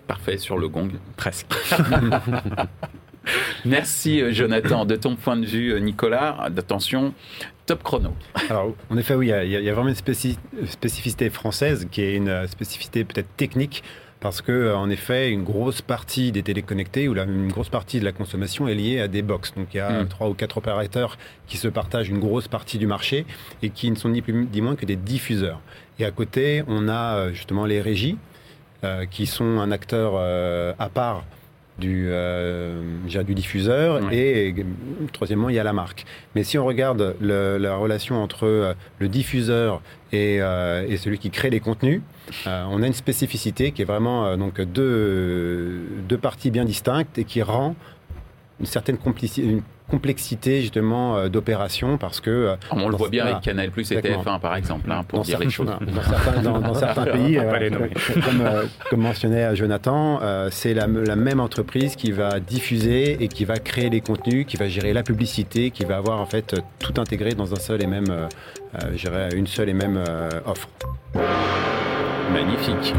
Parfait 0.06 0.38
sur 0.38 0.58
le 0.58 0.68
gong. 0.68 0.90
Presque. 1.16 1.52
Merci 3.64 4.32
Jonathan. 4.32 4.86
De 4.86 4.96
ton 4.96 5.16
point 5.16 5.36
de 5.36 5.44
vue, 5.44 5.78
Nicolas, 5.80 6.36
attention, 6.40 7.12
top 7.68 7.82
chrono. 7.82 8.14
Alors, 8.48 8.72
en 8.88 8.96
effet, 8.96 9.14
oui, 9.14 9.28
il 9.28 9.50
y, 9.50 9.68
a 9.68 9.74
vraiment 9.74 9.90
une 9.90 10.66
spécificité 10.66 11.28
française 11.28 11.86
qui 11.90 12.00
est 12.00 12.14
une 12.14 12.46
spécificité 12.46 13.04
peut-être 13.04 13.28
technique 13.36 13.84
parce 14.20 14.40
que, 14.40 14.50
euh, 14.50 14.76
en 14.76 14.88
effet, 14.88 15.30
une 15.30 15.44
grosse 15.44 15.82
partie 15.82 16.32
des 16.32 16.42
téléconnectés 16.42 17.08
ou 17.08 17.16
une 17.16 17.52
grosse 17.52 17.68
partie 17.68 18.00
de 18.00 18.06
la 18.06 18.12
consommation 18.12 18.66
est 18.66 18.74
liée 18.74 19.00
à 19.00 19.06
des 19.06 19.20
box. 19.20 19.52
Donc, 19.54 19.68
il 19.74 19.76
y 19.76 19.80
a 19.80 20.02
hmm. 20.02 20.08
trois 20.08 20.28
ou 20.30 20.34
quatre 20.34 20.56
opérateurs 20.56 21.18
qui 21.46 21.58
se 21.58 21.68
partagent 21.68 22.08
une 22.08 22.18
grosse 22.18 22.48
partie 22.48 22.78
du 22.78 22.86
marché 22.86 23.26
et 23.62 23.68
qui 23.68 23.90
ne 23.90 23.96
sont 23.96 24.08
ni 24.08 24.22
plus 24.22 24.48
ni 24.50 24.60
moins 24.62 24.74
que 24.74 24.86
des 24.86 24.96
diffuseurs. 24.96 25.60
Et 25.98 26.06
à 26.06 26.10
côté, 26.10 26.64
on 26.68 26.88
a 26.88 27.16
euh, 27.16 27.32
justement 27.32 27.66
les 27.66 27.82
régies 27.82 28.16
euh, 28.82 29.04
qui 29.04 29.26
sont 29.26 29.58
un 29.60 29.70
acteur 29.70 30.14
à 30.78 30.88
part 30.88 31.24
du, 31.78 32.10
du 33.24 33.34
diffuseur 33.34 34.12
et, 34.12 34.54
troisièmement 35.12 35.48
il 35.48 35.54
y 35.54 35.58
a 35.58 35.64
la 35.64 35.72
marque. 35.72 36.04
Mais 36.34 36.42
si 36.42 36.58
on 36.58 36.64
regarde 36.64 37.16
la 37.20 37.76
relation 37.76 38.22
entre 38.22 38.74
le 38.98 39.08
diffuseur 39.08 39.80
et, 40.12 40.36
et, 40.36 40.96
celui 40.96 41.18
qui 41.18 41.30
crée 41.30 41.50
les 41.50 41.60
contenus, 41.60 42.02
euh, 42.46 42.64
on 42.70 42.82
a 42.82 42.86
une 42.86 42.94
spécificité 42.94 43.72
qui 43.72 43.82
est 43.82 43.84
vraiment 43.84 44.26
euh, 44.26 44.36
donc 44.36 44.60
deux, 44.60 45.80
deux 46.08 46.18
parties 46.18 46.50
bien 46.50 46.64
distinctes 46.64 47.18
et 47.18 47.24
qui 47.24 47.42
rend 47.42 47.74
une 48.60 48.66
certaine 48.66 48.98
une 49.38 49.62
complexité 49.88 50.60
justement 50.60 51.16
euh, 51.16 51.28
d'opération 51.28 51.98
parce 51.98 52.20
que 52.20 52.56
on 52.70 52.88
le 52.88 52.96
voit 52.96 53.08
bien 53.08 53.26
avec 53.26 53.40
Canal 53.40 53.70
Plus 53.70 53.90
et 53.92 53.96
TF1 53.96 54.40
par 54.40 54.56
exemple 54.56 54.90
hein, 54.90 55.02
pour 55.06 55.22
dire 55.22 55.38
les 55.38 55.50
choses. 55.50 55.68
dans 56.42 56.74
certains, 56.74 57.04
pays 57.12 57.38
comme, 58.24 58.44
comme, 58.90 59.00
mentionnait 59.00 59.56
Jonathan 59.56 60.20
c'est 60.50 60.74
la, 60.74 60.86
la, 60.86 61.16
même 61.16 61.40
entreprise 61.40 61.96
qui 61.96 62.12
va 62.12 62.40
diffuser 62.40 63.22
et 63.22 63.28
qui 63.28 63.44
va 63.44 63.56
créer 63.56 63.90
les 63.90 64.00
contenus 64.00 64.46
qui 64.46 64.56
va 64.56 64.68
gérer 64.68 64.92
la 64.92 65.02
publicité 65.02 65.70
qui 65.70 65.84
va 65.84 65.96
avoir 65.96 66.20
en 66.20 66.26
fait 66.26 66.60
tout 66.78 67.00
intégré 67.00 67.34
dans 67.34 67.52
un 67.52 67.58
seul 67.58 67.82
et 67.82 67.86
même 67.86 68.28
une 69.34 69.46
seule 69.46 69.68
et 69.68 69.74
même 69.74 70.02
offre 70.46 70.68
Magnifique. 72.32 72.94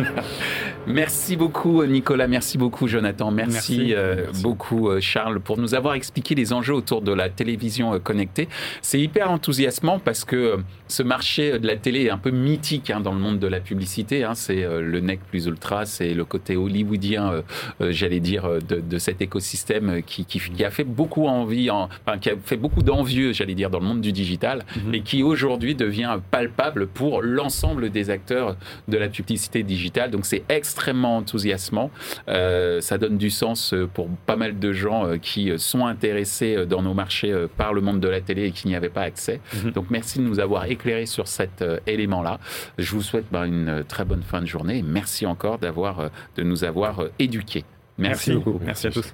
merci 0.86 1.36
beaucoup 1.36 1.84
Nicolas, 1.84 2.26
merci 2.26 2.58
beaucoup 2.58 2.88
Jonathan, 2.88 3.30
merci, 3.30 3.94
euh, 3.94 4.26
beaucoup 4.42 4.88
euh, 4.88 5.00
Charles 5.00 5.40
pour 5.40 5.58
nous 5.58 5.74
avoir 5.74 5.94
expliqué 5.94 6.34
les 6.34 6.52
enjeux 6.52 6.74
autour 6.74 7.02
de 7.02 7.12
la 7.12 7.28
télévision 7.28 7.94
euh, 7.94 7.98
connectée. 7.98 8.48
C'est 8.82 9.00
hyper 9.00 9.30
enthousiasmant 9.30 9.98
parce 9.98 10.24
que 10.24 10.58
ce 10.88 11.02
marché 11.02 11.58
de 11.58 11.66
la 11.66 11.76
télé 11.76 12.04
est 12.04 12.10
un 12.10 12.18
peu 12.18 12.30
mythique 12.30 12.90
hein, 12.90 13.00
dans 13.00 13.12
le 13.12 13.20
monde 13.20 13.38
de 13.38 13.46
la 13.46 13.60
publicité. 13.60 14.24
Hein. 14.24 14.34
c'est 14.34 14.62
le 14.62 15.00
NEC 15.00 15.20
plus 15.30 15.46
ultra, 15.46 15.84
c'est 15.86 16.14
le 16.14 16.24
côté 16.24 16.56
hollywoodien, 16.56 17.42
j'allais 17.80 18.20
dire, 18.20 18.48
de, 18.66 18.98
cet 18.98 19.22
écosystème 19.22 20.02
qui, 20.02 20.24
qui, 20.24 20.64
a 20.64 20.70
fait 20.70 20.84
beaucoup 20.84 21.26
envie, 21.26 21.70
enfin, 21.70 22.18
qui 22.20 22.30
a 22.30 22.34
fait 22.42 22.56
beaucoup 22.56 22.82
d'envieux, 22.82 23.32
j'allais 23.32 23.54
dire, 23.54 23.70
dans 23.70 23.78
le 23.78 23.86
monde 23.86 24.00
du 24.00 24.12
digital, 24.12 24.64
mm-hmm. 24.76 24.94
et 24.94 25.00
qui 25.02 25.22
aujourd'hui 25.22 25.74
devient 25.74 26.18
palpable 26.30 26.86
pour 26.86 27.22
l'ensemble 27.22 27.90
des 27.90 28.10
acteurs 28.10 28.39
de 28.88 28.96
la 28.96 29.08
publicité 29.08 29.62
digitale. 29.62 30.10
Donc 30.10 30.26
c'est 30.26 30.42
extrêmement 30.48 31.16
enthousiasmant. 31.18 31.90
Euh, 32.28 32.80
ça 32.80 32.98
donne 32.98 33.18
du 33.18 33.30
sens 33.30 33.72
euh, 33.72 33.86
pour 33.92 34.08
pas 34.26 34.36
mal 34.36 34.58
de 34.58 34.72
gens 34.72 35.06
euh, 35.06 35.16
qui 35.16 35.52
sont 35.58 35.86
intéressés 35.86 36.66
dans 36.66 36.82
nos 36.82 36.94
marchés 36.94 37.34
par 37.56 37.72
le 37.72 37.80
monde 37.80 38.00
de 38.00 38.08
la 38.08 38.20
télé 38.20 38.46
et 38.46 38.50
qui 38.50 38.68
n'y 38.68 38.76
avaient 38.76 38.88
pas 38.88 39.02
accès. 39.02 39.40
Mhm. 39.54 39.70
Donc 39.72 39.86
merci 39.90 40.18
de 40.18 40.24
nous 40.24 40.40
avoir 40.40 40.66
éclairé 40.66 41.06
sur 41.06 41.28
cet 41.28 41.64
élément-là. 41.86 42.38
Je 42.78 42.92
vous 42.92 43.02
souhaite 43.02 43.26
ben, 43.30 43.44
une 43.44 43.84
très 43.86 44.04
bonne 44.04 44.22
fin 44.22 44.40
de 44.40 44.46
journée 44.46 44.78
et 44.78 44.82
merci 44.82 45.26
encore 45.26 45.58
d'avoir, 45.58 46.10
de 46.36 46.42
nous 46.42 46.64
avoir 46.64 47.04
éduqués. 47.18 47.64
Merci, 47.98 48.30
merci 48.30 48.44
beaucoup. 48.44 48.60
Merci 48.64 48.86
à 48.86 48.90
tous. 48.90 49.12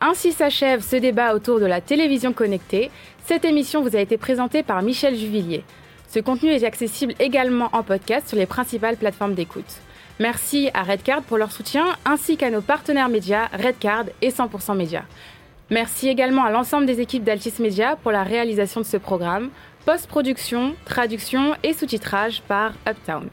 Ainsi 0.00 0.32
s'achève 0.32 0.80
ce 0.80 0.96
débat 0.96 1.34
autour 1.34 1.58
de 1.58 1.66
la 1.66 1.80
télévision 1.80 2.32
connectée. 2.32 2.90
Cette 3.28 3.44
émission 3.44 3.82
vous 3.82 3.94
a 3.94 4.00
été 4.00 4.16
présentée 4.16 4.62
par 4.62 4.80
Michel 4.80 5.14
Juvillier. 5.14 5.62
Ce 6.08 6.18
contenu 6.18 6.48
est 6.48 6.64
accessible 6.64 7.12
également 7.18 7.68
en 7.74 7.82
podcast 7.82 8.26
sur 8.26 8.38
les 8.38 8.46
principales 8.46 8.96
plateformes 8.96 9.34
d'écoute. 9.34 9.82
Merci 10.18 10.70
à 10.72 10.82
Redcard 10.82 11.20
pour 11.20 11.36
leur 11.36 11.52
soutien 11.52 11.84
ainsi 12.06 12.38
qu'à 12.38 12.50
nos 12.50 12.62
partenaires 12.62 13.10
médias 13.10 13.48
Redcard 13.52 14.06
et 14.22 14.30
100% 14.30 14.78
Média. 14.78 15.04
Merci 15.68 16.08
également 16.08 16.42
à 16.42 16.50
l'ensemble 16.50 16.86
des 16.86 17.02
équipes 17.02 17.22
d'Altis 17.22 17.60
Media 17.60 17.96
pour 17.96 18.12
la 18.12 18.22
réalisation 18.22 18.80
de 18.80 18.86
ce 18.86 18.96
programme, 18.96 19.50
post-production, 19.84 20.74
traduction 20.86 21.54
et 21.62 21.74
sous-titrage 21.74 22.40
par 22.48 22.72
Uptown. 22.88 23.28